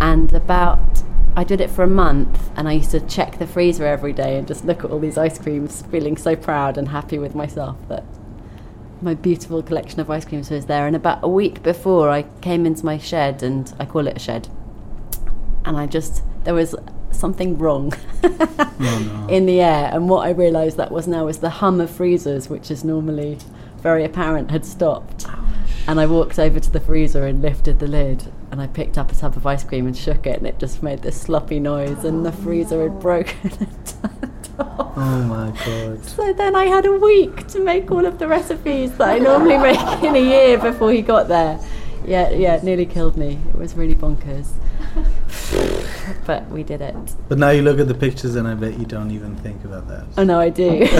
And 0.00 0.32
about, 0.32 1.02
I 1.36 1.44
did 1.44 1.60
it 1.60 1.68
for 1.68 1.82
a 1.82 1.88
month, 1.88 2.50
and 2.56 2.66
I 2.66 2.72
used 2.72 2.92
to 2.92 3.00
check 3.00 3.38
the 3.38 3.46
freezer 3.46 3.84
every 3.86 4.14
day 4.14 4.38
and 4.38 4.48
just 4.48 4.64
look 4.64 4.84
at 4.84 4.90
all 4.90 4.98
these 4.98 5.18
ice 5.18 5.38
creams, 5.38 5.82
feeling 5.82 6.16
so 6.16 6.34
proud 6.34 6.78
and 6.78 6.88
happy 6.88 7.18
with 7.18 7.34
myself 7.34 7.76
that 7.88 8.04
my 9.02 9.12
beautiful 9.12 9.62
collection 9.62 10.00
of 10.00 10.10
ice 10.10 10.24
creams 10.24 10.48
was 10.48 10.64
there. 10.64 10.86
And 10.86 10.96
about 10.96 11.18
a 11.22 11.28
week 11.28 11.62
before, 11.62 12.08
I 12.08 12.22
came 12.40 12.64
into 12.64 12.86
my 12.86 12.96
shed, 12.96 13.42
and 13.42 13.70
I 13.78 13.84
call 13.84 14.06
it 14.06 14.16
a 14.16 14.18
shed. 14.18 14.48
And 15.66 15.76
I 15.76 15.86
just, 15.86 16.22
there 16.44 16.54
was 16.54 16.74
something 17.10 17.58
wrong 17.58 17.92
oh, 18.24 19.26
in 19.30 19.44
the 19.44 19.60
air. 19.60 19.90
And 19.92 20.08
what 20.08 20.26
I 20.26 20.30
realised 20.30 20.78
that 20.78 20.90
was 20.90 21.06
now 21.06 21.26
was 21.26 21.40
the 21.40 21.50
hum 21.50 21.82
of 21.82 21.90
freezers, 21.90 22.48
which 22.48 22.70
is 22.70 22.82
normally 22.82 23.38
very 23.82 24.04
apparent, 24.04 24.50
had 24.50 24.64
stopped. 24.64 25.26
And 25.86 26.00
I 26.00 26.06
walked 26.06 26.38
over 26.38 26.58
to 26.58 26.70
the 26.70 26.80
freezer 26.80 27.26
and 27.26 27.42
lifted 27.42 27.78
the 27.78 27.88
lid, 27.88 28.32
and 28.56 28.62
I 28.62 28.68
picked 28.68 28.96
up 28.96 29.12
a 29.12 29.14
tub 29.14 29.36
of 29.36 29.46
ice 29.46 29.62
cream 29.62 29.86
and 29.86 29.94
shook 29.94 30.26
it, 30.26 30.38
and 30.38 30.46
it 30.46 30.58
just 30.58 30.82
made 30.82 31.02
this 31.02 31.20
sloppy 31.20 31.60
noise, 31.60 32.06
and 32.06 32.24
the 32.24 32.32
freezer 32.32 32.84
had 32.84 32.98
broken 32.98 33.36
and 33.60 33.86
turned 33.86 34.48
off. 34.58 34.94
Oh 34.96 35.22
my 35.24 35.50
god. 35.66 36.02
So 36.06 36.32
then 36.32 36.56
I 36.56 36.64
had 36.64 36.86
a 36.86 36.92
week 36.92 37.48
to 37.48 37.60
make 37.60 37.90
all 37.90 38.06
of 38.06 38.18
the 38.18 38.26
recipes 38.26 38.96
that 38.96 39.10
I 39.10 39.18
normally 39.18 39.58
make 39.58 40.02
in 40.02 40.16
a 40.16 40.18
year 40.18 40.56
before 40.56 40.90
he 40.90 41.02
got 41.02 41.28
there. 41.28 41.60
Yeah, 42.06 42.30
yeah, 42.30 42.54
it 42.54 42.64
nearly 42.64 42.86
killed 42.86 43.18
me. 43.18 43.38
It 43.50 43.56
was 43.56 43.74
really 43.74 43.94
bonkers. 43.94 44.48
but 46.24 46.48
we 46.48 46.62
did 46.62 46.80
it. 46.80 46.96
But 47.28 47.36
now 47.36 47.50
you 47.50 47.60
look 47.60 47.78
at 47.78 47.88
the 47.88 47.94
pictures 47.94 48.36
and 48.36 48.48
I 48.48 48.54
bet 48.54 48.78
you 48.78 48.86
don't 48.86 49.10
even 49.10 49.36
think 49.36 49.66
about 49.66 49.86
that. 49.88 50.06
Oh 50.16 50.24
no, 50.24 50.40
I 50.40 50.48
do. 50.48 50.88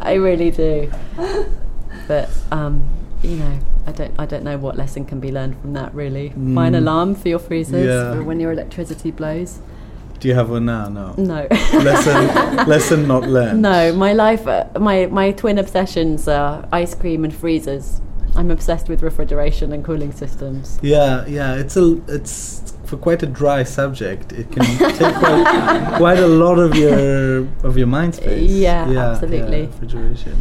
I 0.00 0.14
really 0.18 0.50
do. 0.50 0.90
But 2.08 2.30
um, 2.50 2.88
you 3.24 3.36
know, 3.36 3.58
I 3.86 3.92
don't 3.92 4.14
I 4.18 4.26
don't 4.26 4.44
know 4.44 4.58
what 4.58 4.76
lesson 4.76 5.04
can 5.04 5.20
be 5.20 5.30
learned 5.32 5.60
from 5.60 5.72
that 5.74 5.94
really. 5.94 6.28
Buy 6.30 6.66
an 6.66 6.74
Mm. 6.74 6.78
alarm 6.78 7.14
for 7.14 7.28
your 7.28 7.38
freezers 7.38 7.86
Yeah. 7.86 8.12
for 8.14 8.22
when 8.22 8.40
your 8.40 8.52
electricity 8.52 9.10
blows. 9.10 9.58
Do 10.20 10.28
you 10.28 10.34
have 10.34 10.48
one 10.50 10.64
now? 10.66 10.88
No. 10.88 11.14
No. 11.18 11.46
lesson, 11.82 12.66
lesson 12.74 13.06
not 13.08 13.24
learned. 13.28 13.60
No, 13.62 13.92
my 13.92 14.12
life, 14.12 14.46
uh, 14.46 14.64
my 14.78 15.06
my 15.06 15.32
twin 15.32 15.58
obsessions 15.58 16.28
are 16.28 16.64
ice 16.72 16.94
cream 16.94 17.24
and 17.24 17.34
freezers. 17.34 18.00
I'm 18.36 18.50
obsessed 18.50 18.88
with 18.88 19.02
refrigeration 19.02 19.72
and 19.72 19.84
cooling 19.84 20.12
systems. 20.12 20.78
Yeah, 20.82 21.24
yeah. 21.26 21.54
It's 21.62 21.76
a 21.76 22.00
it's 22.08 22.72
for 22.84 22.96
quite 22.96 23.22
a 23.22 23.26
dry 23.26 23.62
subject. 23.64 24.32
It 24.32 24.50
can 24.50 24.64
take 24.98 25.14
quite, 25.14 25.94
quite 26.02 26.18
a 26.18 26.26
lot 26.26 26.58
of 26.58 26.74
your 26.74 27.46
of 27.62 27.76
your 27.76 27.86
mind 27.86 28.14
space. 28.16 28.50
Yeah, 28.50 28.88
yeah 28.90 29.10
absolutely. 29.10 29.62
refrigeration. 29.66 30.36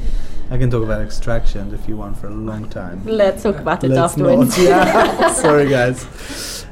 I 0.54 0.58
can 0.60 0.70
talk 0.70 0.84
about 0.84 1.02
extraction 1.02 1.74
if 1.74 1.90
you 1.90 1.98
want 1.98 2.16
for 2.16 2.28
a 2.28 2.30
long 2.50 2.70
time. 2.70 3.02
Let's 3.06 3.42
talk 3.42 3.58
about 3.58 3.84
it 3.84 3.90
Let's 3.90 4.14
afterwards. 4.14 4.56
Yeah. 4.62 5.34
Sorry, 5.46 5.68
guys. 5.68 6.06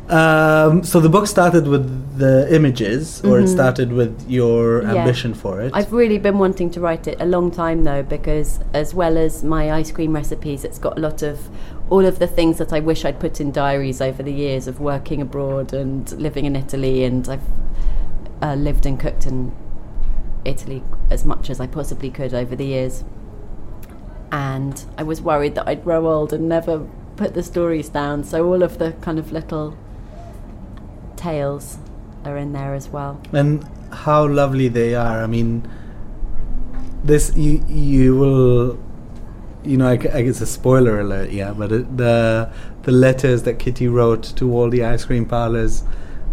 Um, 0.08 0.84
so 0.84 1.00
the 1.00 1.10
book 1.10 1.26
started 1.26 1.68
with 1.68 1.86
the 2.20 2.48
images, 2.54 3.24
or 3.24 3.40
it 3.40 3.46
Mhm. 3.46 3.54
started 3.58 3.92
with 3.92 4.14
your 4.30 4.84
Yeah. 4.84 4.94
ambition 4.98 5.34
for 5.34 5.62
it. 5.62 5.72
I've 5.74 5.92
really 5.92 6.20
been 6.20 6.38
wanting 6.38 6.70
to 6.76 6.80
write 6.80 7.08
it 7.08 7.18
a 7.20 7.26
long 7.26 7.50
time 7.50 7.84
though, 7.84 8.04
because 8.04 8.60
as 8.72 8.94
well 8.94 9.18
as 9.18 9.44
my 9.44 9.72
ice 9.72 9.92
cream 9.92 10.14
recipes, 10.14 10.64
it's 10.64 10.78
got 10.78 10.96
a 11.00 11.02
lot 11.02 11.24
of 11.24 11.50
all 11.90 12.06
of 12.06 12.20
the 12.20 12.28
things 12.28 12.60
that 12.60 12.72
I 12.72 12.82
wish 12.82 13.04
I'd 13.04 13.20
put 13.20 13.42
in 13.42 13.52
diaries 13.52 14.00
over 14.00 14.22
the 14.22 14.34
years 14.46 14.68
of 14.68 14.80
working 14.80 15.22
abroad 15.24 15.74
and 15.74 16.04
living 16.20 16.46
in 16.46 16.56
Italy, 16.56 17.04
and 17.04 17.28
I've 17.28 17.48
uh, 18.44 18.54
lived 18.54 18.86
and 18.86 19.00
cooked 19.00 19.26
in 19.26 19.54
Italy 20.46 20.84
as 21.10 21.26
much 21.26 21.50
as 21.50 21.60
I 21.60 21.66
possibly 21.66 22.12
could 22.12 22.34
over 22.36 22.56
the 22.56 22.66
years. 22.66 23.04
And 24.32 24.84
I 24.98 25.04
was 25.04 25.22
worried 25.22 25.56
that 25.56 25.68
I'd 25.68 25.84
grow 25.84 26.08
old 26.08 26.32
and 26.34 26.48
never 26.48 26.88
put 27.18 27.34
the 27.34 27.44
stories 27.44 27.90
down, 27.90 28.24
so 28.24 28.46
all 28.46 28.64
of 28.64 28.78
the 28.78 28.94
kind 29.02 29.20
of 29.20 29.32
little 29.32 29.78
tales 31.16 31.78
are 32.26 32.38
in 32.38 32.54
there 32.54 32.74
as 32.74 32.90
well. 32.90 33.20
and 33.34 33.64
how 33.92 34.26
lovely 34.26 34.70
they 34.70 34.96
are. 34.96 35.22
I 35.22 35.28
mean, 35.28 35.68
this 37.04 37.36
you 37.36 37.64
you 37.68 38.16
will, 38.16 38.80
you 39.64 39.76
know, 39.78 39.88
I, 39.88 39.94
I 39.94 40.22
guess 40.22 40.40
a 40.40 40.46
spoiler 40.46 41.00
alert, 41.02 41.32
yeah. 41.32 41.52
But 41.52 41.72
it, 41.74 41.98
the 41.98 42.50
the 42.84 42.92
letters 42.92 43.44
that 43.44 43.60
Kitty 43.60 43.88
wrote 43.90 44.24
to 44.38 44.54
all 44.54 44.70
the 44.70 44.86
ice 44.86 45.04
cream 45.06 45.26
parlors, 45.26 45.84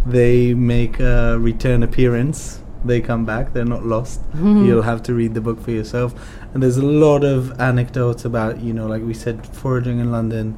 they 0.05 0.53
make 0.53 0.99
a 1.01 1.37
return 1.37 1.83
appearance. 1.83 2.61
They 2.85 3.01
come 3.01 3.25
back. 3.25 3.51
They're 3.51 3.65
not 3.65 3.85
lost. 3.85 4.21
You'll 4.35 4.83
have 4.83 5.03
to 5.03 5.13
read 5.13 5.33
the 5.33 5.41
book 5.41 5.59
for 5.59 5.71
yourself. 5.71 6.13
And 6.53 6.63
there's 6.63 6.77
a 6.77 6.85
lot 6.85 7.23
of 7.23 7.59
anecdotes 7.59 8.25
about, 8.25 8.59
you 8.59 8.73
know, 8.73 8.87
like 8.87 9.03
we 9.03 9.13
said, 9.13 9.45
foraging 9.45 9.99
in 9.99 10.11
London. 10.11 10.57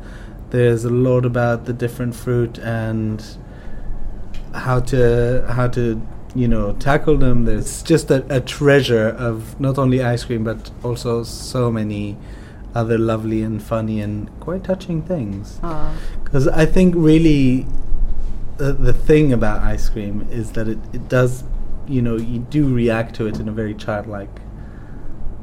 There's 0.51 0.85
a 0.85 0.89
lot 0.89 1.25
about 1.25 1.65
the 1.65 1.73
different 1.73 2.15
fruit 2.15 2.57
and 2.59 3.23
how 4.53 4.81
to 4.81 5.45
how 5.49 5.67
to 5.69 6.01
you 6.35 6.47
know 6.47 6.73
tackle 6.73 7.17
them. 7.17 7.45
There's 7.45 7.83
just 7.83 8.11
a, 8.11 8.25
a 8.33 8.41
treasure 8.41 9.09
of 9.09 9.59
not 9.59 9.77
only 9.77 10.03
ice 10.03 10.25
cream 10.25 10.43
but 10.43 10.71
also 10.83 11.23
so 11.23 11.71
many 11.71 12.17
other 12.73 12.97
lovely 12.97 13.41
and 13.41 13.61
funny 13.61 14.01
and 14.01 14.29
quite 14.39 14.63
touching 14.63 15.01
things. 15.01 15.59
Because 16.23 16.47
I 16.47 16.65
think 16.65 16.95
really 16.97 17.65
the, 18.57 18.73
the 18.73 18.93
thing 18.93 19.33
about 19.33 19.61
ice 19.61 19.89
cream 19.89 20.27
is 20.31 20.51
that 20.53 20.67
it, 20.67 20.79
it 20.93 21.09
does, 21.09 21.43
you 21.87 22.01
know, 22.01 22.15
you 22.15 22.39
do 22.39 22.73
react 22.73 23.15
to 23.15 23.27
it 23.27 23.39
in 23.39 23.49
a 23.49 23.51
very 23.51 23.73
childlike 23.73 24.39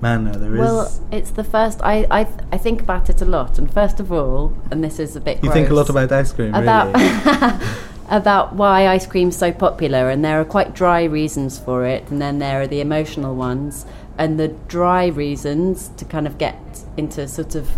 manner. 0.01 0.37
There 0.37 0.53
is. 0.55 0.59
Well, 0.59 1.01
it's 1.13 1.31
the 1.31 1.45
first. 1.45 1.81
I, 1.83 2.07
I 2.11 2.21
I 2.53 2.59
think 2.59 2.81
about 2.81 3.11
it 3.11 3.21
a 3.23 3.25
lot, 3.25 3.59
and 3.59 3.73
first 3.73 4.01
of 4.01 4.13
all, 4.13 4.55
and 4.71 4.83
this 4.83 4.99
is 4.99 5.17
a 5.17 5.21
bit. 5.21 5.43
you 5.43 5.53
think 5.53 5.71
a 5.71 5.75
lot 5.75 5.89
about 5.89 6.13
ice 6.13 6.33
cream, 6.33 6.55
about 6.55 6.95
really. 6.95 7.67
about 8.09 8.55
why 8.55 8.87
ice 8.89 9.07
cream's 9.07 9.37
so 9.37 9.53
popular, 9.53 10.11
and 10.11 10.25
there 10.25 10.41
are 10.41 10.45
quite 10.45 10.75
dry 10.75 11.05
reasons 11.05 11.59
for 11.59 11.85
it, 11.85 12.09
and 12.11 12.21
then 12.21 12.39
there 12.39 12.61
are 12.61 12.67
the 12.67 12.81
emotional 12.81 13.35
ones, 13.35 13.87
and 14.17 14.39
the 14.39 14.49
dry 14.49 15.07
reasons 15.07 15.89
to 15.97 16.05
kind 16.05 16.27
of 16.27 16.39
get 16.39 16.85
into 16.97 17.29
sort 17.29 17.55
of 17.55 17.71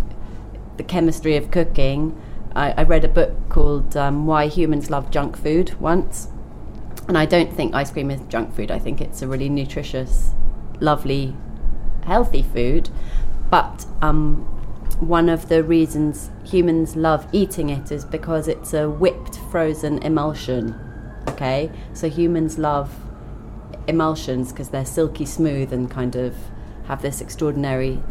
the 0.77 0.83
chemistry 0.83 1.35
of 1.35 1.51
cooking. 1.51 2.19
I, 2.55 2.71
I 2.77 2.83
read 2.83 3.05
a 3.05 3.09
book 3.09 3.49
called 3.49 3.95
um, 3.95 4.25
Why 4.25 4.47
Humans 4.47 4.89
Love 4.89 5.11
Junk 5.11 5.37
Food 5.37 5.79
once, 5.79 6.29
and 7.07 7.17
I 7.17 7.25
don't 7.25 7.53
think 7.53 7.73
ice 7.73 7.91
cream 7.91 8.11
is 8.11 8.21
junk 8.29 8.55
food. 8.55 8.71
I 8.71 8.79
think 8.79 9.01
it's 9.01 9.21
a 9.21 9.27
really 9.27 9.49
nutritious, 9.49 10.31
lovely, 10.79 11.35
healthy 12.03 12.43
food. 12.43 12.89
But 13.49 13.85
um, 14.01 14.35
one 14.99 15.29
of 15.29 15.49
the 15.49 15.63
reasons 15.63 16.29
humans 16.45 16.95
love 16.95 17.27
eating 17.31 17.69
it 17.69 17.91
is 17.91 18.05
because 18.05 18.47
it's 18.47 18.73
a 18.73 18.89
whipped 18.89 19.37
frozen 19.49 19.97
emulsion. 20.03 20.75
Okay, 21.27 21.71
so 21.93 22.09
humans 22.09 22.57
love 22.57 22.95
emulsions 23.87 24.51
because 24.51 24.69
they're 24.69 24.85
silky 24.85 25.25
smooth 25.25 25.73
and 25.73 25.89
kind 25.89 26.15
of 26.15 26.35
have 26.85 27.01
this 27.01 27.21
extraordinary 27.21 28.01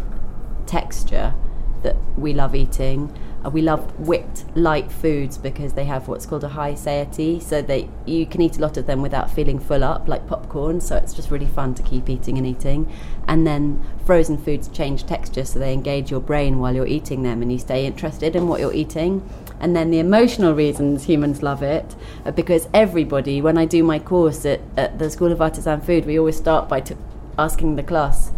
texture 0.66 1.34
that 1.82 1.97
we 2.16 2.32
love 2.32 2.55
eating. 2.55 3.16
We 3.49 3.62
love 3.62 3.99
whipped 3.99 4.45
light 4.55 4.93
foods 4.93 5.38
because 5.38 5.72
they 5.72 5.84
have 5.84 6.09
what's 6.09 6.26
called 6.26 6.45
a 6.45 6.49
high 6.49 6.74
satiety, 6.74 7.41
so 7.41 7.62
that 7.62 7.86
you 8.07 8.26
can 8.26 8.43
eat 8.43 8.59
a 8.59 8.61
lot 8.61 8.76
of 8.76 8.86
them 8.86 9.01
without 9.01 9.30
feeling 9.30 9.59
full 9.59 9.82
up, 9.82 10.09
like 10.09 10.26
popcorn. 10.26 10.80
So 10.80 10.97
it's 10.97 11.14
just 11.14 11.30
really 11.30 11.47
fun 11.47 11.74
to 11.74 11.82
keep 11.82 12.09
eating 12.09 12.36
and 12.36 12.47
eating. 12.47 12.93
And 13.26 13.47
then 13.47 13.82
frozen 14.05 14.36
foods 14.36 14.68
change 14.68 15.07
texture, 15.07 15.45
so 15.45 15.59
they 15.59 15.72
engage 15.72 16.11
your 16.11 16.20
brain 16.20 16.59
while 16.59 16.74
you're 16.74 16.86
eating 16.86 17.22
them, 17.22 17.41
and 17.41 17.51
you 17.51 17.59
stay 17.59 17.86
interested 17.86 18.36
in 18.36 18.47
what 18.47 18.61
you're 18.61 18.74
eating. 18.74 19.28
And 19.59 19.76
then 19.76 19.91
the 19.91 19.99
emotional 19.99 20.55
reasons 20.55 21.05
humans 21.05 21.43
love 21.43 21.62
it 21.62 21.95
because 22.34 22.68
everybody, 22.72 23.43
when 23.43 23.59
I 23.59 23.66
do 23.66 23.82
my 23.82 23.99
course 23.99 24.47
at, 24.47 24.61
at 24.76 24.99
the 24.99 25.11
School 25.11 25.32
of 25.32 25.41
Artisan 25.43 25.80
Food, 25.80 26.07
we 26.07 26.18
always 26.18 26.36
start 26.36 26.68
by 26.68 26.80
t- 26.80 26.97
asking 27.38 27.76
the 27.76 27.82
class 27.82 28.32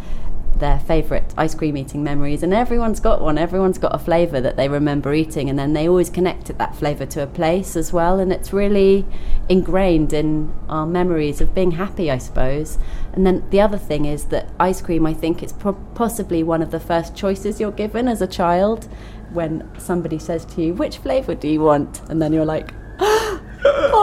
their 0.63 0.79
favourite 0.79 1.35
ice 1.37 1.55
cream 1.55 1.77
eating 1.77 2.05
memories, 2.05 2.43
and 2.43 2.55
everyone's 2.55 3.01
got 3.01 3.21
one. 3.21 3.37
Everyone's 3.37 3.79
got 3.79 3.95
a 3.95 3.99
flavour 3.99 4.41
that 4.41 4.57
they 4.57 4.69
remember 4.69 5.13
eating, 5.13 5.51
and 5.51 5.59
then 5.59 5.73
they 5.73 5.89
always 5.89 6.09
connect 6.09 6.57
that 6.57 6.77
flavour 6.77 7.05
to 7.07 7.23
a 7.23 7.27
place 7.27 7.75
as 7.75 7.93
well. 7.93 8.21
And 8.21 8.33
it's 8.33 8.53
really 8.53 9.05
ingrained 9.49 10.13
in 10.13 10.55
our 10.69 10.87
memories 10.87 11.41
of 11.41 11.55
being 11.55 11.73
happy, 11.73 12.11
I 12.11 12.19
suppose. 12.19 12.79
And 13.13 13.27
then 13.27 13.45
the 13.51 13.61
other 13.61 13.77
thing 13.77 14.05
is 14.05 14.27
that 14.27 14.49
ice 14.61 14.81
cream, 14.81 15.05
I 15.05 15.15
think, 15.15 15.43
is 15.43 15.53
pro- 15.53 15.75
possibly 15.95 16.43
one 16.43 16.63
of 16.63 16.71
the 16.71 16.81
first 16.81 17.17
choices 17.17 17.61
you're 17.61 17.73
given 17.73 18.07
as 18.07 18.23
a 18.23 18.27
child 18.27 18.89
when 19.33 19.69
somebody 19.79 20.19
says 20.19 20.45
to 20.45 20.63
you, 20.63 20.75
Which 20.75 20.99
flavour 20.99 21.35
do 21.35 21.49
you 21.49 21.61
want? 21.61 22.01
And 22.09 22.23
then 22.23 22.33
you're 22.33 22.45
like, 22.45 22.73
oh, 23.01 23.32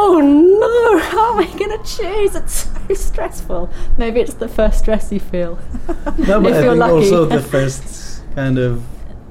Oh 0.01 0.19
no, 0.21 0.97
how 1.11 1.33
am 1.33 1.39
I 1.39 1.57
going 1.57 1.77
to 1.77 1.83
choose? 1.83 2.35
It's 2.35 2.67
so 2.87 2.93
stressful. 2.93 3.69
Maybe 3.97 4.19
it's 4.21 4.33
the 4.35 4.47
first 4.47 4.79
stress 4.79 5.11
you 5.11 5.19
feel. 5.19 5.59
no, 6.17 6.39
but 6.41 6.51
if 6.51 6.57
I 6.57 6.63
you're 6.63 6.75
lucky. 6.75 6.93
also 6.93 7.25
the 7.25 7.41
first 7.55 8.23
kind 8.35 8.57
of 8.57 8.81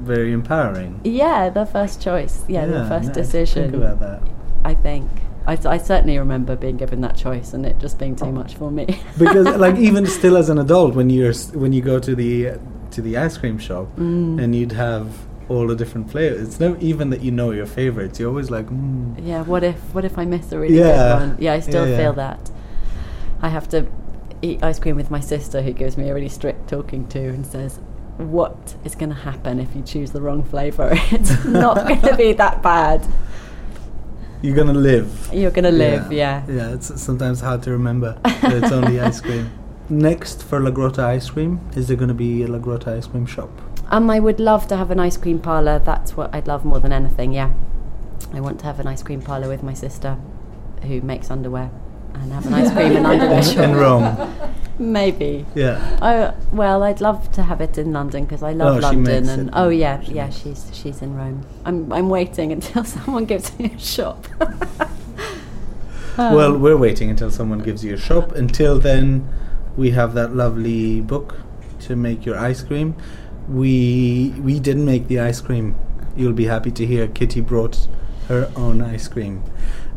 very 0.00 0.32
empowering. 0.32 1.00
yeah, 1.04 1.48
the 1.48 1.64
first 1.66 2.00
choice. 2.02 2.44
Yeah, 2.48 2.66
the 2.66 2.86
first 2.86 3.08
no, 3.08 3.14
decision. 3.14 3.70
Think 3.70 3.82
about 3.82 4.00
that. 4.00 4.22
I 4.64 4.74
think. 4.74 5.08
I, 5.46 5.56
I 5.64 5.78
certainly 5.78 6.18
remember 6.18 6.54
being 6.56 6.76
given 6.76 7.00
that 7.00 7.16
choice 7.16 7.54
and 7.54 7.64
it 7.64 7.78
just 7.78 7.98
being 7.98 8.14
too 8.14 8.30
much 8.30 8.54
for 8.56 8.70
me. 8.70 9.00
because 9.18 9.46
like 9.56 9.76
even 9.76 10.04
still 10.06 10.36
as 10.36 10.50
an 10.50 10.58
adult 10.58 10.94
when 10.94 11.08
you're 11.08 11.32
when 11.54 11.72
you 11.72 11.80
go 11.80 11.98
to 11.98 12.14
the 12.14 12.58
to 12.90 13.00
the 13.00 13.16
ice 13.16 13.38
cream 13.38 13.58
shop 13.58 13.86
Mm. 13.96 14.42
and 14.42 14.54
you'd 14.54 14.72
have 14.72 15.06
all 15.48 15.66
the 15.66 15.74
different 15.74 16.10
flavors 16.10 16.40
it's 16.46 16.60
never 16.60 16.76
even 16.78 17.10
that 17.10 17.20
you 17.22 17.30
know 17.30 17.50
your 17.52 17.66
favorites 17.66 18.18
you're 18.20 18.28
always 18.28 18.50
like 18.50 18.66
mm. 18.66 19.14
yeah, 19.26 19.42
what 19.42 19.64
if 19.64 19.76
what 19.94 20.04
if 20.04 20.18
I 20.18 20.24
miss 20.24 20.52
a 20.52 20.58
really 20.58 20.76
Yeah. 20.78 20.96
good 21.18 21.28
one? 21.28 21.36
Yeah, 21.40 21.54
I 21.54 21.60
still 21.60 21.84
Yeah, 21.86 21.92
yeah. 21.92 21.98
feel 21.98 22.12
that. 22.14 22.50
I 23.40 23.48
have 23.48 23.68
to 23.70 23.86
eat 24.42 24.62
ice 24.62 24.78
cream 24.78 24.96
with 24.96 25.10
my 25.10 25.20
sister 25.20 25.62
who 25.62 25.72
gives 25.72 25.96
me 25.96 26.08
a 26.10 26.14
really 26.14 26.28
strict 26.28 26.68
talking 26.68 27.06
to 27.08 27.18
and 27.18 27.46
says, 27.46 27.80
What 28.18 28.74
is 28.84 28.94
going 28.94 29.08
to 29.10 29.14
happen 29.14 29.58
if 29.58 29.74
you 29.76 29.82
choose 29.82 30.10
the 30.12 30.20
wrong 30.20 30.42
flavour? 30.42 30.90
it's 31.10 31.44
not 31.44 31.76
going 31.88 32.02
to 32.02 32.16
be 32.16 32.32
that 32.34 32.62
bad. 32.62 33.00
you're 34.42 34.54
gonna 34.56 34.72
live 34.92 35.30
You're 35.32 35.50
going 35.50 35.64
to 35.64 35.70
live, 35.86 36.12
yeah. 36.12 36.44
yeah 36.48 36.74
it's 36.74 37.00
sometimes 37.00 37.40
hard 37.40 37.62
to 37.64 37.70
remember 37.72 38.18
that 38.24 38.52
it's 38.62 38.72
only 38.72 39.00
ice 39.00 39.20
cream 39.20 39.50
next 39.88 40.42
for 40.44 40.60
La 40.60 40.70
Grotta 40.70 41.02
ice 41.16 41.30
cream 41.30 41.58
is 41.74 41.88
there 41.88 41.96
gonna 41.96 42.14
be 42.14 42.42
a 42.42 42.46
La 42.48 42.58
Grotta 42.58 42.88
ice 42.96 43.06
cream 43.06 43.26
shop 43.26 43.50
Um, 43.90 44.10
I 44.10 44.20
would 44.20 44.38
love 44.38 44.66
to 44.68 44.76
have 44.76 44.90
an 44.90 45.00
ice 45.00 45.16
cream 45.16 45.38
parlour. 45.38 45.78
That's 45.78 46.16
what 46.16 46.34
I'd 46.34 46.46
love 46.46 46.64
more 46.64 46.78
than 46.80 46.92
anything. 46.92 47.32
Yeah, 47.32 47.52
I 48.34 48.40
want 48.40 48.60
to 48.60 48.66
have 48.66 48.78
an 48.80 48.86
ice 48.86 49.02
cream 49.02 49.22
parlour 49.22 49.48
with 49.48 49.62
my 49.62 49.72
sister, 49.74 50.18
who 50.82 51.00
makes 51.00 51.30
underwear, 51.30 51.70
and 52.14 52.32
have 52.32 52.46
an 52.46 52.54
ice 52.54 52.70
cream 52.72 52.96
and 52.96 53.06
underwear 53.06 53.42
shop 53.42 53.58
in 53.58 53.74
Rome 53.76 54.34
Maybe. 54.80 55.44
yeah 55.56 55.98
Oh 56.00 56.34
well, 56.52 56.82
I'd 56.84 57.00
love 57.00 57.32
to 57.32 57.42
have 57.42 57.60
it 57.60 57.78
in 57.78 57.92
London 57.92 58.24
because 58.24 58.42
I 58.44 58.52
love 58.52 58.76
Oh, 58.76 58.78
she 58.80 58.82
London. 58.96 59.04
makes 59.24 59.28
And 59.28 59.48
it. 59.48 59.54
oh 59.56 59.70
yeah, 59.70 60.00
She 60.02 60.12
yeah, 60.12 60.30
she's 60.30 60.70
she's 60.72 61.02
in 61.02 61.16
Rome. 61.16 61.44
I'm 61.64 61.92
I'm 61.92 62.08
waiting 62.08 62.52
until 62.56 62.84
someone 62.84 63.24
gives 63.24 63.58
me 63.58 63.72
a 63.74 63.78
shop. 63.78 64.26
Well, 66.18 66.58
we're 66.58 66.76
waiting 66.76 67.10
until 67.10 67.30
someone 67.30 67.60
gives 67.60 67.84
you 67.84 67.94
a 67.94 67.96
shop. 67.96 68.32
Until 68.32 68.80
then, 68.80 69.28
we 69.76 69.92
have 69.92 70.14
that 70.14 70.34
lovely 70.34 71.00
book 71.00 71.36
to 71.82 71.94
make 71.94 72.26
your 72.26 72.36
ice 72.36 72.60
cream. 72.60 72.96
We 73.48 74.34
we 74.42 74.60
didn't 74.60 74.84
make 74.84 75.08
the 75.08 75.20
ice 75.20 75.40
cream. 75.40 75.74
You'll 76.16 76.32
be 76.34 76.46
happy 76.46 76.70
to 76.72 76.86
hear 76.86 77.06
Kitty 77.08 77.40
brought 77.40 77.86
her 78.28 78.50
own 78.56 78.82
ice 78.82 79.08
cream. 79.08 79.42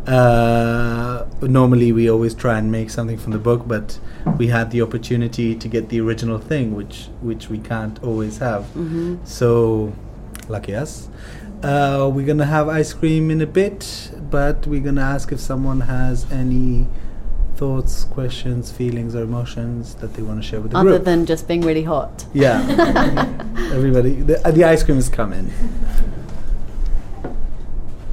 Uh, 0.08 1.26
normally, 1.42 1.92
we 1.92 2.10
always 2.10 2.34
try 2.34 2.58
and 2.58 2.72
make 2.72 2.90
something 2.90 3.18
from 3.18 3.34
the 3.34 3.38
book, 3.38 3.68
but 3.68 4.00
we 4.38 4.48
had 4.48 4.72
the 4.72 4.82
opportunity 4.82 5.54
to 5.56 5.68
get 5.68 5.90
the 5.90 6.00
original 6.02 6.40
thing, 6.40 6.76
which 6.76 7.10
which 7.22 7.50
we 7.50 7.60
can't 7.60 8.02
always 8.04 8.38
have. 8.40 8.66
hmm 8.68 9.18
So, 9.26 9.94
lucky 10.48 10.74
us. 10.76 11.10
Uh, 11.62 12.10
we're 12.12 12.26
gonna 12.26 12.46
have 12.48 12.68
ice 12.68 12.94
cream 12.94 13.30
in 13.30 13.42
a 13.42 13.46
bit, 13.46 14.12
but 14.32 14.66
we're 14.66 14.82
gonna 14.82 15.02
ask 15.02 15.32
if 15.32 15.40
someone 15.40 15.82
has 15.82 16.26
any 16.32 16.88
thoughts, 17.66 18.06
questions, 18.06 18.72
feelings, 18.72 19.14
or 19.16 19.22
emotions 19.22 19.94
that 20.02 20.16
they 20.16 20.24
want 20.24 20.42
to 20.42 20.48
share 20.50 20.60
with 20.60 20.72
the 20.72 20.78
Other 20.80 20.94
group. 20.94 21.04
than 21.04 21.28
just 21.28 21.48
being 21.48 21.62
really 21.62 21.84
hot. 21.84 22.26
yeah, 22.34 22.58
everybody, 23.72 24.16
the, 24.16 24.36
uh, 24.48 24.50
the 24.50 24.64
ice 24.64 24.82
cream 24.82 24.98
is 24.98 25.10
coming. 25.10 25.46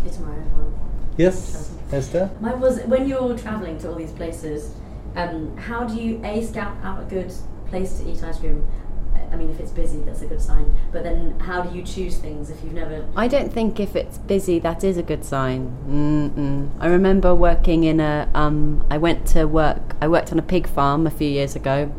It's 0.04 0.18
my 0.18 0.34
one. 0.52 0.74
Yes, 1.16 1.72
Esther. 1.90 2.30
Mine 2.40 2.60
was 2.60 2.80
when 2.80 3.08
you're 3.08 3.38
travelling 3.38 3.78
to 3.78 3.88
all 3.88 3.94
these 3.94 4.12
places. 4.12 4.74
Um, 5.16 5.56
how 5.56 5.84
do 5.84 5.96
you 5.96 6.20
a 6.24 6.44
scout 6.44 6.76
out 6.82 7.00
a 7.00 7.06
good 7.06 7.32
place 7.68 8.00
to 8.00 8.10
eat 8.10 8.22
ice 8.22 8.38
cream? 8.38 8.66
I 9.32 9.36
mean, 9.36 9.50
if 9.50 9.60
it's 9.60 9.70
busy, 9.70 9.98
that's 10.00 10.22
a 10.22 10.26
good 10.26 10.40
sign. 10.40 10.74
But 10.92 11.02
then, 11.02 11.38
how 11.40 11.62
do 11.62 11.76
you 11.76 11.82
choose 11.82 12.18
things 12.18 12.50
if 12.50 12.62
you've 12.62 12.72
never? 12.72 13.06
I 13.16 13.28
don't 13.28 13.52
think 13.52 13.80
if 13.80 13.94
it's 13.96 14.18
busy, 14.18 14.58
that 14.60 14.84
is 14.84 14.96
a 14.96 15.02
good 15.02 15.24
sign. 15.24 15.76
Mm-mm. 15.88 16.70
I 16.80 16.88
remember 16.88 17.34
working 17.34 17.84
in 17.84 18.00
a. 18.00 18.28
Um, 18.34 18.84
I 18.90 18.98
went 18.98 19.26
to 19.28 19.44
work. 19.46 19.96
I 20.00 20.08
worked 20.08 20.32
on 20.32 20.38
a 20.38 20.42
pig 20.42 20.66
farm 20.66 21.06
a 21.06 21.10
few 21.10 21.28
years 21.28 21.56
ago. 21.56 21.92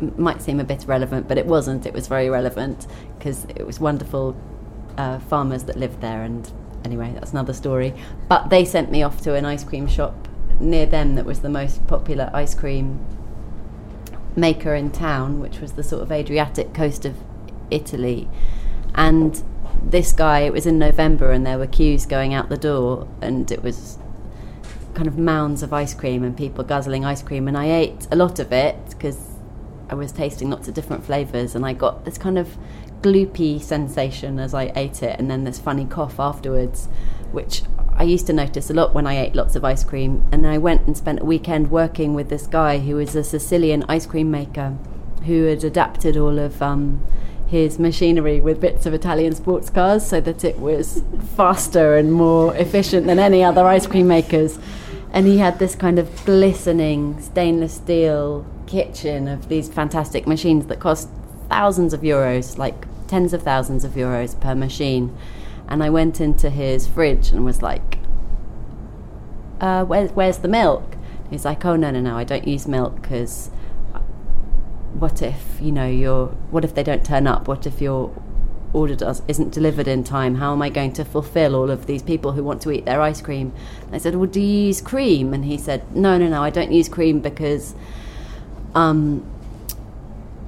M- 0.00 0.14
might 0.16 0.42
seem 0.42 0.60
a 0.60 0.64
bit 0.64 0.84
irrelevant, 0.84 1.28
but 1.28 1.38
it 1.38 1.46
wasn't. 1.46 1.86
It 1.86 1.92
was 1.92 2.06
very 2.06 2.28
relevant 2.28 2.86
because 3.18 3.44
it 3.56 3.66
was 3.66 3.80
wonderful 3.80 4.36
uh, 4.96 5.18
farmers 5.20 5.64
that 5.64 5.76
lived 5.76 6.00
there. 6.00 6.22
And 6.22 6.50
anyway, 6.84 7.12
that's 7.14 7.32
another 7.32 7.52
story. 7.52 7.94
But 8.28 8.50
they 8.50 8.64
sent 8.64 8.90
me 8.90 9.02
off 9.02 9.20
to 9.22 9.34
an 9.34 9.44
ice 9.44 9.64
cream 9.64 9.86
shop 9.86 10.28
near 10.60 10.86
them 10.86 11.14
that 11.16 11.24
was 11.24 11.40
the 11.40 11.48
most 11.48 11.86
popular 11.86 12.30
ice 12.32 12.54
cream 12.54 13.04
maker 14.36 14.74
in 14.74 14.90
town, 14.90 15.40
which 15.40 15.60
was 15.60 15.72
the 15.72 15.82
sort 15.82 16.02
of 16.02 16.10
Adriatic 16.10 16.74
coast 16.74 17.04
of 17.04 17.16
Italy. 17.70 18.28
And 18.94 19.42
this 19.82 20.12
guy, 20.12 20.40
it 20.40 20.52
was 20.52 20.66
in 20.66 20.78
November, 20.78 21.32
and 21.32 21.46
there 21.46 21.58
were 21.58 21.66
queues 21.66 22.06
going 22.06 22.34
out 22.34 22.48
the 22.48 22.56
door, 22.56 23.08
and 23.20 23.50
it 23.50 23.62
was 23.62 23.98
kind 24.94 25.08
of 25.08 25.16
mounds 25.18 25.62
of 25.62 25.72
ice 25.72 25.94
cream 25.94 26.22
and 26.22 26.36
people 26.36 26.62
guzzling 26.62 27.04
ice 27.04 27.22
cream. 27.22 27.48
And 27.48 27.56
I 27.56 27.70
ate 27.70 28.06
a 28.10 28.16
lot 28.16 28.38
of 28.38 28.52
it 28.52 28.76
because 28.90 29.18
I 29.88 29.94
was 29.94 30.12
tasting 30.12 30.50
lots 30.50 30.68
of 30.68 30.74
different 30.74 31.04
flavours, 31.04 31.54
and 31.54 31.64
I 31.64 31.72
got 31.72 32.04
this 32.04 32.18
kind 32.18 32.38
of 32.38 32.56
gloopy 33.00 33.60
sensation 33.60 34.38
as 34.38 34.54
I 34.54 34.72
ate 34.76 35.02
it, 35.02 35.18
and 35.18 35.30
then 35.30 35.44
this 35.44 35.58
funny 35.58 35.84
cough 35.84 36.20
afterwards, 36.20 36.86
which 37.32 37.62
I 37.96 38.04
used 38.04 38.26
to 38.26 38.32
notice 38.32 38.70
a 38.70 38.74
lot 38.74 38.94
when 38.94 39.06
I 39.06 39.18
ate 39.18 39.34
lots 39.34 39.56
of 39.56 39.64
ice 39.64 39.84
cream. 39.84 40.26
And 40.32 40.46
I 40.46 40.58
went 40.58 40.86
and 40.86 40.96
spent 40.96 41.20
a 41.20 41.24
weekend 41.24 41.70
working 41.70 42.14
with 42.14 42.28
this 42.28 42.46
guy 42.46 42.78
who 42.78 42.96
was 42.96 43.14
a 43.14 43.24
Sicilian 43.24 43.84
ice 43.88 44.06
cream 44.06 44.30
maker 44.30 44.76
who 45.26 45.44
had 45.44 45.62
adapted 45.62 46.16
all 46.16 46.38
of 46.38 46.60
um, 46.60 47.04
his 47.46 47.78
machinery 47.78 48.40
with 48.40 48.60
bits 48.60 48.86
of 48.86 48.94
Italian 48.94 49.34
sports 49.34 49.70
cars 49.70 50.06
so 50.06 50.20
that 50.20 50.42
it 50.44 50.58
was 50.58 51.02
faster 51.36 51.96
and 51.96 52.12
more 52.12 52.56
efficient 52.56 53.06
than 53.06 53.18
any 53.18 53.44
other 53.44 53.66
ice 53.66 53.86
cream 53.86 54.08
makers. 54.08 54.58
And 55.12 55.26
he 55.26 55.38
had 55.38 55.58
this 55.58 55.74
kind 55.74 55.98
of 55.98 56.24
glistening 56.24 57.20
stainless 57.20 57.74
steel 57.74 58.46
kitchen 58.66 59.28
of 59.28 59.48
these 59.48 59.68
fantastic 59.68 60.26
machines 60.26 60.66
that 60.66 60.80
cost 60.80 61.10
thousands 61.50 61.92
of 61.92 62.00
euros, 62.00 62.56
like 62.56 62.86
tens 63.06 63.34
of 63.34 63.42
thousands 63.42 63.84
of 63.84 63.92
euros 63.92 64.40
per 64.40 64.54
machine. 64.54 65.14
And 65.68 65.82
I 65.82 65.90
went 65.90 66.20
into 66.20 66.50
his 66.50 66.86
fridge 66.86 67.30
and 67.30 67.44
was 67.44 67.62
like, 67.62 67.98
uh, 69.60 69.84
where's, 69.84 70.10
where's 70.12 70.38
the 70.38 70.48
milk? 70.48 70.96
He's 71.30 71.44
like, 71.44 71.64
oh, 71.64 71.76
no, 71.76 71.90
no, 71.90 72.00
no, 72.00 72.16
I 72.16 72.24
don't 72.24 72.46
use 72.46 72.66
milk 72.68 73.00
because 73.00 73.50
what 74.94 75.22
if, 75.22 75.58
you 75.60 75.72
know, 75.72 75.88
you're, 75.88 76.26
what 76.50 76.64
if 76.64 76.74
they 76.74 76.82
don't 76.82 77.04
turn 77.04 77.26
up? 77.26 77.48
What 77.48 77.66
if 77.66 77.80
your 77.80 78.12
order 78.72 78.94
does, 78.94 79.22
isn't 79.28 79.52
delivered 79.52 79.88
in 79.88 80.04
time? 80.04 80.34
How 80.36 80.52
am 80.52 80.62
I 80.62 80.68
going 80.68 80.92
to 80.94 81.04
fulfill 81.04 81.54
all 81.54 81.70
of 81.70 81.86
these 81.86 82.02
people 82.02 82.32
who 82.32 82.42
want 82.42 82.60
to 82.62 82.70
eat 82.70 82.84
their 82.84 83.00
ice 83.00 83.20
cream? 83.20 83.52
And 83.86 83.94
I 83.94 83.98
said, 83.98 84.16
well, 84.16 84.28
do 84.28 84.40
you 84.40 84.66
use 84.66 84.80
cream? 84.80 85.32
And 85.32 85.44
he 85.44 85.56
said, 85.56 85.94
no, 85.94 86.18
no, 86.18 86.28
no, 86.28 86.42
I 86.42 86.50
don't 86.50 86.72
use 86.72 86.88
cream 86.88 87.20
because 87.20 87.74
um, 88.74 89.26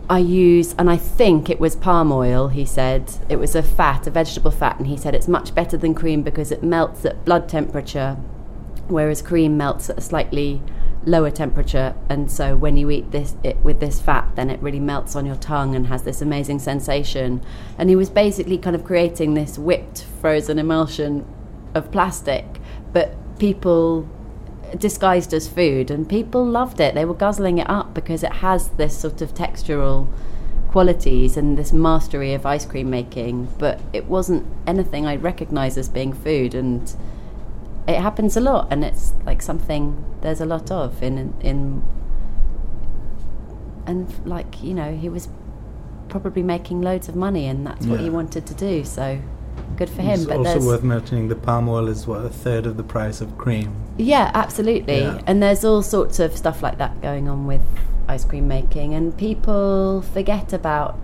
I 0.09 0.19
use, 0.19 0.75
and 0.79 0.91
I 0.91 0.97
think 0.97 1.49
it 1.49 1.59
was 1.59 1.77
palm 1.77 2.13
oil, 2.13 2.49
he 2.49 2.67
said. 2.67 3.11
It 3.29 3.37
was 3.37 3.55
a 3.55 3.63
fat, 3.63 4.07
a 4.07 4.11
vegetable 4.11 4.51
fat, 4.51 4.79
and 4.79 4.87
he 4.87 4.97
said 4.97 5.15
it's 5.15 5.29
much 5.29 5.55
better 5.55 5.77
than 5.77 5.95
cream 5.95 6.23
because 6.23 6.53
it 6.53 6.63
melts 6.63 7.05
at 7.07 7.25
blood 7.25 7.49
temperature, 7.49 8.17
whereas 8.89 9.23
cream 9.23 9.57
melts 9.57 9.89
at 9.89 9.99
a 9.99 10.03
slightly 10.03 10.61
lower 11.07 11.31
temperature. 11.31 11.95
And 12.09 12.31
so 12.31 12.57
when 12.57 12.77
you 12.77 12.91
eat 12.91 13.13
this 13.13 13.35
it, 13.43 13.57
with 13.59 13.81
this 13.81 14.01
fat, 14.01 14.37
then 14.37 14.51
it 14.51 14.61
really 14.61 14.81
melts 14.81 15.17
on 15.17 15.25
your 15.25 15.37
tongue 15.37 15.75
and 15.75 15.87
has 15.87 16.03
this 16.03 16.21
amazing 16.21 16.59
sensation. 16.59 17.43
And 17.79 17.89
he 17.89 17.97
was 17.97 18.11
basically 18.11 18.59
kind 18.59 18.77
of 18.77 18.85
creating 18.85 19.35
this 19.35 19.59
whipped 19.59 20.05
frozen 20.21 20.59
emulsion 20.59 21.27
of 21.75 21.91
plastic, 21.91 22.45
but 22.93 23.17
people 23.39 24.09
disguised 24.79 25.33
as 25.33 25.49
food, 25.49 25.91
and 25.91 26.09
people 26.09 26.45
loved 26.45 26.81
it. 26.81 26.95
They 26.95 27.05
were 27.05 27.15
guzzling 27.15 27.59
it 27.59 27.69
up 27.69 27.95
because 27.95 28.23
it 28.23 28.33
has 28.35 28.69
this 28.71 28.97
sort 28.97 29.23
of 29.23 29.35
textural 29.35 30.09
qualities 30.69 31.37
and 31.37 31.57
this 31.57 31.73
mastery 31.73 32.35
of 32.35 32.45
ice 32.45 32.67
cream 32.67 32.91
making, 32.91 33.49
but 33.59 33.81
it 33.93 34.07
wasn't 34.07 34.45
anything 34.67 35.07
I'd 35.07 35.23
recognize 35.23 35.79
as 35.79 35.89
being 35.89 36.13
food. 36.13 36.55
And 36.55 36.93
it 37.87 38.01
happens 38.01 38.37
a 38.37 38.41
lot, 38.41 38.69
and 38.71 38.85
it's 38.85 39.13
like 39.25 39.43
something 39.43 40.05
there's 40.21 40.41
a 40.41 40.47
lot 40.47 40.71
of 40.71 41.03
in 41.03 41.35
in. 41.41 41.83
And 43.87 44.27
like 44.27 44.63
you 44.63 44.75
know, 44.75 44.97
he 44.97 45.09
was 45.09 45.29
probably 46.09 46.43
making 46.43 46.81
loads 46.81 47.09
of 47.09 47.15
money, 47.15 47.47
and 47.47 47.67
that's 47.67 47.87
what 47.87 48.01
he 48.01 48.11
wanted 48.11 48.47
to 48.47 48.55
do. 48.55 48.85
So 48.85 49.21
good 49.77 49.91
for 49.91 50.03
him. 50.03 50.15
It's 50.15 50.25
but 50.27 50.39
also 50.39 50.61
worth 50.61 50.83
mentioning 50.83 51.29
the 51.29 51.37
palm 51.37 51.69
oil 51.69 51.89
is 51.89 52.07
what 52.07 52.25
a 52.25 52.29
third 52.29 52.67
of 52.67 52.77
the 52.77 52.83
price 52.83 53.21
of 53.21 53.37
cream. 53.39 53.75
yeah, 53.99 54.31
absolutely. 54.35 55.01
Yeah. 55.01 55.21
And 55.27 55.43
there's 55.43 55.65
all 55.65 55.83
sorts 55.83 56.19
of 56.19 56.37
stuff 56.37 56.63
like 56.63 56.79
that 56.79 57.01
going 57.03 57.29
on 57.29 57.47
with 57.47 57.63
ice 58.09 58.25
cream 58.25 58.49
making, 58.49 58.95
and 58.95 59.17
people 59.17 60.03
forget 60.03 60.53
about. 60.53 60.97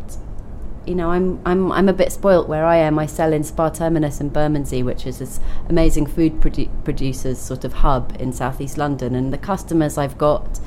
You 0.87 0.95
know, 0.95 1.11
I'm 1.11 1.39
I'm 1.45 1.71
I'm 1.71 1.89
a 1.89 1.93
bit 1.93 2.11
spoilt 2.11 2.49
where 2.49 2.65
I 2.65 2.77
am. 2.77 2.99
I 2.99 3.07
sell 3.07 3.33
in 3.35 3.45
Spa 3.45 3.69
Terminus 3.69 4.21
in 4.21 4.31
Bermondsey, 4.31 4.83
which 4.83 5.07
is 5.07 5.19
this 5.19 5.39
amazing 5.69 6.07
food 6.07 6.41
produ- 6.41 6.71
producers 6.85 7.39
sort 7.39 7.65
of 7.65 7.75
hub 7.75 8.17
in 8.19 8.33
southeast 8.33 8.79
London, 8.79 9.15
and 9.15 9.33
the 9.33 9.39
customers 9.39 9.99
I've 9.99 10.17
got 10.17 10.59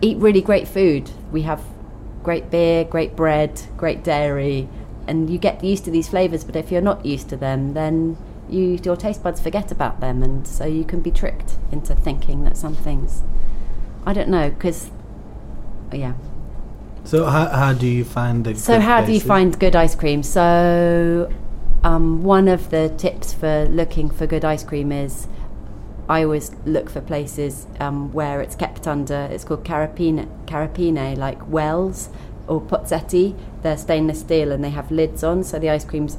eat 0.00 0.16
really 0.18 0.40
great 0.40 0.68
food. 0.68 1.10
We 1.32 1.42
have 1.42 1.60
great 2.22 2.50
beer, 2.50 2.84
great 2.84 3.16
bread, 3.16 3.60
great 3.76 4.04
dairy, 4.04 4.68
and 5.08 5.30
you 5.30 5.38
get 5.38 5.64
used 5.64 5.84
to 5.86 5.90
these 5.90 6.08
flavors. 6.08 6.44
But 6.44 6.56
if 6.56 6.70
you're 6.70 6.80
not 6.80 7.04
used 7.04 7.28
to 7.30 7.36
them, 7.36 7.74
then 7.74 8.16
you 8.48 8.78
your 8.84 8.96
taste 8.96 9.22
buds 9.22 9.40
forget 9.40 9.72
about 9.72 10.00
them, 10.00 10.22
and 10.22 10.46
so 10.46 10.64
you 10.64 10.84
can 10.84 11.00
be 11.00 11.10
tricked 11.10 11.56
into 11.72 11.94
thinking 11.94 12.44
that 12.44 12.56
some 12.56 12.74
things. 12.74 13.22
I 14.06 14.12
don't 14.12 14.28
know, 14.28 14.50
because 14.50 14.90
yeah. 15.92 16.14
So 17.04 17.24
how, 17.24 17.48
how 17.48 17.72
do 17.72 17.86
you 17.86 18.04
find 18.04 18.44
So 18.56 18.74
good 18.74 18.82
how 18.82 19.04
do 19.04 19.12
you 19.12 19.20
find 19.20 19.58
good 19.58 19.74
ice 19.74 19.94
cream? 19.94 20.22
So 20.22 21.32
um, 21.82 22.22
one 22.22 22.48
of 22.48 22.70
the 22.70 22.90
tips 22.98 23.32
for 23.32 23.66
looking 23.70 24.10
for 24.10 24.26
good 24.26 24.44
ice 24.44 24.64
cream 24.64 24.92
is 24.92 25.26
I 26.08 26.22
always 26.24 26.54
look 26.64 26.88
for 26.90 27.00
places 27.00 27.66
um, 27.80 28.12
where 28.12 28.40
it's 28.40 28.56
kept 28.56 28.86
under. 28.86 29.28
It's 29.30 29.44
called 29.44 29.64
carapine, 29.64 30.28
carapine, 30.46 31.16
like 31.16 31.48
wells 31.48 32.08
or 32.48 32.60
pozzetti. 32.60 33.36
They're 33.62 33.76
stainless 33.76 34.20
steel 34.20 34.52
and 34.52 34.64
they 34.64 34.70
have 34.70 34.90
lids 34.90 35.22
on, 35.22 35.44
so 35.44 35.58
the 35.58 35.70
ice 35.70 35.84
cream's 35.84 36.18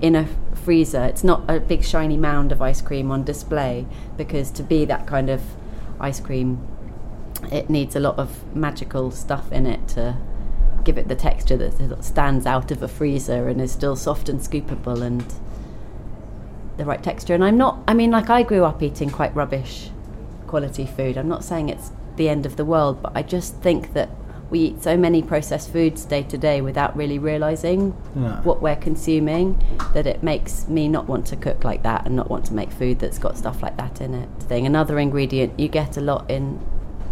in 0.00 0.16
a 0.16 0.28
freezer. 0.54 1.04
It's 1.04 1.24
not 1.24 1.48
a 1.48 1.60
big 1.60 1.84
shiny 1.84 2.16
mound 2.16 2.52
of 2.52 2.62
ice 2.62 2.80
cream 2.80 3.10
on 3.10 3.24
display 3.24 3.86
because 4.16 4.50
to 4.52 4.62
be 4.62 4.84
that 4.86 5.06
kind 5.06 5.30
of 5.30 5.42
ice 5.98 6.20
cream, 6.20 6.66
it 7.50 7.70
needs 7.70 7.96
a 7.96 8.00
lot 8.00 8.18
of 8.18 8.54
magical 8.54 9.10
stuff 9.10 9.52
in 9.52 9.66
it 9.66 9.88
to 9.88 10.16
give 10.84 10.96
it 10.96 11.08
the 11.08 11.14
texture 11.14 11.56
that 11.56 12.04
stands 12.04 12.46
out 12.46 12.70
of 12.70 12.82
a 12.82 12.88
freezer 12.88 13.48
and 13.48 13.60
is 13.60 13.70
still 13.72 13.96
soft 13.96 14.28
and 14.28 14.40
scoopable 14.40 15.02
and 15.02 15.24
the 16.78 16.84
right 16.84 17.02
texture. 17.02 17.34
And 17.34 17.44
I'm 17.44 17.58
not, 17.58 17.78
I 17.86 17.94
mean, 17.94 18.10
like 18.10 18.30
I 18.30 18.42
grew 18.42 18.64
up 18.64 18.82
eating 18.82 19.10
quite 19.10 19.34
rubbish 19.34 19.90
quality 20.46 20.86
food. 20.86 21.16
I'm 21.16 21.28
not 21.28 21.44
saying 21.44 21.68
it's 21.68 21.92
the 22.16 22.28
end 22.28 22.46
of 22.46 22.56
the 22.56 22.64
world, 22.64 23.02
but 23.02 23.12
I 23.14 23.22
just 23.22 23.56
think 23.56 23.92
that 23.92 24.10
we 24.50 24.58
eat 24.60 24.82
so 24.82 24.96
many 24.96 25.22
processed 25.22 25.72
foods 25.72 26.04
day 26.04 26.22
to 26.24 26.36
day 26.36 26.60
without 26.60 26.96
really 26.96 27.18
realizing 27.18 27.94
Yeah. 28.16 28.40
what 28.42 28.60
we're 28.60 28.76
consuming 28.76 29.62
that 29.94 30.06
it 30.06 30.22
makes 30.22 30.66
me 30.68 30.88
not 30.88 31.06
want 31.08 31.26
to 31.26 31.36
cook 31.36 31.62
like 31.64 31.82
that 31.84 32.04
and 32.06 32.16
not 32.16 32.28
want 32.28 32.44
to 32.46 32.54
make 32.54 32.70
food 32.72 32.98
that's 32.98 33.18
got 33.18 33.38
stuff 33.38 33.62
like 33.62 33.76
that 33.76 34.00
in 34.00 34.12
it. 34.14 34.28
Thing 34.40 34.66
another 34.66 34.98
ingredient 34.98 35.58
you 35.58 35.68
get 35.68 35.96
a 35.96 36.00
lot 36.00 36.28
in 36.30 36.58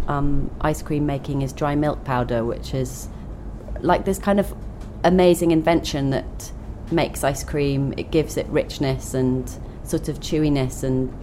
um, 0.07 0.51
ice 0.61 0.81
cream 0.81 1.05
making 1.05 1.41
is 1.41 1.53
dry 1.53 1.75
milk 1.75 2.03
powder, 2.03 2.43
which 2.43 2.73
is 2.73 3.07
like 3.81 4.05
this 4.05 4.19
kind 4.19 4.39
of 4.39 4.53
amazing 5.03 5.51
invention 5.51 6.09
that 6.09 6.51
makes 6.91 7.23
ice 7.23 7.43
cream. 7.43 7.93
It 7.95 8.11
gives 8.11 8.35
it 8.35 8.47
richness 8.47 9.13
and 9.13 9.49
sort 9.83 10.09
of 10.09 10.19
chewiness 10.19 10.83
and 10.83 11.13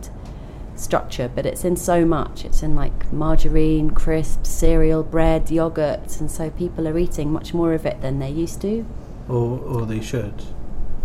structure, 0.78 1.30
but 1.32 1.46
it's 1.46 1.64
in 1.64 1.76
so 1.76 2.04
much. 2.04 2.44
It's 2.44 2.62
in 2.62 2.74
like 2.74 3.12
margarine, 3.12 3.90
crisps, 3.90 4.48
cereal, 4.48 5.02
bread, 5.02 5.46
yogurts, 5.46 6.20
and 6.20 6.30
so 6.30 6.50
people 6.50 6.86
are 6.88 6.98
eating 6.98 7.32
much 7.32 7.54
more 7.54 7.72
of 7.72 7.86
it 7.86 8.00
than 8.02 8.18
they 8.18 8.30
used 8.30 8.60
to. 8.62 8.86
Or, 9.28 9.58
or 9.58 9.86
they 9.86 10.00
should. 10.00 10.44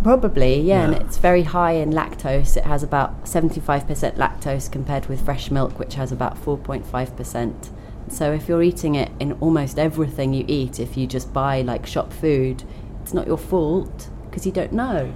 Probably, 0.02 0.60
yeah, 0.60 0.84
and 0.84 0.94
it's 0.94 1.16
very 1.16 1.44
high 1.44 1.72
in 1.72 1.90
lactose. 1.90 2.56
It 2.56 2.64
has 2.64 2.82
about 2.82 3.24
75% 3.24 4.16
lactose 4.16 4.70
compared 4.70 5.06
with 5.06 5.24
fresh 5.24 5.50
milk, 5.50 5.78
which 5.78 5.94
has 5.94 6.10
about 6.10 6.36
4.5%. 6.36 7.70
So 8.08 8.32
if 8.32 8.48
you're 8.48 8.64
eating 8.64 8.96
it 8.96 9.12
in 9.20 9.32
almost 9.34 9.78
everything 9.78 10.34
you 10.34 10.44
eat, 10.48 10.80
if 10.80 10.96
you 10.96 11.06
just 11.06 11.32
buy 11.32 11.62
like 11.62 11.86
shop 11.86 12.12
food, 12.12 12.64
it's 13.00 13.14
not 13.14 13.28
your 13.28 13.38
fault 13.38 14.10
because 14.24 14.44
you 14.44 14.50
don't 14.50 14.72
know. 14.72 15.14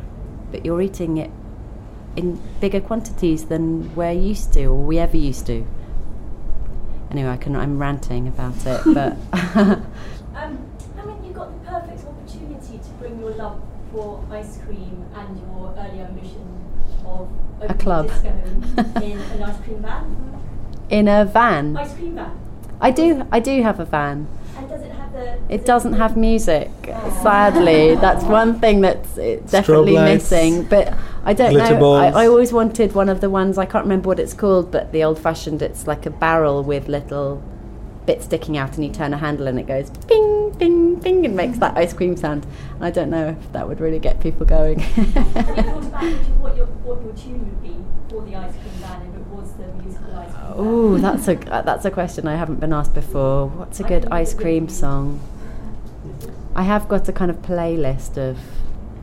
But 0.53 0.65
you're 0.65 0.81
eating 0.81 1.17
it 1.17 1.31
in 2.17 2.41
bigger 2.61 2.81
quantities 2.81 3.47
than 3.47 3.95
we're 3.95 4.12
used 4.12 4.53
to 4.55 4.64
or 4.67 4.75
we 4.83 4.99
ever 4.99 5.17
used 5.17 5.47
to. 5.47 5.67
Anyway, 7.11 7.29
I 7.31 7.37
can, 7.37 7.55
I'm 7.57 7.79
ranting 7.79 8.27
about 8.29 8.55
it, 8.67 8.81
but 8.95 9.17
Um, 10.37 10.59
I 10.99 11.05
mean, 11.07 11.25
you 11.25 11.33
got 11.33 11.51
the 11.53 11.71
perfect 11.71 12.05
opportunity 12.07 12.79
to 12.79 12.89
bring 12.99 13.19
your 13.21 13.31
love 13.31 13.62
for 13.93 14.23
ice 14.31 14.59
cream 14.59 15.07
and 15.14 15.39
your 15.41 15.75
early 15.79 16.01
ambition 16.01 16.64
of 17.07 17.29
a 17.62 17.73
club. 17.75 18.09
disco 18.09 18.29
in 19.03 19.19
an 19.33 19.43
ice 19.43 19.61
cream 19.64 19.81
van. 19.81 20.41
in 20.91 21.09
a 21.09 21.25
van, 21.25 21.77
Ice 21.77 21.95
cream 21.95 22.14
van. 22.17 22.39
I 22.83 22.91
do, 22.91 23.27
I 23.33 23.41
do 23.41 23.62
have 23.62 23.81
a 23.81 23.87
van. 23.87 24.27
And 25.17 25.25
does 25.25 25.25
it 25.25 25.29
have 25.29 25.49
the? 25.49 25.55
It 25.55 25.64
doesn't 25.64 25.93
have 25.95 26.17
music, 26.17 26.71
sadly. 27.23 27.95
That's 27.97 28.25
one 28.25 28.61
thing 28.61 28.81
that's 28.81 29.14
definitely 29.51 29.93
lights, 29.93 30.31
missing. 30.31 30.64
But 30.64 30.95
I 31.25 31.33
don't 31.33 31.55
know. 31.55 31.93
I, 31.93 32.25
I 32.25 32.27
always 32.27 32.53
wanted 32.53 32.95
one 32.95 33.09
of 33.09 33.21
the 33.21 33.31
ones. 33.31 33.59
I 33.59 33.67
can't 33.67 33.85
remember 33.85 34.09
what 34.09 34.21
it's 34.21 34.35
called, 34.35 34.71
but 34.71 34.93
the 34.93 35.03
old-fashioned. 35.05 35.62
It's 35.62 35.87
like 35.87 36.07
a 36.07 36.11
barrel 36.11 36.62
with 36.62 36.89
little 36.89 37.43
bits 38.05 38.25
sticking 38.27 38.57
out, 38.57 38.77
and 38.77 38.85
you 38.85 38.93
turn 38.93 39.12
a 39.12 39.19
handle, 39.19 39.47
and 39.49 39.59
it 39.59 39.67
goes 39.67 39.91
ping, 40.07 40.55
ping, 40.59 41.01
ping, 41.01 41.25
and 41.25 41.35
makes 41.35 41.59
that 41.59 41.77
ice 41.77 41.93
cream 41.93 42.17
sound. 42.17 42.47
And 42.77 42.85
I 42.85 42.91
don't 42.91 43.11
know 43.11 43.29
if 43.29 43.53
that 43.53 43.67
would 43.67 43.81
really 43.81 43.99
get 43.99 44.21
people 44.21 44.47
going. 44.47 44.79
Have 44.79 45.07
you 45.07 45.12
thought 45.12 45.85
about 45.85 46.12
what 46.41 46.57
your 46.57 46.67
what 46.67 47.03
your 47.03 47.12
tune 47.14 47.41
would 47.41 47.62
be 47.62 47.77
for 48.17 48.25
the 48.25 48.37
ice 48.37 48.53
cream 48.53 48.75
van 48.81 49.03
if 49.03 49.14
it 49.14 49.27
was 49.27 49.53
the 49.55 49.67
musical 49.83 50.14
ice 50.17 50.33
cream 50.33 50.47
van? 50.47 50.55
Oh, 50.57 50.99
that's 50.99 51.29
a 51.29 51.53
uh, 51.53 51.62
that's 51.62 51.85
a 51.85 51.91
question 51.91 52.27
I 52.27 52.37
haven't 52.37 52.61
been 52.61 52.73
asked 52.73 52.95
before. 52.95 53.49
What's 53.49 53.81
a 53.81 53.85
good 53.85 54.07
ice 54.11 54.33
cream 54.33 54.69
song? 54.69 55.21
I 56.55 56.62
have 56.62 56.89
got 56.89 57.09
a 57.09 57.12
kind 57.12 57.31
of 57.31 57.43
playlist 57.43 58.17
of 58.17 58.39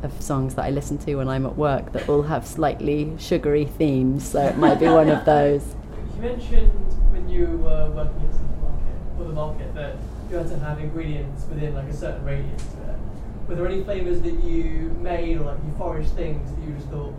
of 0.01 0.21
songs 0.21 0.55
that 0.55 0.65
I 0.65 0.69
listen 0.69 0.97
to 0.99 1.15
when 1.15 1.29
I'm 1.29 1.45
at 1.45 1.55
work 1.55 1.93
that 1.93 2.09
all 2.09 2.23
have 2.23 2.45
slightly 2.45 3.13
sugary 3.19 3.65
themes, 3.65 4.27
so 4.31 4.41
it 4.41 4.57
might 4.57 4.79
be 4.79 4.87
one 4.87 5.09
of 5.09 5.23
those. 5.33 5.75
You 6.15 6.21
mentioned 6.21 6.71
when 7.13 7.29
you 7.29 7.45
were 7.57 7.89
working 7.91 8.21
at 8.23 8.31
the 8.31 8.37
supermarket 8.37 9.19
or 9.19 9.25
the 9.25 9.33
market 9.33 9.75
that 9.75 9.95
you 10.29 10.37
had 10.37 10.47
to 10.49 10.57
have 10.59 10.79
ingredients 10.79 11.45
within 11.47 11.75
like 11.75 11.87
a 11.87 11.93
certain 11.93 12.25
radius 12.25 12.65
to 12.65 12.77
it. 12.89 12.99
Were 13.47 13.55
there 13.55 13.67
any 13.67 13.83
flavours 13.83 14.21
that 14.21 14.43
you 14.43 14.95
made 15.01 15.37
or 15.37 15.45
like 15.45 15.59
you 15.65 15.73
foraged 15.77 16.11
things 16.11 16.51
that 16.51 16.61
you 16.65 16.73
just 16.73 16.87
thought 16.87 17.13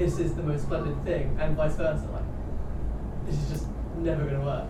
this 0.00 0.18
is 0.18 0.34
the 0.34 0.42
most 0.42 0.62
splendid 0.62 1.04
thing, 1.04 1.36
and 1.38 1.56
vice 1.56 1.76
versa? 1.76 2.08
Like 2.12 2.22
this 3.26 3.36
is 3.36 3.50
just 3.50 3.66
never 3.98 4.24
going 4.24 4.40
to 4.40 4.46
work. 4.46 4.68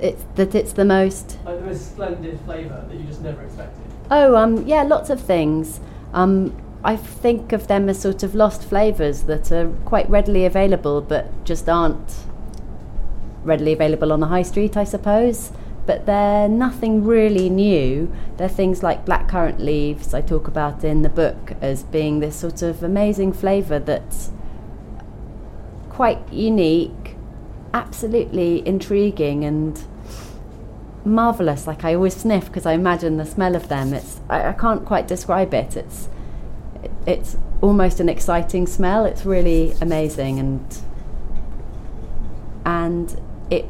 It's 0.00 0.24
that 0.34 0.54
it's 0.54 0.72
the 0.72 0.84
most 0.84 1.38
Like 1.44 1.60
the 1.60 1.66
most 1.66 1.92
splendid 1.92 2.40
flavour 2.40 2.84
that 2.88 2.96
you 2.96 3.04
just 3.04 3.22
never 3.22 3.42
expected. 3.42 3.82
Oh, 4.10 4.36
um, 4.36 4.66
yeah, 4.66 4.82
lots 4.82 5.10
of 5.10 5.20
things. 5.20 5.80
Um, 6.12 6.56
I 6.82 6.96
think 6.96 7.52
of 7.52 7.66
them 7.68 7.88
as 7.88 8.00
sort 8.00 8.22
of 8.22 8.34
lost 8.34 8.64
flavours 8.64 9.22
that 9.24 9.52
are 9.52 9.68
quite 9.84 10.08
readily 10.10 10.44
available, 10.44 11.00
but 11.00 11.44
just 11.44 11.68
aren't 11.68 12.24
readily 13.42 13.72
available 13.72 14.12
on 14.12 14.20
the 14.20 14.26
high 14.26 14.42
street, 14.42 14.76
I 14.76 14.84
suppose. 14.84 15.52
But 15.86 16.06
they're 16.06 16.48
nothing 16.48 17.04
really 17.04 17.50
new. 17.50 18.10
They're 18.38 18.48
things 18.48 18.82
like 18.82 19.04
blackcurrant 19.04 19.58
leaves, 19.58 20.14
I 20.14 20.22
talk 20.22 20.48
about 20.48 20.82
in 20.84 21.02
the 21.02 21.10
book 21.10 21.52
as 21.60 21.82
being 21.82 22.20
this 22.20 22.36
sort 22.36 22.62
of 22.62 22.82
amazing 22.82 23.34
flavour 23.34 23.78
that's 23.78 24.30
quite 25.94 26.32
unique, 26.32 27.14
absolutely 27.72 28.66
intriguing, 28.66 29.44
and 29.44 29.80
marvelous. 31.04 31.68
Like 31.68 31.84
I 31.84 31.94
always 31.94 32.16
sniff 32.16 32.46
because 32.46 32.66
I 32.66 32.72
imagine 32.72 33.16
the 33.16 33.24
smell 33.24 33.54
of 33.54 33.68
them. 33.68 33.94
It's 33.94 34.20
I, 34.28 34.48
I 34.48 34.52
can't 34.54 34.84
quite 34.84 35.06
describe 35.06 35.54
it. 35.54 35.76
It's 35.76 36.08
it, 36.82 36.90
it's 37.06 37.36
almost 37.60 38.00
an 38.00 38.08
exciting 38.08 38.66
smell. 38.66 39.04
It's 39.04 39.24
really 39.24 39.72
amazing 39.80 40.40
and 40.40 40.78
and 42.66 43.20
it 43.50 43.66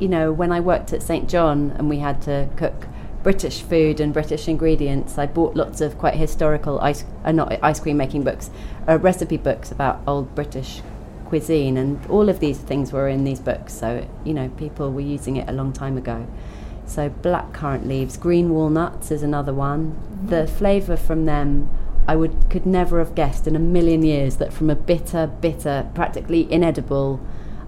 you 0.00 0.08
know 0.08 0.32
when 0.32 0.50
I 0.50 0.58
worked 0.58 0.92
at 0.92 1.04
St 1.04 1.28
John 1.28 1.72
and 1.78 1.88
we 1.88 1.98
had 1.98 2.20
to 2.22 2.48
cook 2.56 2.88
British 3.22 3.62
food 3.62 4.00
and 4.00 4.12
British 4.12 4.48
ingredients, 4.48 5.18
I 5.18 5.26
bought 5.26 5.54
lots 5.54 5.80
of 5.82 5.98
quite 5.98 6.14
historical 6.14 6.80
ice 6.80 7.04
uh, 7.24 7.30
not 7.30 7.62
ice 7.62 7.78
cream 7.78 7.96
making 7.96 8.24
books, 8.24 8.50
uh, 8.88 8.98
recipe 8.98 9.36
books 9.36 9.70
about 9.70 10.00
old 10.06 10.34
British 10.34 10.82
cuisine 11.30 11.78
and 11.78 12.04
all 12.06 12.28
of 12.28 12.40
these 12.40 12.58
things 12.58 12.92
were 12.92 13.08
in 13.08 13.24
these 13.24 13.40
books 13.40 13.72
so 13.72 14.06
you 14.24 14.34
know 14.34 14.48
people 14.50 14.92
were 14.92 15.00
using 15.00 15.36
it 15.36 15.48
a 15.48 15.52
long 15.52 15.72
time 15.72 15.96
ago. 15.96 16.26
So 16.84 17.08
black 17.08 17.52
currant 17.54 17.86
leaves 17.86 18.18
green 18.18 18.50
walnuts 18.50 19.10
is 19.10 19.22
another 19.22 19.54
one. 19.54 19.96
The 20.26 20.46
flavor 20.46 20.96
from 20.96 21.24
them 21.24 21.70
i 22.10 22.16
would 22.16 22.50
could 22.50 22.66
never 22.66 22.98
have 22.98 23.14
guessed 23.14 23.46
in 23.46 23.54
a 23.54 23.58
million 23.58 24.02
years 24.02 24.36
that 24.36 24.52
from 24.52 24.68
a 24.70 24.74
bitter 24.74 25.26
bitter 25.26 25.88
practically 25.94 26.50
inedible 26.52 27.20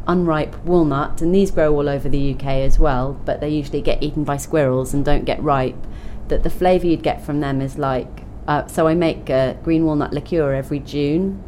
unripe 0.07 0.57
walnut 0.65 1.23
and 1.23 1.35
these 1.35 1.51
grow 1.51 1.73
all 1.73 1.89
over 1.89 2.09
the 2.09 2.35
uk 2.35 2.45
as 2.45 2.79
well 2.79 3.13
but 3.25 3.41
they 3.41 3.49
usually 3.49 3.81
get 3.81 4.03
eaten 4.03 4.25
by 4.25 4.37
squirrels 4.37 4.93
and 4.93 5.05
don't 5.05 5.25
get 5.25 5.41
ripe 5.43 5.87
that 6.29 6.43
the 6.43 6.51
flavor 6.51 6.87
you'd 6.87 7.03
get 7.03 7.25
from 7.25 7.41
them 7.41 7.61
is 7.61 7.79
like 7.79 8.25
uh, 8.49 8.67
so 8.67 8.89
i 8.89 8.95
make 8.95 9.31
uh, 9.31 9.53
green 9.65 9.85
walnut 9.85 10.13
liqueur 10.13 10.53
every 10.53 10.81
june 10.81 11.41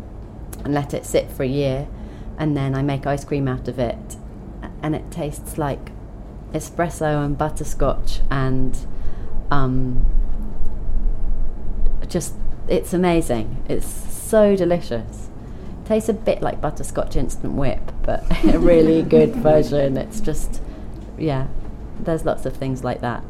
and 0.65 0.73
let 0.73 0.95
it 0.95 1.05
sit 1.05 1.29
for 1.31 1.43
a 1.43 1.49
year 1.49 1.89
and 2.39 2.57
then 2.57 2.75
I 2.75 2.83
make 2.83 3.07
ice 3.07 3.25
cream 3.25 3.49
out 3.49 3.69
of 3.69 3.79
it 3.79 4.17
and 4.83 4.95
it 4.95 5.11
tastes 5.11 5.57
like 5.59 5.91
espresso 6.53 7.25
and 7.25 7.37
butterscotch 7.37 8.21
and 8.31 8.77
um, 9.51 10.05
just 12.09 12.35
it's 12.69 12.93
amazing 12.93 13.63
it's 13.69 13.87
so 13.87 14.57
delicious 14.57 15.29
tastes 15.85 16.09
a 16.09 16.15
bit 16.15 16.41
like 16.41 16.61
butterscotch 16.61 17.17
instant 17.17 17.55
whip 17.55 17.93
but 18.03 18.25
a 18.55 18.59
really 18.59 19.03
good 19.17 19.35
version 19.37 19.97
it's 19.97 20.21
just 20.21 20.63
yeah 21.19 21.47
there's 22.01 22.25
lots 22.25 22.47
of 22.47 22.57
things 22.57 22.83
like 22.85 23.01
that 23.01 23.25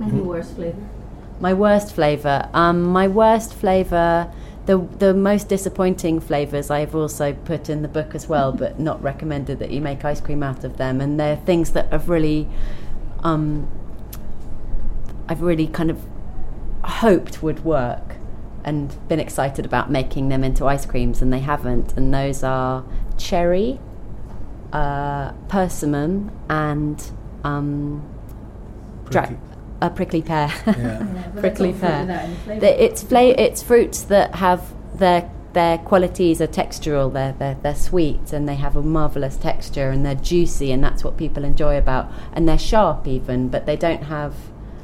And 0.00 0.16
your 0.16 0.24
worst 0.24 0.54
flavour? 0.54 0.88
my 1.40 1.54
worst 1.54 1.94
flavour. 1.94 2.48
Um, 2.52 2.82
my 2.82 3.06
worst 3.06 3.54
flavour. 3.54 4.28
The 4.68 4.76
the 4.98 5.14
most 5.14 5.48
disappointing 5.48 6.20
flavours 6.20 6.70
I've 6.70 6.94
also 6.94 7.32
put 7.32 7.70
in 7.70 7.80
the 7.80 7.88
book 7.88 8.14
as 8.14 8.28
well, 8.28 8.52
but 8.52 8.78
not 8.78 9.02
recommended 9.02 9.60
that 9.60 9.70
you 9.70 9.80
make 9.80 10.04
ice 10.04 10.20
cream 10.20 10.42
out 10.42 10.62
of 10.62 10.76
them. 10.76 11.00
And 11.00 11.18
they're 11.18 11.36
things 11.38 11.72
that 11.72 11.90
have 11.90 12.10
really, 12.10 12.46
um, 13.20 13.66
I've 15.26 15.40
really 15.40 15.68
kind 15.68 15.90
of 15.90 15.98
hoped 16.84 17.42
would 17.42 17.64
work, 17.64 18.16
and 18.62 18.94
been 19.08 19.20
excited 19.20 19.64
about 19.64 19.90
making 19.90 20.28
them 20.28 20.44
into 20.44 20.66
ice 20.66 20.84
creams, 20.84 21.22
and 21.22 21.32
they 21.32 21.40
haven't. 21.40 21.94
And 21.96 22.12
those 22.12 22.42
are 22.42 22.84
cherry, 23.16 23.80
uh, 24.74 25.32
persimmon, 25.48 26.30
and 26.50 27.02
um, 27.42 28.06
a 29.80 29.90
prickly 29.90 30.22
pear. 30.22 30.50
Yeah. 30.66 31.02
but 31.34 31.40
prickly 31.40 31.72
that's 31.72 31.80
fruit 31.80 31.88
pear. 31.88 32.00
without 32.00 32.22
any 32.24 32.34
flavour. 32.36 32.60
The- 32.60 32.84
it's 32.84 33.02
fla- 33.02 33.34
it's 33.38 33.62
fruits 33.62 34.02
that 34.02 34.34
have 34.36 34.72
their 34.98 35.30
their 35.54 35.78
qualities 35.78 36.40
are 36.40 36.46
textural. 36.46 37.12
They're, 37.12 37.32
they're 37.38 37.56
they're 37.62 37.74
sweet 37.74 38.32
and 38.32 38.48
they 38.48 38.56
have 38.56 38.76
a 38.76 38.82
marvelous 38.82 39.36
texture 39.36 39.90
and 39.90 40.04
they're 40.04 40.14
juicy 40.14 40.72
and 40.72 40.82
that's 40.84 41.02
what 41.04 41.16
people 41.16 41.44
enjoy 41.44 41.78
about. 41.78 42.10
And 42.32 42.48
they're 42.48 42.58
sharp 42.58 43.06
even, 43.06 43.48
but 43.48 43.64
they 43.66 43.76
don't 43.76 44.02
have 44.04 44.34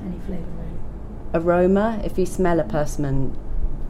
Any 0.05 0.19
flavour, 0.27 0.43
really. 0.43 1.45
aroma. 1.45 2.01
If 2.05 2.19
you 2.19 2.25
smell 2.27 2.61
a 2.61 2.65
persimmon, 2.65 3.37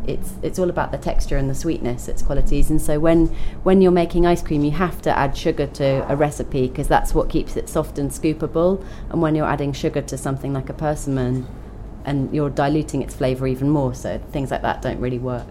it's 0.06 0.32
it's 0.42 0.58
all 0.58 0.70
about 0.70 0.92
the 0.92 0.98
texture 0.98 1.36
and 1.36 1.48
the 1.48 1.54
sweetness, 1.54 2.08
its 2.08 2.22
qualities. 2.22 2.70
And 2.70 2.80
so 2.80 2.98
when 2.98 3.26
when 3.62 3.80
you're 3.80 3.92
making 3.92 4.26
ice 4.26 4.42
cream, 4.42 4.64
you 4.64 4.72
have 4.72 5.00
to 5.02 5.16
add 5.16 5.36
sugar 5.36 5.66
to 5.66 6.10
a 6.10 6.16
recipe 6.16 6.68
because 6.68 6.88
that's 6.88 7.14
what 7.14 7.28
keeps 7.28 7.56
it 7.56 7.68
soft 7.68 7.98
and 7.98 8.10
scoopable. 8.10 8.84
And 9.10 9.22
when 9.22 9.34
you're 9.34 9.46
adding 9.46 9.72
sugar 9.72 10.02
to 10.02 10.18
something 10.18 10.52
like 10.52 10.68
a 10.68 10.74
persimmon, 10.74 11.46
and 12.04 12.34
you're 12.34 12.50
diluting 12.50 13.02
its 13.02 13.14
flavour 13.14 13.46
even 13.46 13.70
more, 13.70 13.94
so 13.94 14.18
things 14.30 14.50
like 14.50 14.62
that 14.62 14.82
don't 14.82 15.00
really 15.00 15.18
work. 15.18 15.48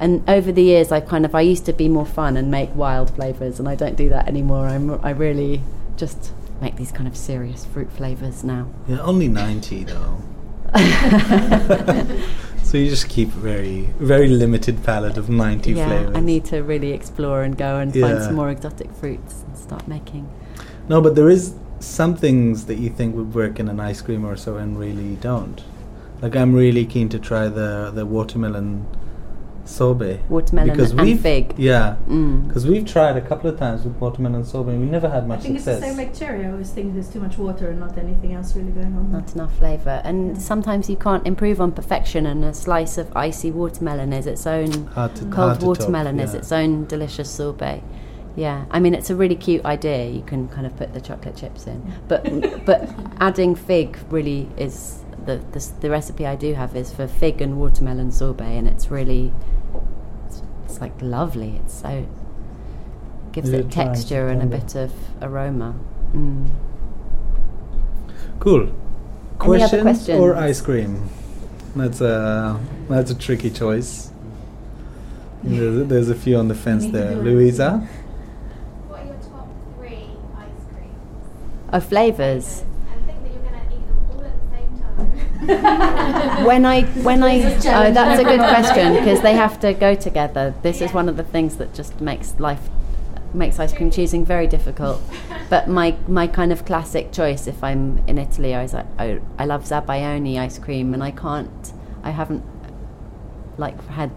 And 0.00 0.28
over 0.28 0.52
the 0.52 0.62
years, 0.62 0.92
I 0.92 1.00
kind 1.00 1.24
of 1.24 1.34
I 1.34 1.40
used 1.40 1.66
to 1.66 1.72
be 1.72 1.88
more 1.88 2.06
fun 2.06 2.36
and 2.36 2.50
make 2.50 2.74
wild 2.74 3.14
flavours, 3.14 3.58
and 3.58 3.68
I 3.68 3.74
don't 3.74 3.96
do 3.96 4.08
that 4.10 4.28
anymore. 4.28 4.66
I'm 4.66 5.04
I 5.04 5.10
really 5.10 5.62
just 5.96 6.32
make 6.60 6.76
these 6.76 6.92
kind 6.92 7.08
of 7.08 7.16
serious 7.16 7.64
fruit 7.64 7.92
flavours 7.92 8.44
now. 8.44 8.68
Yeah, 8.86 9.00
only 9.00 9.28
90 9.28 9.84
though. 9.84 10.22
so 12.68 12.76
you 12.76 12.90
just 12.90 13.08
keep 13.08 13.28
very 13.28 13.88
very 13.98 14.28
limited 14.28 14.84
palette 14.84 15.16
of 15.16 15.30
90 15.30 15.72
yeah, 15.72 15.86
flavors. 15.86 16.14
I 16.14 16.20
need 16.20 16.44
to 16.46 16.62
really 16.62 16.92
explore 16.92 17.42
and 17.42 17.56
go 17.56 17.78
and 17.78 17.94
find 17.94 18.22
some 18.22 18.34
more 18.34 18.50
exotic 18.50 18.92
fruits 18.92 19.42
and 19.46 19.56
start 19.56 19.88
making. 19.88 20.28
No, 20.86 21.00
but 21.00 21.14
there 21.14 21.30
is 21.30 21.54
some 21.80 22.14
things 22.14 22.66
that 22.66 22.76
you 22.76 22.90
think 22.90 23.16
would 23.16 23.34
work 23.34 23.58
in 23.58 23.68
an 23.68 23.80
ice 23.80 24.02
cream 24.02 24.22
or 24.22 24.36
so 24.36 24.56
and 24.56 24.78
really 24.78 25.16
don't. 25.16 25.64
Like 26.20 26.36
I'm 26.36 26.54
really 26.54 26.84
keen 26.84 27.08
to 27.08 27.18
try 27.18 27.48
the 27.48 27.90
the 27.90 28.04
watermelon 28.04 28.86
sorbet. 29.68 30.20
Watermelon 30.28 30.70
because 30.70 30.90
and 30.92 31.00
we've, 31.02 31.20
fig. 31.20 31.54
Yeah, 31.58 31.96
Mm. 32.08 32.48
because 32.48 32.66
we've 32.66 32.86
tried 32.86 33.16
a 33.16 33.20
couple 33.20 33.50
of 33.50 33.58
times 33.58 33.84
with 33.84 33.94
watermelon 33.96 34.36
and 34.36 34.46
sorbet 34.46 34.72
and 34.72 34.80
we 34.80 34.86
never 34.86 35.08
had 35.08 35.28
much 35.28 35.28
I 35.28 35.36
much 35.38 35.42
think 35.42 35.54
it's 35.56 35.64
success. 35.64 35.80
the 35.80 35.86
same 35.88 35.96
like 35.96 36.14
cherry. 36.18 36.46
I 36.46 36.50
always 36.50 36.70
think 36.70 36.94
there's 36.94 37.08
too 37.08 37.20
much 37.20 37.36
water 37.38 37.68
and 37.70 37.78
not 37.80 37.96
anything 37.98 38.32
else 38.34 38.56
really 38.56 38.72
going 38.72 38.96
on. 38.96 39.12
Not 39.12 39.34
enough 39.34 39.56
flavour. 39.58 40.00
And 40.04 40.40
sometimes 40.40 40.88
you 40.88 40.96
can't 40.96 41.26
improve 41.26 41.60
on 41.60 41.72
perfection, 41.72 42.26
and 42.26 42.44
a 42.44 42.54
slice 42.54 42.98
of 42.98 43.14
icy 43.16 43.50
watermelon 43.50 44.12
is 44.12 44.26
its 44.26 44.46
own. 44.46 44.86
Hard 44.88 45.14
to- 45.16 45.22
cold 45.24 45.34
hard 45.34 45.54
to 45.54 45.60
top, 45.60 45.68
watermelon 45.78 46.18
is 46.20 46.34
its 46.34 46.50
own 46.52 46.86
delicious 46.86 47.30
sorbet. 47.30 47.82
Yeah, 48.36 48.66
I 48.70 48.78
mean 48.78 48.94
it's 48.94 49.10
a 49.10 49.16
really 49.16 49.34
cute 49.34 49.64
idea. 49.64 50.08
You 50.08 50.22
can 50.22 50.48
kind 50.48 50.64
of 50.66 50.76
put 50.76 50.94
the 50.94 51.00
chocolate 51.00 51.34
chips 51.36 51.66
in, 51.66 51.82
but 52.06 52.24
but 52.64 52.88
adding 53.20 53.54
fig 53.56 53.98
really 54.10 54.48
is 54.56 55.00
the, 55.28 55.36
the 55.52 55.72
the 55.80 55.90
recipe 55.90 56.26
I 56.26 56.36
do 56.36 56.54
have 56.54 56.74
is 56.74 56.90
for 56.92 57.06
fig 57.06 57.42
and 57.42 57.58
watermelon 57.58 58.10
sorbet, 58.10 58.56
and 58.56 58.66
it's 58.66 58.90
really 58.90 59.32
it's, 60.26 60.42
it's 60.64 60.80
like 60.80 60.94
lovely. 61.02 61.60
It's 61.62 61.74
so 61.74 62.06
gives 63.32 63.50
You 63.50 63.56
it 63.58 63.66
it 63.66 63.70
texture 63.70 64.28
and 64.28 64.42
a 64.42 64.46
bit 64.46 64.74
of 64.74 64.90
aroma. 65.20 65.74
Mm. 66.12 66.50
Cool. 68.40 68.62
Any 68.62 68.72
Questions, 69.38 69.72
other 69.72 69.82
questions? 69.82 70.20
or 70.20 70.34
ice 70.34 70.60
cream? 70.62 71.08
That's 71.76 72.00
a 72.00 72.58
that's 72.88 73.10
a 73.10 73.14
tricky 73.14 73.50
choice. 73.50 74.10
There's 75.42 75.76
a, 75.76 75.84
there's 75.84 76.08
a 76.08 76.14
few 76.14 76.36
on 76.36 76.48
the 76.48 76.54
fence 76.54 76.86
there. 76.86 77.14
Louisa, 77.14 77.86
What 78.88 79.02
are 79.02 79.06
your 79.06 79.14
top 79.16 79.48
three 79.76 80.08
ice 80.36 80.64
creams? 80.72 81.70
Oh, 81.72 81.80
flavors. 81.80 82.64
When 85.48 86.66
I 86.66 86.82
when 87.02 87.22
I 87.22 87.40
oh, 87.40 87.92
that's 87.92 88.20
a 88.20 88.24
good 88.24 88.40
question 88.40 88.94
because 88.94 89.22
they 89.22 89.34
have 89.34 89.58
to 89.60 89.72
go 89.72 89.94
together. 89.94 90.54
This 90.62 90.82
is 90.82 90.92
one 90.92 91.08
of 91.08 91.16
the 91.16 91.22
things 91.22 91.56
that 91.56 91.72
just 91.72 92.00
makes 92.00 92.38
life 92.38 92.68
makes 93.32 93.58
ice 93.58 93.72
cream 93.72 93.90
choosing 93.90 94.24
very 94.24 94.46
difficult. 94.46 95.00
But 95.48 95.68
my 95.68 95.96
my 96.06 96.26
kind 96.26 96.52
of 96.52 96.66
classic 96.66 97.12
choice 97.12 97.46
if 97.46 97.64
I'm 97.64 97.98
in 98.06 98.18
Italy, 98.18 98.54
I 98.54 98.62
was 98.62 98.74
like, 98.74 98.86
I, 98.98 99.20
I 99.38 99.46
love 99.46 99.64
Zabaione 99.64 100.38
ice 100.38 100.58
cream, 100.58 100.92
and 100.92 101.02
I 101.02 101.12
can't, 101.12 101.72
I 102.02 102.10
haven't 102.10 102.44
like 103.56 103.82
had. 103.88 104.12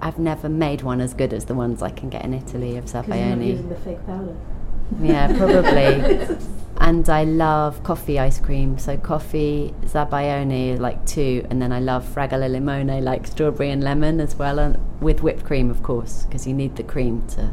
I've 0.00 0.18
never 0.18 0.48
made 0.48 0.82
one 0.82 1.00
as 1.00 1.12
good 1.12 1.34
as 1.34 1.46
the 1.46 1.54
ones 1.54 1.82
I 1.82 1.90
can 1.90 2.08
get 2.08 2.24
in 2.24 2.32
Italy 2.32 2.76
of 2.76 2.84
Because 2.84 3.08
you're 3.08 3.16
not 3.16 3.38
using 3.40 3.68
the 3.68 3.76
fake 3.76 4.06
powder. 4.06 4.36
Yeah, 5.00 5.36
probably. 5.36 6.36
and 6.80 7.08
I 7.08 7.24
love 7.24 7.82
coffee 7.82 8.18
ice 8.18 8.38
cream. 8.40 8.78
So 8.78 8.96
coffee, 8.96 9.74
Zabaione, 9.84 10.78
like 10.78 11.04
two, 11.06 11.46
and 11.50 11.60
then 11.60 11.72
I 11.72 11.80
love 11.80 12.04
Fragole 12.06 12.48
Limone, 12.50 13.02
like 13.02 13.26
strawberry 13.26 13.70
and 13.70 13.82
lemon 13.82 14.20
as 14.20 14.36
well, 14.36 14.58
and 14.58 14.78
with 15.00 15.22
whipped 15.22 15.44
cream, 15.44 15.70
of 15.70 15.82
course, 15.82 16.24
because 16.24 16.46
you 16.46 16.54
need 16.54 16.76
the 16.76 16.82
cream 16.82 17.26
to 17.28 17.52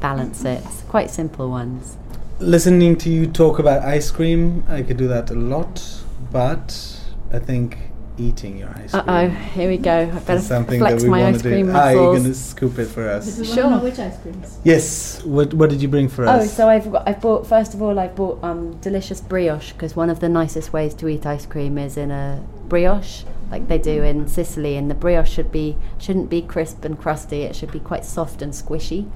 balance 0.00 0.44
it. 0.44 0.62
It's 0.64 0.82
quite 0.82 1.10
simple 1.10 1.48
ones. 1.48 1.96
listening 2.40 2.96
to 2.98 3.08
you 3.08 3.26
talk 3.26 3.58
about 3.58 3.82
ice 3.82 4.10
cream, 4.10 4.64
I 4.68 4.82
could 4.82 4.96
do 4.96 5.08
that 5.08 5.30
a 5.30 5.34
lot, 5.34 5.82
but 6.30 7.00
I 7.32 7.38
think 7.38 7.78
eating 8.18 8.58
your 8.58 8.68
ice 8.70 8.94
Uh 8.94 9.02
cream. 9.02 9.16
oh, 9.16 9.28
here 9.28 9.68
we 9.68 9.76
go. 9.76 10.02
I 10.02 10.18
better 10.20 10.34
is 10.34 10.46
something 10.46 10.78
flex 10.80 11.02
that 11.02 11.04
we 11.04 11.10
my 11.10 11.26
ice 11.26 11.42
cream 11.42 11.66
do. 11.66 11.72
Ah, 11.74 11.90
you're 11.90 12.16
gonna 12.16 12.34
scoop 12.34 12.78
it 12.78 12.86
for 12.86 13.08
us. 13.08 13.36
This 13.36 13.52
Sure. 13.54 13.70
one 13.70 13.82
which 13.82 13.98
ice 13.98 14.16
creams. 14.18 14.58
Yes. 14.64 15.22
What 15.24 15.52
What 15.54 15.70
did 15.70 15.82
you 15.82 15.88
bring 15.88 16.08
for 16.08 16.26
us? 16.26 16.44
Oh, 16.44 16.46
so 16.46 16.68
I've 16.68 16.90
got, 16.90 17.08
I've 17.08 17.20
bought 17.20 17.46
first 17.46 17.74
of 17.74 17.82
all 17.82 17.98
I've 17.98 18.14
bought 18.14 18.42
um, 18.42 18.74
delicious 18.80 19.20
brioche 19.20 19.72
because 19.72 19.96
one 19.96 20.10
of 20.10 20.20
the 20.20 20.28
nicest 20.28 20.72
ways 20.72 20.94
to 20.94 21.08
eat 21.08 21.26
ice 21.26 21.46
cream 21.46 21.76
is 21.78 21.96
in 21.96 22.10
a 22.10 22.42
brioche 22.68 23.24
like 23.50 23.68
they 23.68 23.78
do 23.78 24.02
in 24.02 24.26
Sicily, 24.26 24.76
and 24.76 24.90
the 24.90 24.94
brioche 24.94 25.30
should 25.30 25.52
be 25.52 25.76
shouldn't 25.98 26.30
be 26.30 26.42
crisp 26.42 26.84
and 26.84 26.98
crusty. 26.98 27.42
It 27.42 27.54
should 27.54 27.70
be 27.70 27.80
quite 27.80 28.04
soft 28.04 28.42
and 28.42 28.52
squishy, 28.52 29.08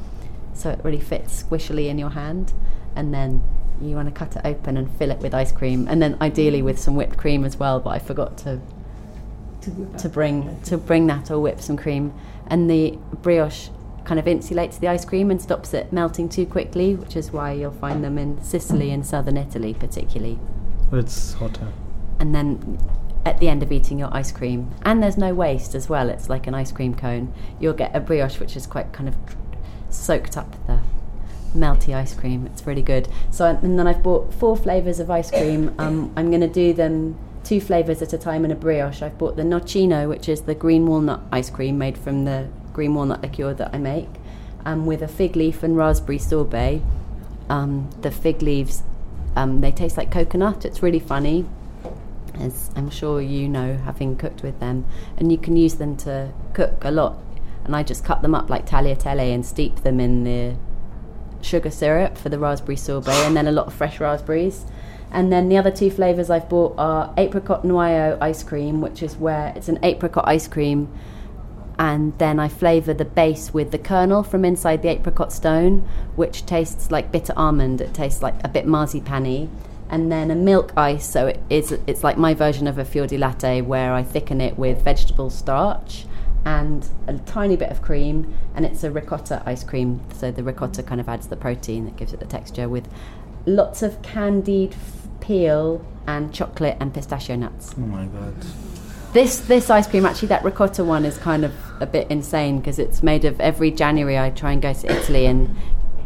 so 0.55 0.70
it 0.70 0.80
really 0.84 1.01
fits 1.01 1.42
squishily 1.42 1.88
in 1.88 1.99
your 1.99 2.11
hand. 2.11 2.53
And 2.94 3.12
then 3.14 3.42
you 3.80 3.94
want 3.96 4.09
to 4.09 4.12
cut 4.12 4.36
it 4.36 4.42
open 4.44 4.76
and 4.76 4.90
fill 4.90 5.11
it 5.11 5.18
with 5.20 5.34
ice 5.34 5.51
cream, 5.53 5.86
and 5.88 6.03
then 6.03 6.16
ideally 6.20 6.62
with 6.62 6.78
some 6.78 6.94
whipped 6.94 7.16
cream 7.16 7.44
as 7.44 7.57
well. 7.59 7.80
But 7.80 7.90
I 7.90 7.99
forgot 7.99 8.36
to 8.38 8.61
to 9.99 10.09
bring 10.09 10.61
to 10.62 10.77
bring 10.79 11.07
that 11.07 11.31
or 11.31 11.41
whip 11.41 11.61
some 11.61 11.77
cream, 11.77 12.12
and 12.47 12.71
the 12.71 12.99
brioche 13.23 13.69
kind 14.05 14.19
of 14.19 14.27
insulates 14.27 14.81
the 14.81 14.89
ice 14.89 15.05
cream 15.05 15.31
and 15.31 15.41
stops 15.41 15.75
it 15.75 15.93
melting 15.93 16.29
too 16.29 16.47
quickly, 16.47 16.95
which 16.95 17.14
is 17.14 17.31
why 17.31 17.53
you'll 17.53 17.71
find 17.71 18.03
them 18.03 18.16
in 18.16 18.43
Sicily 18.43 18.91
and 18.91 19.05
southern 19.05 19.37
Italy 19.37 19.75
particularly. 19.75 20.39
It's 20.93 21.35
hotter. 21.35 21.69
And 22.19 22.35
then 22.35 22.79
at 23.27 23.39
the 23.39 23.49
end 23.49 23.62
of 23.62 23.71
eating 23.71 23.99
your 23.99 24.09
ice 24.14 24.33
cream, 24.33 24.75
and 24.83 25.03
there's 25.03 25.19
no 25.19 25.35
waste 25.35 25.75
as 25.75 25.89
well. 25.89 26.09
It's 26.09 26.31
like 26.31 26.47
an 26.47 26.55
ice 26.55 26.73
cream 26.73 26.95
cone. 26.95 27.35
You'll 27.61 27.75
get 27.75 27.95
a 27.95 28.01
brioche 28.01 28.41
which 28.41 28.57
is 28.57 28.66
quite 28.66 28.93
kind 28.93 29.09
of 29.09 29.16
soaked 29.91 30.37
up 30.37 30.57
the 30.66 30.81
melty 31.55 31.95
ice 31.95 32.14
cream. 32.14 32.47
It's 32.47 32.66
really 32.66 32.83
good. 32.83 33.09
So 33.31 33.45
and 33.47 33.79
then 33.79 33.87
I've 33.87 34.03
bought 34.03 34.33
four 34.33 34.57
flavors 34.57 35.01
of 35.01 35.11
ice 35.11 35.31
cream. 35.31 35.75
Um, 35.79 36.12
I'm 36.16 36.31
going 36.31 36.41
to 36.41 36.49
do 36.49 36.73
them 36.73 37.19
two 37.49 37.61
flavors 37.62 38.03
at 38.03 38.12
a 38.12 38.18
time 38.18 38.44
in 38.44 38.51
a 38.51 38.55
brioche. 38.55 39.01
I've 39.01 39.16
bought 39.16 39.36
the 39.36 39.42
nocino, 39.42 40.07
which 40.07 40.28
is 40.28 40.42
the 40.42 40.55
green 40.55 40.86
walnut 40.86 41.22
ice 41.32 41.49
cream 41.49 41.78
made 41.78 41.96
from 41.96 42.26
the 42.26 42.46
green 42.74 42.94
walnut 42.94 43.22
liqueur 43.22 43.55
that 43.55 43.74
I 43.74 43.78
make, 43.78 44.11
um, 44.66 44.84
with 44.84 45.01
a 45.01 45.09
fig 45.09 45.34
leaf 45.34 45.62
and 45.62 45.74
raspberry 45.74 46.18
sorbet. 46.18 46.82
Um, 47.49 47.88
the 48.03 48.11
fig 48.11 48.42
leaves, 48.42 48.82
um, 49.34 49.62
they 49.62 49.72
taste 49.72 49.96
like 49.96 50.11
coconut. 50.11 50.66
It's 50.66 50.82
really 50.82 50.99
funny, 50.99 51.46
as 52.38 52.70
I'm 52.76 52.90
sure 52.90 53.22
you 53.22 53.49
know, 53.49 53.78
having 53.78 54.14
cooked 54.16 54.42
with 54.42 54.61
them, 54.61 54.84
and 55.16 55.32
you 55.32 55.38
can 55.38 55.57
use 55.57 55.76
them 55.76 55.96
to 55.99 56.34
cook 56.53 56.84
a 56.84 56.90
lot. 56.90 57.16
And 57.64 57.74
I 57.74 57.82
just 57.82 58.05
cut 58.05 58.20
them 58.20 58.34
up 58.34 58.51
like 58.51 58.66
tagliatelle 58.66 59.34
and 59.34 59.46
steep 59.46 59.76
them 59.76 60.01
in 60.01 60.24
the 60.24 60.57
sugar 61.40 61.70
syrup 61.70 62.18
for 62.18 62.28
the 62.28 62.38
raspberry 62.38 62.76
sorbet, 62.76 63.24
and 63.24 63.34
then 63.34 63.46
a 63.46 63.53
lot 63.53 63.68
of 63.68 63.72
fresh 63.72 64.01
raspberries. 64.01 64.66
And 65.11 65.32
then 65.32 65.48
the 65.48 65.56
other 65.56 65.70
two 65.70 65.90
flavors 65.90 66.28
I've 66.30 66.48
bought 66.48 66.74
are 66.78 67.14
apricot 67.16 67.62
noyau 67.64 68.18
ice 68.20 68.42
cream, 68.42 68.80
which 68.80 69.02
is 69.02 69.16
where 69.16 69.52
it's 69.56 69.68
an 69.68 69.78
apricot 69.82 70.24
ice 70.26 70.46
cream, 70.46 70.92
and 71.78 72.18
then 72.18 72.40
I 72.40 72.48
flavour 72.48 72.92
the 72.92 73.04
base 73.04 73.54
with 73.54 73.70
the 73.70 73.78
kernel 73.78 74.22
from 74.22 74.44
inside 74.44 74.82
the 74.82 74.88
apricot 74.88 75.32
stone, 75.32 75.88
which 76.16 76.44
tastes 76.44 76.90
like 76.90 77.12
bitter 77.12 77.32
almond. 77.36 77.80
It 77.80 77.94
tastes 77.94 78.20
like 78.20 78.34
a 78.44 78.48
bit 78.48 78.66
marzipan 78.66 79.48
and 79.88 80.12
then 80.12 80.30
a 80.30 80.34
milk 80.34 80.72
ice. 80.76 81.09
So 81.09 81.28
it 81.28 81.40
is 81.48 81.72
it's 81.86 82.04
like 82.04 82.18
my 82.18 82.34
version 82.34 82.66
of 82.66 82.78
a 82.78 82.84
fior 82.84 83.06
di 83.06 83.16
latte, 83.16 83.61
where 83.62 83.94
I 83.94 84.02
thicken 84.02 84.40
it 84.40 84.59
with 84.59 84.82
vegetable 84.82 85.30
starch 85.30 86.04
and 86.44 86.88
a 87.06 87.14
tiny 87.14 87.56
bit 87.56 87.70
of 87.70 87.80
cream, 87.80 88.36
and 88.54 88.66
it's 88.66 88.84
a 88.84 88.90
ricotta 88.90 89.42
ice 89.46 89.64
cream. 89.64 90.00
So 90.14 90.30
the 90.30 90.42
ricotta 90.42 90.82
kind 90.82 91.00
of 91.00 91.09
adds 91.09 91.28
the 91.28 91.36
protein 91.36 91.84
that 91.86 91.96
gives 91.96 92.12
it 92.12 92.20
the 92.20 92.26
texture 92.26 92.68
with 92.68 92.88
lots 93.46 93.82
of 93.82 94.02
candied 94.02 94.74
peel 95.21 95.85
and 96.07 96.33
chocolate 96.33 96.77
and 96.81 96.93
pistachio 96.93 97.37
nuts. 97.37 97.75
Oh 97.77 97.81
my 97.81 98.07
god. 98.07 98.35
This 99.12 99.41
this 99.41 99.71
ice 99.71 99.87
cream 99.87 100.05
actually 100.05 100.29
that 100.29 100.45
ricotta 100.45 100.85
one 100.85 101.05
is 101.05 101.16
kind 101.19 101.45
of 101.45 101.53
a 101.81 101.87
bit 101.87 102.11
insane 102.11 102.59
because 102.59 102.79
it's 102.79 103.03
made 103.03 103.25
of 103.25 103.41
every 103.41 103.71
January 103.71 104.19
I 104.19 104.31
try 104.31 104.53
and 104.53 104.61
go 104.61 104.73
to 104.73 104.93
Italy 104.93 105.27
and 105.27 105.57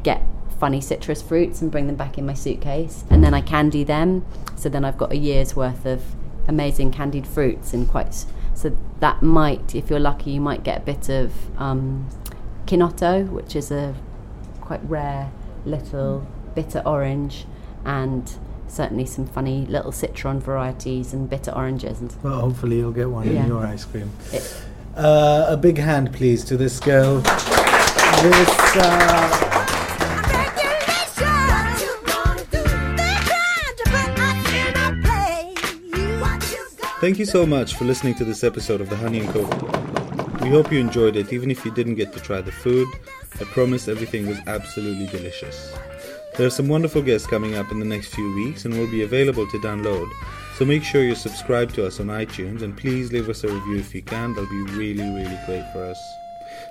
get 0.03 0.23
funny 0.61 0.81
citrus 0.81 1.21
fruits 1.21 1.61
and 1.61 1.73
bring 1.73 1.89
them 1.89 1.97
back 1.97 2.19
in 2.19 2.25
my 2.25 2.35
suitcase 2.35 3.03
and 3.11 3.25
then 3.25 3.35
I 3.35 3.41
candy 3.41 3.83
them 3.83 4.25
so 4.55 4.69
then 4.69 4.85
I've 4.85 4.97
got 4.97 5.11
a 5.11 5.17
year's 5.17 5.57
worth 5.57 5.85
of 5.85 6.05
amazing 6.47 6.93
candied 6.93 7.27
fruits 7.27 7.75
and 7.75 7.89
quite 7.89 8.25
so 8.55 8.77
that 9.01 9.23
might 9.23 9.75
if 9.75 9.91
you're 9.91 9.99
lucky 9.99 10.31
you 10.31 10.41
might 10.41 10.63
get 10.63 10.79
a 10.79 10.85
bit 10.85 11.09
of 11.09 11.33
um, 11.61 12.09
chinotto 12.67 13.25
which 13.25 13.57
is 13.57 13.73
a 13.73 13.95
quite 14.61 14.81
rare 14.89 15.33
little 15.65 16.25
bitter 16.55 16.83
orange 16.87 17.45
and 17.85 18.39
certainly 18.73 19.05
some 19.05 19.27
funny 19.27 19.67
little 19.67 19.93
citron 19.93 20.41
varieties 20.41 21.13
and 21.13 21.29
bitter 21.29 21.51
oranges. 21.51 22.01
And 22.01 22.13
Well, 22.23 22.41
hopefully 22.41 22.77
you'll 22.79 22.93
get 22.93 23.11
one 23.11 23.31
Yeah. 23.31 23.43
in 23.43 23.49
your 23.49 23.67
ice 23.67 23.85
cream. 23.85 24.11
Uh, 24.97 25.47
a 25.49 25.57
big 25.57 25.79
hand, 25.79 26.13
please, 26.13 26.43
to 26.45 26.57
this 26.57 26.81
girl. 26.81 27.19
This. 27.21 28.49
Uh, 28.77 29.49
Thank 37.01 37.19
you 37.19 37.27
so 37.27 37.45
much 37.45 37.75
for 37.75 37.85
listening 37.85 38.15
to 38.17 38.25
this 38.25 38.45
episode 38.45 38.81
of 38.81 38.89
the 38.89 38.97
Honey 38.97 39.21
and 39.21 39.29
Co. 39.31 39.41
We 40.41 40.51
hope 40.51 40.71
you 40.71 40.79
enjoyed 40.79 41.17
it, 41.17 41.33
even 41.33 41.51
if 41.51 41.65
you 41.65 41.73
didn't 41.73 41.97
get 41.97 42.13
to 42.13 42.21
try 42.21 42.41
the 42.41 42.53
food. 42.53 42.87
I 43.41 43.45
promise 43.45 43.89
everything 43.89 44.29
was 44.29 44.39
absolutely 44.47 45.07
delicious. 45.09 45.75
There 46.37 46.47
are 46.47 46.51
some 46.51 46.69
wonderful 46.69 47.03
guests 47.03 47.27
coming 47.27 47.57
up 47.57 47.71
in 47.71 47.79
the 47.79 47.85
next 47.85 48.15
few 48.15 48.35
weeks 48.35 48.65
and 48.65 48.79
will 48.79 48.91
be 48.91 49.03
available 49.03 49.47
to 49.47 49.59
download. 49.59 50.11
So 50.57 50.65
make 50.65 50.83
sure 50.83 51.03
you 51.05 51.15
subscribe 51.15 51.73
to 51.75 51.87
us 51.87 52.01
on 52.01 52.07
iTunes 52.07 52.63
and 52.63 52.75
please 52.75 53.13
leave 53.13 53.29
us 53.29 53.45
a 53.45 53.49
review 53.49 53.77
if 53.77 53.95
you 53.95 54.01
can. 54.01 54.33
That'll 54.33 54.49
be 54.49 54.73
really, 54.73 55.05
really 55.05 55.39
great 55.45 55.71
for 55.75 55.85
us. 55.85 55.99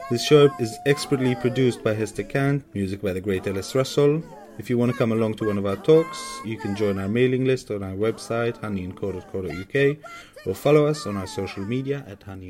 This 0.09 0.25
show 0.25 0.49
is 0.59 0.79
expertly 0.87 1.35
produced 1.35 1.83
by 1.83 1.93
Hester 1.93 2.23
Kant, 2.23 2.63
music 2.73 3.03
by 3.03 3.13
the 3.13 3.21
great 3.21 3.45
Ellis 3.45 3.75
Russell. 3.75 4.23
If 4.57 4.67
you 4.67 4.79
want 4.79 4.91
to 4.93 4.97
come 4.97 5.11
along 5.11 5.35
to 5.35 5.45
one 5.45 5.59
of 5.59 5.67
our 5.67 5.77
talks, 5.77 6.41
you 6.43 6.57
can 6.57 6.75
join 6.75 6.97
our 6.97 7.07
mailing 7.07 7.45
list 7.45 7.69
on 7.69 7.83
our 7.83 7.95
website, 7.95 8.59
honeyandco.co.uk, 8.61 9.97
or 10.47 10.55
follow 10.55 10.87
us 10.87 11.05
on 11.05 11.17
our 11.17 11.27
social 11.27 11.63
media 11.63 12.03
at 12.07 12.23
Honey 12.23 12.49